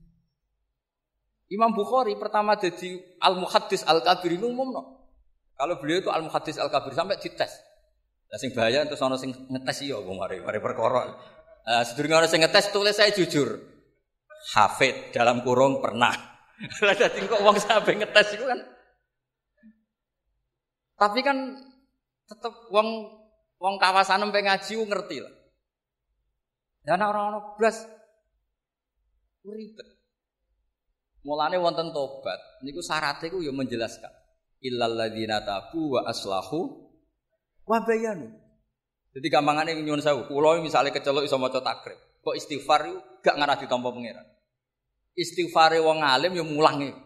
Imam 1.51 1.75
Bukhari 1.75 2.15
pertama 2.15 2.55
jadi 2.55 3.03
al 3.19 3.35
muhaddis 3.35 3.83
al 3.85 4.01
kabir 4.01 4.39
itu 4.39 4.47
umum 4.47 4.71
no. 4.71 4.83
Kalau 5.59 5.77
beliau 5.83 6.07
itu 6.07 6.11
al 6.15 6.23
muhaddis 6.23 6.57
al 6.63 6.71
kabir 6.71 6.95
sampai 6.95 7.19
dites. 7.19 7.61
Lah 8.33 8.39
sing 8.41 8.57
bahaya 8.57 8.89
terus 8.89 9.03
ana 9.05 9.21
sing 9.21 9.35
ngetes 9.51 9.85
iya 9.85 10.01
wong 10.01 10.17
mari 10.17 10.41
mari 10.41 10.63
perkara. 10.63 11.13
Uh, 11.63 11.83
sedurunge 11.87 12.19
ana 12.19 12.27
sing 12.27 12.43
ngetes 12.43 12.75
tulis 12.75 12.97
saya 12.97 13.15
jujur. 13.15 13.61
Hafid 14.59 15.15
dalam 15.15 15.47
kurung 15.47 15.79
pernah. 15.79 16.13
Lah 16.87 16.95
dadi 16.95 17.27
kok 17.27 17.43
wong 17.43 17.59
sampe 17.59 17.95
ngetes 17.95 18.39
itu 18.39 18.45
kan 18.47 18.61
tapi 21.03 21.19
kan 21.27 21.59
tetap 22.31 22.55
wong 22.71 23.11
wong 23.59 23.75
kawasan 23.83 24.23
sampai 24.23 24.47
ngaji 24.47 24.73
ngerti 24.87 25.19
lah. 25.19 25.35
Dan 26.87 27.03
orang-orang 27.03 27.59
blas 27.59 27.83
ribet. 29.43 29.89
Mulane 31.27 31.59
wonten 31.59 31.91
tobat, 31.95 32.39
niku 32.63 32.83
syaratnya 32.83 33.31
ku 33.31 33.43
ya 33.43 33.51
menjelaskan. 33.51 34.11
Illal 34.63 34.95
ladzina 34.95 35.43
tabu 35.43 35.99
wa 35.99 36.07
aslahu 36.07 36.91
wa 37.67 37.79
bayanu. 37.83 38.31
Jadi 39.13 39.27
gampangane 39.29 39.77
nyuwun 39.77 40.01
sewu, 40.01 40.25
kula 40.25 40.57
misalnya 40.65 40.89
kecelok 40.89 41.29
iso 41.29 41.37
maca 41.37 41.61
takrib, 41.61 42.01
kok 42.25 42.33
istighfar 42.33 42.89
yo 42.89 42.97
gak 43.21 43.37
ngarah 43.37 43.61
ditampa 43.61 43.93
pangeran. 43.93 44.25
Istighfare 45.13 45.85
wong 45.85 46.01
alim 46.01 46.33
yo 46.33 46.45
mulange. 46.49 46.97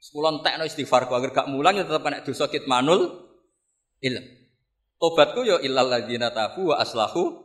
Sekulon 0.00 0.40
tekno 0.40 0.64
istighfar 0.64 1.04
ku 1.04 1.12
agar 1.12 1.36
gak 1.36 1.48
mulang 1.52 1.76
ya 1.76 1.84
tetep 1.84 2.00
kena 2.00 2.24
dosa 2.24 2.48
kitmanul 2.48 3.28
ilm. 4.00 4.24
Tobatku 4.96 5.44
ya 5.44 5.60
illal 5.60 5.92
ladzina 5.92 6.32
tabu 6.32 6.72
wa 6.72 6.80
aslahu. 6.80 7.44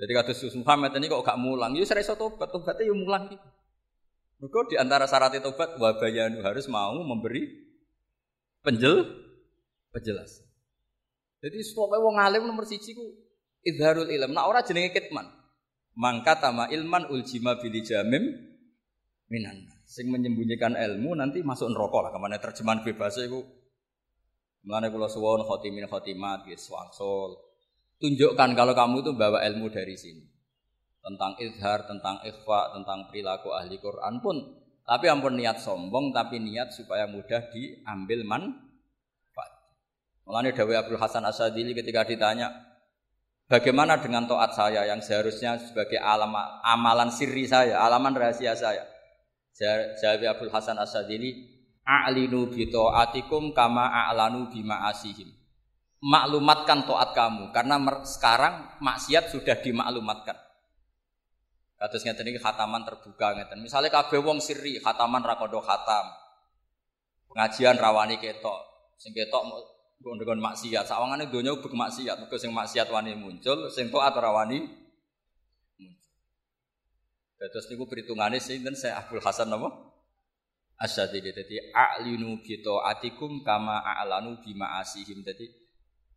Jadi 0.00 0.10
kata 0.16 0.32
Sus 0.34 0.56
Muhammad 0.58 0.90
ini 0.98 1.06
kok 1.06 1.22
gak 1.22 1.38
mulang, 1.38 1.76
ya 1.78 1.86
saya 1.86 2.02
tobat, 2.18 2.50
tobatnya 2.50 2.88
ya 2.88 2.94
mulang 2.96 3.30
gitu. 3.30 3.48
Mereka 4.40 4.72
di 4.72 4.76
antara 4.80 5.04
syarat 5.04 5.36
tobat 5.38 5.76
wa 5.76 5.92
bayanu 6.00 6.40
harus 6.40 6.64
mau 6.66 6.96
memberi 7.04 7.46
penjel 8.64 9.04
penjelas. 9.92 10.49
Jadi 11.40 11.56
pokoknya 11.72 12.04
wong 12.04 12.16
alim 12.20 12.42
nomor 12.44 12.68
siji 12.68 12.92
ku 12.92 13.04
idharul 13.64 14.08
ilm. 14.08 14.36
Nah 14.36 14.44
ora 14.44 14.60
jenenge 14.60 14.92
kitman. 14.92 15.24
Mangka 15.96 16.38
tama 16.38 16.68
ilman 16.68 17.08
uljima 17.08 17.58
bil 17.58 17.74
jamim 17.82 18.24
minan 19.30 19.56
sing 19.86 20.06
menyembunyikan 20.10 20.78
ilmu 20.78 21.18
nanti 21.18 21.42
masuk 21.42 21.70
neraka 21.70 21.98
lah 21.98 22.10
ke 22.14 22.18
mana 22.18 22.38
terjemahan 22.38 22.82
bebas 22.86 23.18
itu 23.18 23.42
Mulane 24.60 24.92
kula 24.92 25.08
suwon 25.08 25.40
khotimin 25.48 25.88
khotimat 25.88 26.44
guys 26.44 26.68
wangsul. 26.68 27.32
Tunjukkan 27.96 28.52
kalau 28.52 28.76
kamu 28.76 29.00
itu 29.00 29.12
bawa 29.16 29.40
ilmu 29.48 29.72
dari 29.72 29.96
sini. 29.96 30.20
Tentang 31.00 31.32
izhar, 31.40 31.88
tentang 31.88 32.20
ikhfa, 32.20 32.76
tentang 32.76 33.08
perilaku 33.08 33.56
ahli 33.56 33.80
Quran 33.80 34.20
pun 34.20 34.36
tapi 34.84 35.08
ampun 35.08 35.40
niat 35.40 35.64
sombong 35.64 36.12
tapi 36.12 36.36
niat 36.44 36.76
supaya 36.76 37.08
mudah 37.08 37.48
diambil 37.48 38.20
manfaat. 38.28 38.68
Mulane 40.30 40.54
Dawi 40.54 40.78
Abdul 40.78 40.94
Hasan 40.94 41.26
Asadili 41.26 41.74
ketika 41.74 42.06
ditanya, 42.06 42.54
bagaimana 43.50 43.98
dengan 43.98 44.30
toat 44.30 44.54
saya 44.54 44.86
yang 44.86 45.02
seharusnya 45.02 45.58
sebagai 45.58 45.98
alam, 45.98 46.30
amalan 46.62 47.10
sirri 47.10 47.50
saya, 47.50 47.82
alaman 47.82 48.14
rahasia 48.14 48.54
saya. 48.54 48.86
Jawab 49.98 50.38
Abdul 50.38 50.54
Hasan 50.54 50.78
Asadili, 50.78 51.34
a'linu 51.82 52.46
bi 52.46 52.70
taatikum 52.70 53.50
kama 53.50 53.90
a'lanu 53.90 54.46
bi 54.54 54.62
ma'asihim. 54.62 55.26
Maklumatkan 55.98 56.86
toat 56.86 57.10
kamu 57.10 57.50
karena 57.50 57.82
sekarang 58.06 58.78
maksiat 58.78 59.34
sudah 59.34 59.58
dimaklumatkan. 59.58 60.38
Kados 61.74 62.06
ngeten 62.06 62.30
iki 62.30 62.38
khataman 62.38 62.86
terbuka 62.86 63.34
ngeten. 63.34 63.58
Misalnya 63.66 63.90
kabeh 63.90 64.22
wong 64.22 64.38
sirri 64.38 64.78
khataman 64.78 65.26
ra 65.26 65.34
khatam. 65.34 66.06
Pengajian 67.26 67.82
rawani 67.82 68.22
ketok. 68.22 68.58
Sing 68.94 69.10
ketok 69.10 69.42
nggon 70.00 70.40
maksiat. 70.40 70.88
Sawangane 70.88 71.28
donya 71.28 71.52
ubek 71.52 71.72
maksiat. 71.72 72.24
Mergo 72.24 72.36
sing 72.40 72.52
maksiat 72.56 72.88
wani 72.88 73.12
muncul, 73.16 73.68
sing 73.68 73.92
taat 73.92 74.16
ora 74.16 74.32
wani 74.32 74.80
Terus 77.40 77.72
niku 77.72 77.88
perhitungane 77.88 78.36
sinten 78.36 78.76
saya 78.76 79.00
Abdul 79.00 79.24
Hasan 79.24 79.48
napa? 79.48 79.72
Asyadili 80.76 81.32
dadi 81.32 81.56
a'linu 81.72 82.44
bi 82.44 82.60
atikum 82.60 83.40
kama 83.40 83.80
a'lanu 83.80 84.44
bi 84.44 84.52
ma'asihim. 84.52 85.24
Dadi 85.24 85.48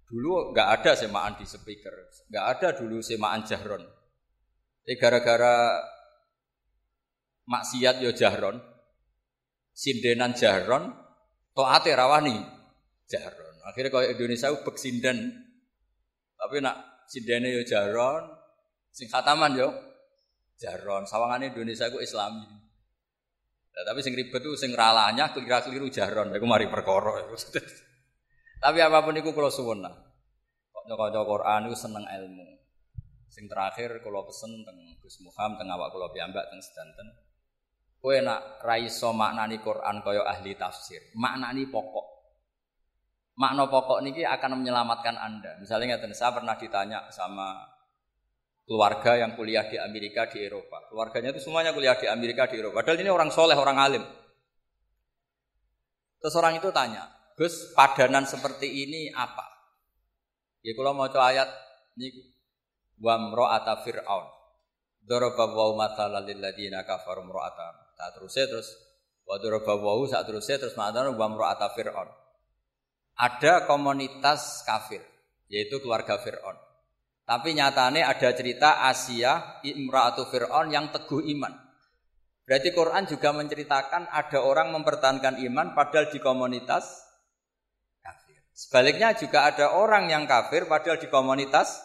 dulu 0.03 0.51
enggak 0.51 0.67
ada 0.83 0.91
semaan 0.99 1.39
di 1.39 1.47
speaker, 1.47 1.95
enggak 2.27 2.45
ada 2.59 2.67
dulu 2.75 2.99
semaan 2.99 3.47
jahron. 3.47 3.87
Jadi 4.83 4.99
gara-gara 4.99 5.79
maksiat 7.47 8.03
yo 8.03 8.11
jahron, 8.11 8.59
sindenan 9.71 10.35
jahron, 10.35 10.91
toate 11.55 11.95
rawani 11.95 12.35
jahron. 13.07 13.42
Akhirnya 13.63 13.89
kalau 13.91 14.05
Indonesia 14.05 14.51
ubek 14.51 14.75
sinden, 14.75 15.31
tapi 16.35 16.59
nak 16.59 17.07
sindene 17.07 17.55
yo 17.55 17.63
jahron, 17.63 18.27
sing 18.91 19.07
khataman 19.07 19.55
yo 19.55 19.71
Jaron, 20.63 21.03
sawangan 21.03 21.43
Indonesia 21.43 21.91
itu 21.91 21.99
Islami. 21.99 22.47
Nah, 23.73 23.83
tapi 23.83 23.99
sing 24.05 24.13
ribet 24.13 24.39
itu 24.39 24.53
sing 24.53 24.71
ralanya 24.77 25.33
keliru-keliru 25.35 25.89
jaron, 25.91 26.31
aku 26.31 26.45
mari 26.47 26.69
perkara. 26.69 27.25
tapi 28.63 28.79
apa 28.79 29.01
pun 29.03 29.17
itu 29.17 29.35
kalau 29.35 29.51
suwun 29.51 29.83
lah. 29.83 29.91
Kok 30.71 31.09
Quran 31.11 31.67
itu 31.67 31.75
seneng 31.75 32.05
ilmu. 32.05 32.47
Sing 33.33 33.49
terakhir 33.49 33.97
kalau 34.05 34.29
pesen 34.29 34.61
teng 34.61 34.77
Gus 35.01 35.17
Muham 35.25 35.57
teng 35.57 35.67
awak 35.73 35.89
kula 35.89 36.13
piyambak 36.13 36.53
teng 36.53 36.61
sedanten. 36.61 37.11
Kowe 37.97 38.13
nak 38.21 38.61
ra 38.61 38.77
iso 38.77 39.09
maknani 39.09 39.57
Quran 39.57 40.05
kaya 40.05 40.21
ahli 40.21 40.53
tafsir. 40.53 41.01
Maknani 41.17 41.65
pokok. 41.65 42.12
Makna 43.33 43.65
pokok 43.65 44.05
niki 44.05 44.21
akan 44.21 44.61
menyelamatkan 44.61 45.17
Anda. 45.17 45.57
Misalnya 45.57 45.97
ngeten 45.97 46.13
saya 46.13 46.37
pernah 46.37 46.53
ditanya 46.53 47.09
sama 47.09 47.65
keluarga 48.63 49.17
yang 49.19 49.33
kuliah 49.33 49.65
di 49.65 49.81
Amerika 49.81 50.29
di 50.29 50.45
Eropa. 50.45 50.85
Keluarganya 50.87 51.33
itu 51.33 51.41
semuanya 51.41 51.73
kuliah 51.73 51.97
di 51.97 52.05
Amerika 52.05 52.45
di 52.45 52.61
Eropa. 52.61 52.85
Padahal 52.85 53.01
ini 53.01 53.09
orang 53.09 53.33
soleh, 53.33 53.57
orang 53.57 53.77
alim. 53.81 54.03
Terus 56.23 56.35
orang 56.39 56.55
itu 56.55 56.71
tanya, 56.71 57.03
Gus, 57.35 57.75
padanan 57.75 58.23
seperti 58.23 58.69
ini 58.69 59.11
apa? 59.11 59.43
Ya 60.63 60.71
kalau 60.77 60.95
mau 60.95 61.11
coba 61.11 61.35
ayat 61.35 61.49
ini 61.99 62.31
wa 63.03 63.19
mra'ata 63.19 63.83
fir'aun. 63.83 64.25
Daraba 65.03 65.51
wa 65.51 65.83
mathala 65.83 66.23
lil 66.23 66.39
ladina 66.39 66.87
kafaru 66.87 67.27
mra'ata. 67.27 67.91
Tak 67.99 68.09
terusnya 68.15 68.47
terus 68.47 68.71
wa 69.27 69.35
daraba 69.35 69.75
wa 69.75 70.07
terusnya 70.23 70.55
terus 70.63 70.79
ma'adana 70.79 71.11
wa 71.11 71.27
mra'ata 71.27 71.75
fir'aun. 71.75 72.22
Ada 73.13 73.69
komunitas 73.69 74.65
kafir, 74.65 75.01
yaitu 75.45 75.77
keluarga 75.79 76.17
Fir'aun. 76.17 76.57
Tapi 77.23 77.55
nyatane 77.55 78.03
ada 78.03 78.29
cerita 78.35 78.83
Asia 78.83 79.63
Imra'atu 79.63 80.27
Fir'aun 80.27 80.67
yang 80.73 80.91
teguh 80.91 81.23
iman. 81.37 81.55
Berarti 82.43 82.75
Quran 82.75 83.07
juga 83.07 83.31
menceritakan 83.31 84.11
ada 84.11 84.39
orang 84.43 84.75
mempertahankan 84.75 85.39
iman 85.47 85.71
padahal 85.71 86.11
di 86.11 86.19
komunitas 86.19 86.83
kafir. 88.03 88.35
Sebaliknya 88.51 89.15
juga 89.15 89.47
ada 89.47 89.79
orang 89.79 90.11
yang 90.11 90.27
kafir 90.27 90.67
padahal 90.67 90.99
di 90.99 91.07
komunitas 91.07 91.79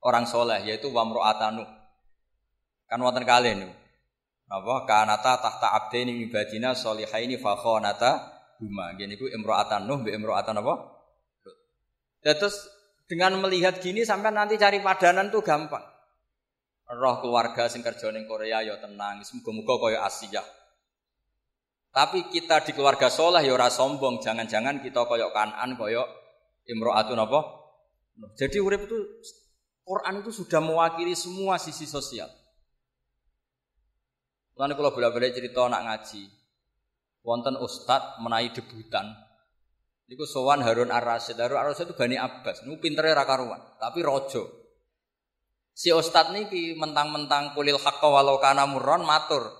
orang 0.00 0.24
soleh 0.24 0.64
yaitu 0.64 0.88
Wamro'atanu. 0.88 1.68
Kan 2.88 3.00
wonten 3.04 3.28
kali. 3.28 3.52
Apa 4.48 4.88
kanata 4.88 5.40
tahta 5.40 5.68
abdaini 5.76 6.24
ibadina 6.24 6.72
solihaini 6.72 7.36
fakhonata 7.36 8.33
huma. 8.64 8.96
Gini 8.96 9.20
ku 9.20 9.28
imro'atan 9.28 9.84
nuh 9.84 10.00
imro'atan 10.08 10.64
apa? 10.64 10.74
Terus 12.24 12.56
dengan 13.04 13.36
melihat 13.36 13.84
gini 13.84 14.00
sampai 14.00 14.32
nanti 14.32 14.56
cari 14.56 14.80
padanan 14.80 15.28
tuh 15.28 15.44
gampang. 15.44 15.84
roh 16.84 17.16
keluarga 17.24 17.64
sing 17.64 17.80
kerja 17.80 18.12
ning 18.12 18.28
Korea 18.28 18.60
ya 18.60 18.76
tenang, 18.76 19.24
muga-muga 19.24 19.88
kaya 19.88 20.04
Asia. 20.04 20.44
Tapi 21.94 22.28
kita 22.28 22.60
di 22.60 22.76
keluarga 22.76 23.08
soleh 23.08 23.40
ya 23.40 23.56
ora 23.56 23.72
sombong, 23.72 24.20
jangan-jangan 24.20 24.84
kita 24.84 25.08
kaya 25.08 25.32
Kanan 25.32 25.80
kaya 25.80 26.04
Imro'atun 26.64 27.20
apa? 27.20 27.40
Jadi 28.36 28.56
urip 28.60 28.88
itu 28.88 28.98
Quran 29.84 30.24
itu 30.24 30.30
sudah 30.32 30.60
mewakili 30.64 31.12
semua 31.12 31.60
sisi 31.60 31.84
sosial. 31.84 32.28
Lalu 34.54 34.72
kalau 34.80 34.90
bolak-balik 34.94 35.34
cerita 35.34 35.66
anak 35.66 35.82
ngaji, 35.82 36.30
wonten 37.24 37.56
ustad 37.58 38.20
menai 38.20 38.52
debutan. 38.52 39.08
Niku 40.04 40.28
sowan 40.28 40.60
Harun 40.60 40.92
Ar-Rasyid. 40.92 41.40
Harun 41.40 41.56
Ar-Rasyid 41.56 41.90
itu 41.90 41.96
Bani 41.96 42.20
Abbas. 42.20 42.62
Niku 42.68 42.76
pintere 42.78 43.16
ra 43.16 43.24
karuan, 43.24 43.58
tapi 43.80 44.04
rojo. 44.04 44.44
Si 45.74 45.90
ustad 45.90 46.30
niki 46.30 46.76
mentang-mentang 46.78 47.56
kulil 47.56 47.80
haqqa 47.80 48.06
walau 48.06 48.38
kana 48.38 48.68
murron 48.68 49.02
matur. 49.02 49.50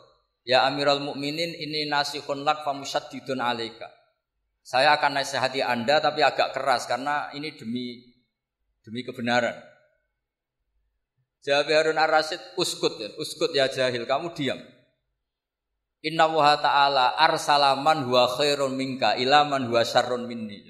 Ya 0.45 0.69
Amirul 0.69 1.01
Mukminin 1.01 1.57
ini 1.57 1.89
nasihun 1.89 2.45
lak 2.45 2.69
famusyaddidun 2.69 3.41
alaika. 3.41 3.89
Saya 4.61 4.93
akan 5.01 5.19
nasihati 5.19 5.65
Anda 5.65 6.05
tapi 6.05 6.21
agak 6.21 6.53
keras 6.53 6.85
karena 6.85 7.33
ini 7.33 7.57
demi 7.57 8.05
demi 8.85 9.01
kebenaran. 9.01 9.57
Jawab 11.45 11.69
Harun 11.69 12.01
Ar-Rasyid, 12.01 12.57
uskut 12.57 12.97
ya, 12.97 13.09
uskut 13.21 13.53
ya 13.53 13.69
jahil, 13.69 14.09
kamu 14.09 14.33
diam. 14.33 14.57
Inna 16.05 16.29
wa 16.29 16.53
ta'ala 16.61 17.17
arsalaman 17.17 18.05
huwa 18.05 18.29
khairun 18.29 18.77
minka 18.77 19.17
ila 19.17 19.49
man 19.49 19.73
huwa 19.73 19.81
syarrun 19.81 20.29
minni. 20.29 20.69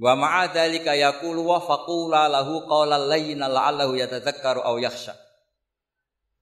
Wa 0.00 0.16
ma'a 0.16 0.48
dzalika 0.48 0.96
yaqulu 0.96 1.52
wa 1.52 1.60
faqula 1.60 2.32
lahu 2.32 2.64
qawlan 2.64 3.12
layyina 3.12 3.44
la'allahu 3.44 3.92
yatadzakkaru 4.00 4.64
aw 4.64 4.80
yakhsha. 4.80 5.12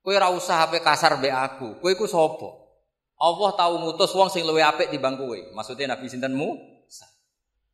Kowe 0.07 0.15
ora 0.15 0.31
usah 0.31 0.71
ape 0.71 0.79
kasar 0.87 1.19
mbek 1.19 1.35
aku. 1.35 1.69
Kowe 1.83 1.91
iku 1.91 2.07
sapa? 2.07 2.47
Allah 3.19 3.51
tahu 3.59 3.75
ngutus 3.83 4.15
wong 4.15 4.31
sing 4.31 4.47
luwih 4.47 4.63
apik 4.63 4.87
timbang 4.87 5.19
kowe. 5.19 5.35
Maksudnya 5.57 5.99
Nabi 5.99 6.07
sinten 6.07 6.37
Musa. 6.39 7.11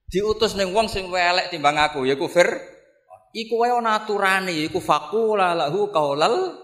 Diutus 0.09 0.57
ning 0.57 0.73
wong 0.73 0.89
sing 0.89 1.13
luwih 1.13 1.21
elek 1.21 1.53
timbang 1.53 1.77
aku, 1.77 2.09
yaiku 2.09 2.25
Fir. 2.33 2.49
Iku 3.37 3.61
wae 3.61 3.69
ana 3.69 4.01
aturane, 4.01 4.65
iku 4.65 4.81
faqula 4.81 5.53
lahu 5.53 5.93
qaulal 5.93 6.57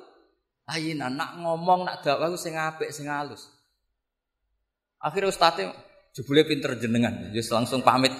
layyina. 0.73 1.13
Nak 1.13 1.37
ngomong 1.45 1.85
nak 1.85 2.01
dakwah 2.01 2.33
sing 2.41 2.57
apik, 2.57 2.89
sing 2.89 3.13
halus. 3.13 3.58
Akhirnya 4.99 5.31
ustadz 5.31 5.63
jebule 6.15 6.43
pinter 6.43 6.75
jenengan, 6.75 7.31
jadi 7.31 7.43
langsung 7.55 7.87
pamit. 7.87 8.15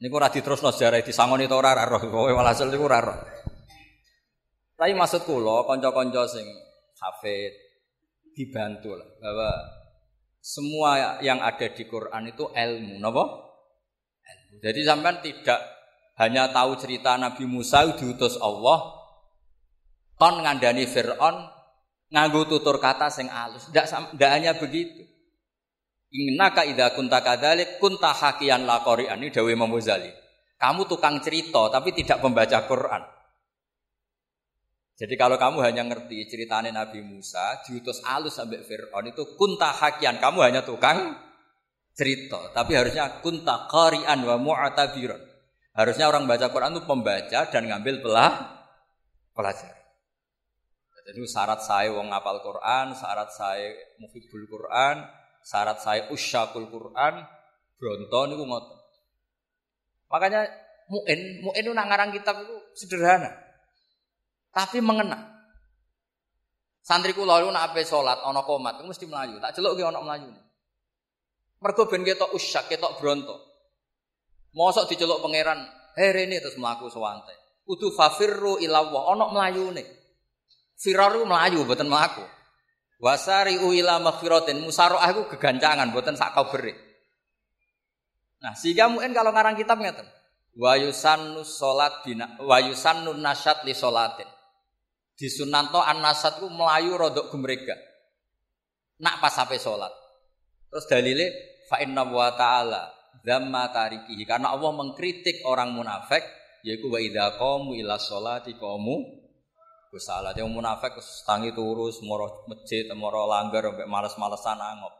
Niku 0.00 0.16
ora 0.16 0.32
diterusno 0.32 0.72
sejarah 0.72 1.04
disangoni 1.04 1.44
to 1.44 1.58
ora 1.58 1.76
roh, 1.84 2.00
kowe 2.00 2.30
walhasil 2.32 2.70
niku 2.70 2.86
ora 2.88 3.00
roh. 3.04 3.18
Tapi 4.80 4.96
maksud 4.96 5.28
kula 5.28 5.68
kanca-kanca 5.68 6.24
sing 6.24 6.48
hafid 6.96 7.52
dibantu 8.32 8.96
lah 8.96 9.04
bahwa 9.20 9.50
semua 10.40 11.20
yang 11.20 11.44
ada 11.44 11.68
di 11.68 11.84
Quran 11.84 12.32
itu 12.32 12.48
ilmu? 12.48 12.96
Ilmu. 12.96 13.24
Jadi 14.64 14.80
sampean 14.80 15.20
tidak 15.20 15.60
hanya 16.16 16.48
tahu 16.48 16.80
cerita 16.80 17.20
Nabi 17.20 17.44
Musa 17.44 17.84
diutus 17.92 18.40
Allah 18.40 18.96
kon 20.16 20.40
ngandani 20.40 20.88
Fir'aun 20.88 21.44
nganggo 22.08 22.48
tutur 22.48 22.80
kata 22.80 23.12
sing 23.12 23.28
alus. 23.28 23.68
Tidak 23.68 24.30
hanya 24.32 24.56
begitu. 24.56 25.04
Innaka 26.10 26.66
idza 26.66 26.90
kunta 26.98 27.22
kadzalik 27.22 27.78
kunta 27.78 28.10
hakian 28.10 28.66
la 28.66 28.82
qari'an 28.82 29.22
ini 29.22 29.30
Imam. 29.30 29.70
Kamu 30.60 30.82
tukang 30.90 31.22
cerita 31.22 31.70
tapi 31.70 31.94
tidak 31.94 32.18
membaca 32.20 32.66
Quran. 32.66 33.02
Jadi 35.00 35.16
kalau 35.16 35.40
kamu 35.40 35.64
hanya 35.64 35.80
ngerti 35.88 36.28
ceritanya 36.28 36.84
Nabi 36.84 37.00
Musa 37.00 37.64
diutus 37.64 38.04
alus 38.04 38.36
sampai 38.36 38.60
Fir'aun 38.60 39.08
itu 39.08 39.32
kunta 39.32 39.72
hakian, 39.72 40.20
kamu 40.20 40.44
hanya 40.44 40.60
tukang 40.60 41.16
cerita, 41.96 42.52
tapi 42.52 42.76
harusnya 42.76 43.24
kunta 43.24 43.64
qari'an 43.64 44.20
wa 44.20 44.36
mu'tabiran. 44.36 45.24
Harusnya 45.72 46.04
orang 46.04 46.28
baca 46.28 46.52
Quran 46.52 46.76
itu 46.76 46.82
pembaca 46.84 47.40
dan 47.48 47.62
ngambil 47.64 48.04
pelah 48.04 48.32
pelajar. 49.32 49.72
Jadi 51.08 51.24
syarat 51.24 51.64
saya 51.64 51.96
wong 51.96 52.12
ngapal 52.12 52.44
Quran, 52.44 52.92
syarat 52.92 53.32
saya 53.32 53.72
muhibul 54.04 54.44
Quran, 54.52 55.00
syarat 55.44 55.80
saya 55.80 56.08
usyakul 56.12 56.68
Quran, 56.68 57.24
bronto 57.80 58.20
niku 58.28 58.44
ngoten. 58.44 58.78
Makanya 60.10 60.40
muin, 60.90 61.20
muin 61.46 61.64
itu 61.64 61.72
ngarang 61.72 62.10
kitab 62.10 62.42
itu 62.42 62.56
sederhana. 62.74 63.30
Tapi 64.50 64.82
mengena. 64.82 65.30
Santri 66.82 67.14
kula 67.14 67.38
iku 67.38 67.54
nek 67.54 67.70
ape 67.70 67.86
salat 67.86 68.18
ana 68.26 68.42
komat 68.42 68.82
mesti 68.82 69.06
melayu. 69.06 69.38
Tak 69.38 69.54
celuk 69.54 69.78
ki 69.78 69.86
ana 69.86 70.02
melayu. 70.02 70.34
Mergo 71.60 71.86
ben 71.86 72.02
ketok 72.02 72.34
usyak, 72.34 72.66
ketok 72.72 72.98
bronto. 72.98 73.36
Mosok 74.56 74.90
diceluk 74.90 75.22
pangeran, 75.22 75.60
"Hei 75.94 76.10
rene 76.10 76.42
terus 76.42 76.58
mlaku 76.58 76.90
sewante." 76.90 77.30
Kudu 77.62 77.94
fafirru 77.94 78.58
ila 78.58 78.82
Allah, 78.82 79.02
ana 79.14 79.24
mlayune. 79.30 79.84
Firar 80.74 81.14
melayu 81.14 81.62
mboten 81.62 81.86
mlaku. 81.86 82.24
Wasari 83.00 83.56
uila 83.56 83.96
maghfiratin 83.96 84.60
musaraah 84.60 85.08
iku 85.08 85.24
gegancangan 85.36 85.88
mboten 85.88 86.20
sak 86.20 86.36
kabere. 86.36 86.76
Nah, 88.44 88.52
sehingga 88.52 88.92
mungkin 88.92 89.16
kalau 89.16 89.32
ngarang 89.32 89.56
kitab 89.56 89.80
ngeten. 89.80 90.04
Wa 90.56 90.76
yusannu 90.76 91.40
salat 91.40 92.04
dina 92.04 92.36
wa 92.44 92.60
yusannu 92.60 93.16
nasyat 93.16 93.64
li 93.64 93.72
salatin. 93.72 94.28
Disunanto 95.16 95.80
an-nasat 95.80 96.40
ku 96.40 96.48
melayu 96.52 96.96
rodok 96.96 97.32
gumrega. 97.32 97.76
Nak 99.00 99.20
pas 99.20 99.32
sampai 99.32 99.56
salat. 99.56 99.92
Terus 100.68 100.84
dalile 100.88 101.26
fa 101.68 101.80
inna 101.80 102.04
wa 102.04 102.32
ta'ala 102.36 103.00
dzamma 103.20 103.68
tarikihi 103.72 104.24
karena 104.24 104.52
Allah 104.52 104.72
mengkritik 104.72 105.44
orang 105.44 105.76
munafik 105.76 106.24
yaitu 106.64 106.88
wa 106.88 107.00
idza 107.00 107.36
qamu 107.36 107.76
ila 107.76 108.00
sholati 108.00 108.56
qamu 108.56 109.19
Gus 109.90 110.06
salah 110.06 110.30
yang 110.38 110.46
munafik 110.54 110.94
tangi 111.26 111.50
turus 111.50 111.98
moro 112.06 112.46
masjid 112.46 112.86
moro 112.94 113.26
langgar 113.26 113.66
sampai 113.66 113.90
males-malesan 113.90 114.62
angop. 114.62 114.94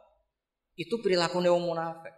Itu 0.75 0.99
perilaku 0.99 1.39
wong 1.39 1.63
munafik. 1.63 2.11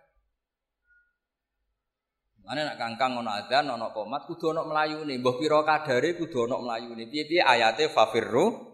Mana 2.43 2.67
nak 2.67 2.81
kangkang 2.81 3.21
ono 3.21 3.29
adzan 3.29 3.69
ono 3.69 3.93
komat 3.93 4.25
kudu 4.25 4.57
ono 4.57 4.65
nih. 4.67 5.21
Mbah 5.21 5.35
pira 5.37 5.61
kadare 5.61 6.17
kudu 6.17 6.49
ono 6.49 6.65
nih. 6.65 7.07
Piye-piye 7.07 7.41
ayate 7.45 7.93
fafirru 7.93 8.73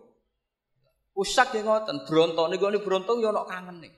Usak 1.20 1.52
ya 1.52 1.68
ngoten, 1.68 2.08
bronto 2.08 2.48
niku 2.48 2.72
ini 2.72 2.80
bronto 2.80 3.20
ya 3.20 3.36
ono 3.36 3.44
nih. 3.84 3.92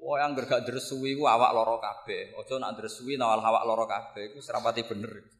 Wah 0.00 0.16
yang 0.18 0.34
gak 0.34 0.66
dresui 0.66 1.14
ku 1.14 1.28
awak 1.30 1.54
loro 1.54 1.78
kabeh. 1.78 2.34
Aja 2.34 2.58
nak 2.58 2.74
dresui 2.74 3.14
nawal 3.14 3.38
awak 3.38 3.62
loro 3.68 3.84
kabeh 3.86 4.34
iku 4.34 4.42
serapati 4.42 4.82
bener. 4.82 5.39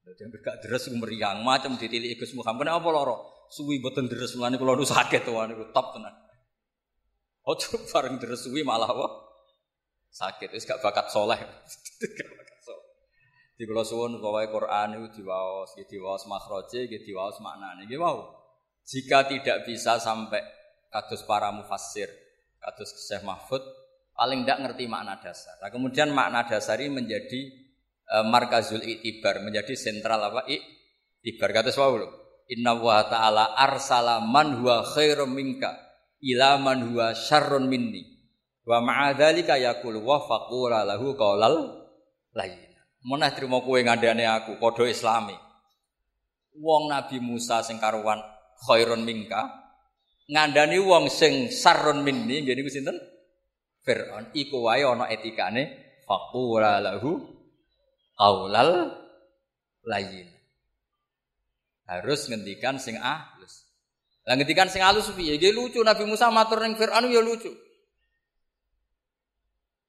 Jadi 0.00 0.20
yang 0.24 0.32
gak 0.32 0.56
deres 0.64 0.88
meriang 0.96 1.44
macam 1.44 1.76
ditilik 1.76 2.16
Gus 2.16 2.32
Muhammad 2.32 2.72
apa 2.72 2.88
loro? 2.88 3.46
Suwi 3.52 3.82
boten 3.82 4.08
deres 4.08 4.32
mulane 4.38 4.56
kula 4.56 4.78
nu 4.78 4.86
sakit 4.86 5.26
tuh 5.26 5.36
niku 5.44 5.68
top 5.74 5.98
tenan. 5.98 6.14
Ojo 7.44 7.82
bareng 7.90 8.16
deres 8.16 8.46
suwi 8.46 8.64
malah 8.64 8.88
apa? 8.88 9.06
Sakit 10.10 10.56
wis 10.56 10.64
gak 10.70 10.80
bakat 10.80 11.12
soleh. 11.12 11.38
Di 13.60 13.68
kula 13.68 13.84
suwun 13.84 14.16
pokoke 14.24 14.48
Quran 14.48 14.96
itu 14.96 15.20
diwaos, 15.20 15.76
diwaos 15.76 16.24
makhraje, 16.24 16.88
diwaos 16.88 17.36
maknane. 17.44 17.84
Nggih 17.84 18.00
wow. 18.00 18.40
Jika 18.88 19.28
tidak 19.28 19.68
bisa 19.68 20.00
sampai 20.00 20.40
kados 20.88 21.28
para 21.28 21.52
mufassir, 21.52 22.08
kados 22.56 22.88
Syekh 23.04 23.20
Mahfud, 23.20 23.60
paling 24.16 24.48
tidak 24.48 24.64
ngerti 24.64 24.88
makna 24.88 25.20
dasar. 25.20 25.60
Nah, 25.60 25.68
kemudian 25.68 26.08
makna 26.10 26.48
dasar 26.48 26.80
ini 26.80 27.04
menjadi 27.04 27.59
Eh, 28.10 28.26
markazul 28.26 28.82
itibar 28.82 29.38
menjadi 29.38 29.78
sentral 29.78 30.18
apa? 30.18 30.42
Itibar 31.22 31.54
kata 31.54 31.70
lho 31.70 32.10
inna 32.50 32.74
wa 32.74 33.06
ta'ala 33.06 33.54
arsala 33.54 34.18
man 34.18 34.58
huwa 34.58 34.82
khairum 34.82 35.30
minka 35.30 35.70
ila 36.18 36.58
man 36.58 36.90
huwa 36.90 37.14
syarrun 37.14 37.70
minni. 37.70 38.02
Wa 38.66 38.82
ma'a 38.82 39.14
dzalika 39.14 39.62
yaqul 39.62 40.02
wa 40.02 40.26
faqula 40.26 40.82
lahu 40.82 41.14
qaulal 41.14 41.86
lain. 42.34 42.58
Menah 43.06 43.30
trimo 43.30 43.62
kowe 43.62 43.78
ngandane 43.78 44.26
aku 44.26 44.58
padha 44.58 44.90
islami. 44.90 45.38
Wong 46.58 46.90
nabi 46.90 47.22
Musa 47.22 47.62
sing 47.62 47.78
karuan 47.78 48.18
khairun 48.66 49.06
minka 49.06 49.46
ngandani 50.26 50.82
wong 50.82 51.06
sing 51.06 51.46
sarrun 51.46 52.02
minni 52.02 52.42
ngene 52.42 52.58
iku 52.58 52.70
sinten? 52.74 52.98
Fir'aun 53.86 54.34
iku 54.34 54.66
wae 54.66 54.82
ana 54.82 55.06
etikane 55.06 55.94
faqula 56.10 56.82
lahu 56.82 57.38
qaulal 58.20 58.92
layin. 59.88 60.28
Harus 61.88 62.28
ngendikan 62.28 62.76
sing 62.76 63.00
ahlus. 63.00 63.64
Lah 64.28 64.36
ngendikan 64.36 64.68
sing 64.68 64.84
halus 64.84 65.08
piye? 65.16 65.40
Nggih 65.40 65.56
lucu 65.56 65.80
Nabi 65.80 66.04
Musa 66.04 66.28
matur 66.28 66.60
ning 66.60 66.76
Firaun 66.76 67.08
ya 67.08 67.24
lucu. 67.24 67.50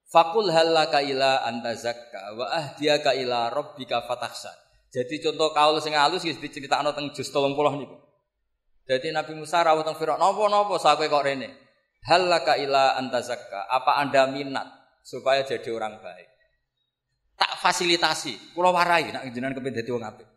Fakul 0.07 0.51
halaka 0.51 1.03
ila 1.03 1.43
antazakka 1.45 2.35
wa 2.35 2.47
ahdiyaka 2.51 3.15
ila 3.19 3.51
rabbika 3.51 4.07
fatakhsha. 4.07 4.51
Jadi 4.91 5.23
contoh 5.23 5.55
kaul 5.55 5.79
sing 5.79 5.95
halus 5.95 6.23
iki 6.27 6.35
diceritakno 6.35 6.91
teng 6.91 7.11
juz 7.15 7.31
30 7.31 7.55
niku. 7.79 7.95
Jadi 8.87 9.07
Nabi 9.15 9.39
Musa 9.39 9.63
rawuh 9.63 9.87
teng 9.87 9.95
Firaun, 9.95 10.19
"Napa-napa 10.19 10.75
sakwe 10.81 11.07
kok 11.07 11.23
rene?" 11.23 11.47
Hal 12.01 12.27
laka 12.27 12.57
ila 12.57 12.97
antazakka. 12.97 13.69
Apa 13.69 14.01
Anda 14.01 14.25
minat 14.27 14.67
supaya 15.05 15.45
jadi 15.45 15.69
orang 15.69 16.01
baik? 16.01 16.30
Tak 17.41 17.57
fasilitasi, 17.57 18.53
kula 18.53 18.69
warai 18.69 19.09
nak 19.09 19.25
jenengan 19.33 19.57
kepen 19.57 19.73
dadi 19.73 19.89
wong 19.89 20.05
apik. 20.05 20.29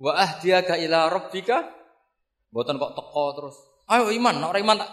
Wa 0.00 0.16
ahdiyaka 0.16 0.80
ila 0.80 1.12
rabbika. 1.12 1.60
Mboten 2.48 2.80
kok 2.80 2.96
teko 2.96 3.24
terus. 3.36 3.56
Ayo 3.84 4.08
iman, 4.08 4.40
nek 4.40 4.56
iman 4.64 4.80
tak 4.80 4.90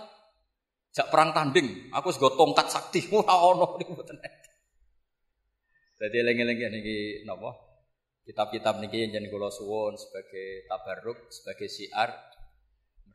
jak 0.91 1.07
perang 1.07 1.31
tanding. 1.31 1.87
Aku 1.95 2.11
wis 2.11 2.19
tongkat 2.19 2.67
sakti 2.67 3.07
ora 3.15 3.39
ono 3.39 3.79
niku 3.79 3.95
mboten. 3.95 4.19
Dadi 5.97 6.15
eling-eling 6.19 6.59
niki 6.75 6.97
napa? 7.23 7.55
Kitab-kitab 8.27 8.83
niki 8.83 9.07
jeneng 9.07 9.31
kula 9.31 9.47
suwun 9.47 9.95
sebagai 9.95 10.67
tabarruk, 10.67 11.31
sebagai 11.31 11.71
syiar 11.71 12.11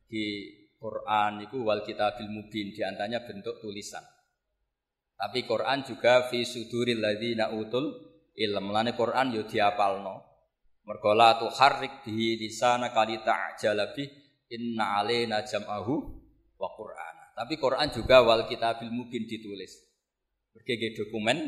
di 0.08 0.48
Quran 0.80 1.44
itu 1.44 1.60
wal 1.60 1.84
kitabil 1.84 2.26
mubin 2.32 2.72
di 2.72 2.80
antaranya 2.80 3.20
bentuk 3.20 3.60
tulisan. 3.60 4.02
Tapi 5.22 5.46
Quran 5.46 5.86
juga 5.86 6.26
fi 6.26 6.42
suduril 6.42 6.98
ladzina 6.98 7.54
utul 7.54 7.94
ilm. 8.34 8.74
Lane 8.74 8.98
Quran 8.98 9.30
yo 9.30 9.46
diapalno. 9.46 10.34
Mergo 10.82 11.14
la 11.14 11.38
tuharrik 11.38 12.02
bihi 12.02 12.42
lisana 12.42 12.90
kali 12.90 13.22
ta'jala 13.22 13.94
bi 13.94 14.02
inna 14.50 14.98
alaina 14.98 15.46
jam'ahu 15.46 15.94
wa 16.58 16.68
Quran. 16.74 17.14
Tapi 17.38 17.54
Quran 17.54 17.86
juga 17.94 18.26
wal 18.26 18.50
kitabil 18.50 18.90
mubin 18.90 19.22
ditulis. 19.30 19.78
Berbagai 20.50 21.06
dokumen 21.06 21.38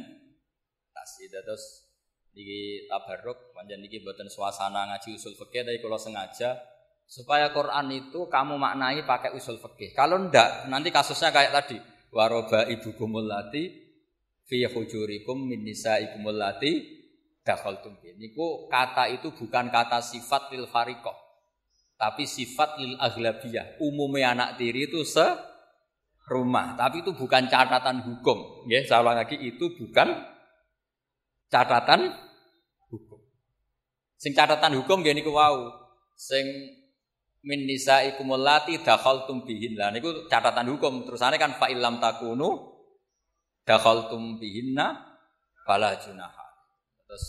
tasih 0.94 1.26
terus 1.34 1.90
di 2.30 2.86
tabarruk 2.86 3.50
panjang 3.58 3.82
niki 3.82 4.06
buatan 4.06 4.30
suasana 4.30 4.90
ngaji 4.90 5.18
usul 5.18 5.34
fikih 5.34 5.62
tapi 5.62 5.78
kalau 5.78 5.98
sengaja 5.98 6.56
supaya 7.04 7.52
Quran 7.54 7.90
itu 7.94 8.26
kamu 8.26 8.54
maknai 8.54 9.02
pakai 9.02 9.34
usul 9.36 9.60
fikih. 9.60 9.92
Kalau 9.92 10.18
ndak, 10.30 10.70
nanti 10.70 10.88
kasusnya 10.88 11.34
kayak 11.34 11.52
tadi. 11.52 11.78
Waroba 12.14 12.70
ibu 12.70 12.94
kumulati 12.94 13.74
fi 14.46 14.62
hujurikum 14.70 15.50
min 15.50 15.66
nisaikumul 15.66 16.38
lati 16.38 17.02
dakhaltum 17.42 17.98
bi. 17.98 18.14
Niku 18.14 18.70
kata 18.70 19.10
itu 19.10 19.34
bukan 19.34 19.74
kata 19.74 19.98
sifat 19.98 20.54
lil 20.54 20.70
fariqah. 20.70 21.18
Tapi 21.98 22.22
sifat 22.22 22.78
lil 22.78 22.94
aghlabiyah. 23.02 23.82
Umumnya 23.82 24.38
anak 24.38 24.62
tiri 24.62 24.86
itu 24.86 25.02
se 25.02 25.26
rumah, 26.30 26.78
tapi 26.78 27.04
itu 27.04 27.12
bukan 27.12 27.50
catatan 27.50 28.00
hukum. 28.00 28.64
Ya, 28.70 28.80
saya 28.86 29.04
lagi 29.04 29.36
itu 29.36 29.74
bukan 29.76 30.08
catatan 31.50 32.14
hukum. 32.88 33.20
Sing 34.16 34.32
catatan 34.32 34.78
hukum 34.78 35.02
gini 35.02 35.20
ku 35.20 35.34
wau. 35.34 35.68
Sing 36.14 36.46
min 37.44 37.68
nisaikumul 37.68 38.40
lati 38.40 38.80
dakhaltum 38.80 39.44
bihin. 39.44 39.76
Lah 39.76 39.92
niku 39.92 40.26
catatan 40.26 40.66
hukum. 40.74 41.04
Terusane 41.04 41.36
kan 41.36 41.54
fa 41.60 41.68
illam 41.68 42.00
takunu 42.00 42.74
dakhaltum 43.68 44.40
bihinna 44.40 45.14
fala 45.68 45.96
junaha. 46.00 46.46
Terus 47.04 47.24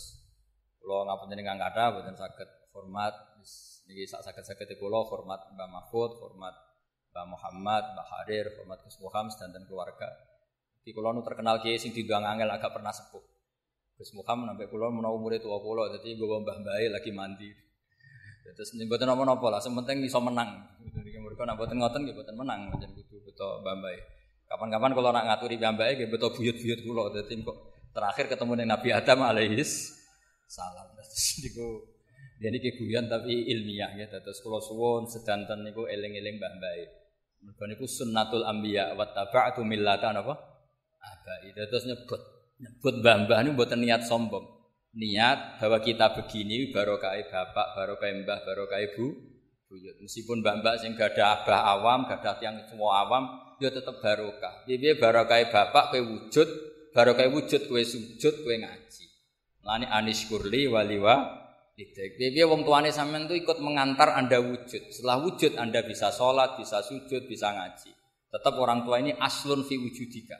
kula 0.79 1.05
ngapunten 1.11 1.39
ingkang 1.43 1.59
kathah 1.59 1.87
boten 1.93 2.15
saged 2.15 2.49
hormat 2.71 3.13
niki 3.85 4.03
sak 4.09 4.25
saged-saged 4.25 4.75
kula 4.81 5.05
hormat 5.05 5.51
Mbah 5.53 5.69
Mahfud, 5.69 6.17
hormat 6.17 6.55
Mbah 7.13 7.25
Muhammad, 7.29 7.83
Mbah 7.95 8.07
Harir, 8.11 8.45
hormat 8.59 8.81
Gus 8.83 8.97
Muham 8.99 9.29
dan 9.29 9.63
keluarga. 9.67 10.09
Iki 10.83 10.93
kula 10.93 11.15
nu 11.15 11.21
terkenal 11.25 11.63
kiai 11.63 11.79
sing 11.79 11.95
diundang 11.95 12.25
angel 12.25 12.49
agak 12.51 12.75
pernah 12.75 12.93
sepuh. 12.93 13.23
Gus 13.95 14.11
Muham 14.11 14.43
sampai 14.43 14.67
kula 14.67 14.91
menawa 14.91 15.15
umure 15.15 15.39
tuwa 15.39 15.57
kula 15.63 15.89
dadi 15.95 16.19
nggawa 16.19 16.43
Mbah 16.43 16.57
Mbae 16.61 16.85
lagi 16.91 17.11
mandi. 17.15 17.49
Terus 18.53 18.77
mboten 18.77 19.09
napa-napa 19.09 19.57
lah, 19.57 19.61
sementing 19.63 20.05
iso 20.05 20.21
menang. 20.21 20.69
Jadi 20.85 21.17
mereka 21.17 21.49
nak 21.49 21.57
mboten 21.57 21.81
ngoten 21.81 21.99
nggih 22.05 22.13
mboten 22.13 22.35
menang, 22.37 22.59
pancen 22.69 22.93
kudu 22.93 23.17
beto 23.25 23.65
mbambae. 23.65 23.97
Kapan-kapan 24.45 24.91
kalau 24.93 25.09
nak 25.09 25.25
ngaturi 25.25 25.57
mbambae 25.57 25.91
nggih 25.97 26.09
beto 26.13 26.29
buyut-buyut 26.29 26.79
kula 26.85 27.09
dadi 27.09 27.41
kok 27.41 27.57
terakhir 27.89 28.25
ketemu 28.29 28.51
dengan 28.53 28.69
Nabi 28.77 28.89
Adam 28.93 29.19
alaihis 29.25 29.97
salam. 30.45 30.93
Terus 31.01 31.41
niku 31.41 31.67
niki 32.37 32.69
guyon 32.77 33.09
tapi 33.09 33.49
ilmiah 33.49 33.97
ya. 33.97 34.05
Terus 34.13 34.37
kula 34.45 34.61
suwun 34.61 35.09
sedanten 35.09 35.65
niku 35.65 35.89
eling-eling 35.89 36.37
mbambae. 36.37 36.83
Mergo 37.49 37.65
niku 37.65 37.89
sunnatul 37.89 38.45
anbiya 38.45 38.93
wa 38.93 39.09
taba'tu 39.09 39.65
millata 39.65 40.13
napa? 40.13 40.37
Abai. 41.01 41.49
Terus 41.49 41.89
nyebut 41.89 42.21
nyebut 42.61 42.93
mbah-mbah 43.01 43.41
niku 43.41 43.53
mboten 43.57 43.81
niat 43.81 44.05
sombong 44.05 44.54
niat 44.95 45.59
bahwa 45.59 45.77
kita 45.83 46.15
begini 46.15 46.71
barokah 46.71 47.13
bapak, 47.27 47.67
barokah 47.75 48.09
mbah, 48.23 48.39
barokah 48.47 48.79
ibu, 48.79 49.11
buyut. 49.67 49.99
Meskipun 49.99 50.39
mbak-mbak 50.39 50.79
sing 50.79 50.95
gak 50.95 51.19
ada 51.19 51.43
abah 51.43 51.61
awam, 51.75 52.07
gak 52.07 52.23
ada 52.23 52.39
yang 52.39 52.55
semua 52.65 53.03
awam, 53.03 53.23
dia 53.59 53.67
ya 53.69 53.79
tetap 53.79 53.99
barokah. 53.99 54.63
Dia 54.63 54.95
barokah 54.95 55.39
bapak 55.51 55.91
kue 55.91 56.01
wujud, 56.01 56.47
barokah 56.95 57.27
wujud 57.27 57.67
kue 57.67 57.83
sujud, 57.83 58.47
kue 58.47 58.55
ngaji. 58.55 59.05
Lani 59.67 59.85
anis 59.91 60.25
kurli 60.31 60.71
waliwa 60.71 61.45
Idek. 61.75 62.15
Dia 62.15 62.47
wong 62.47 62.63
tuane 62.63 62.87
sampean 62.87 63.27
tuh 63.27 63.35
ikut 63.35 63.59
mengantar 63.59 64.15
Anda 64.15 64.39
wujud. 64.39 64.95
Setelah 64.95 65.19
wujud 65.19 65.59
Anda 65.59 65.83
bisa 65.83 66.07
sholat, 66.07 66.55
bisa 66.55 66.79
sujud, 66.79 67.27
bisa 67.27 67.51
ngaji. 67.51 67.91
Tetap 68.31 68.55
orang 68.55 68.87
tua 68.87 69.03
ini 69.03 69.11
aslun 69.11 69.67
fi 69.67 69.75
wujudika. 69.75 70.39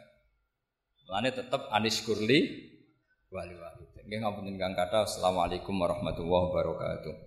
Lani 1.12 1.36
tetap 1.36 1.68
anis 1.76 2.00
kurli 2.08 2.40
wali 3.28 3.52
wali. 3.52 3.85
Nggih 4.06 4.22
ngapunten 4.22 4.62
kang 4.62 4.78
kathah. 4.78 5.10
Assalamualaikum 5.10 5.82
warahmatullahi 5.82 6.54
wabarakatuh. 6.54 7.25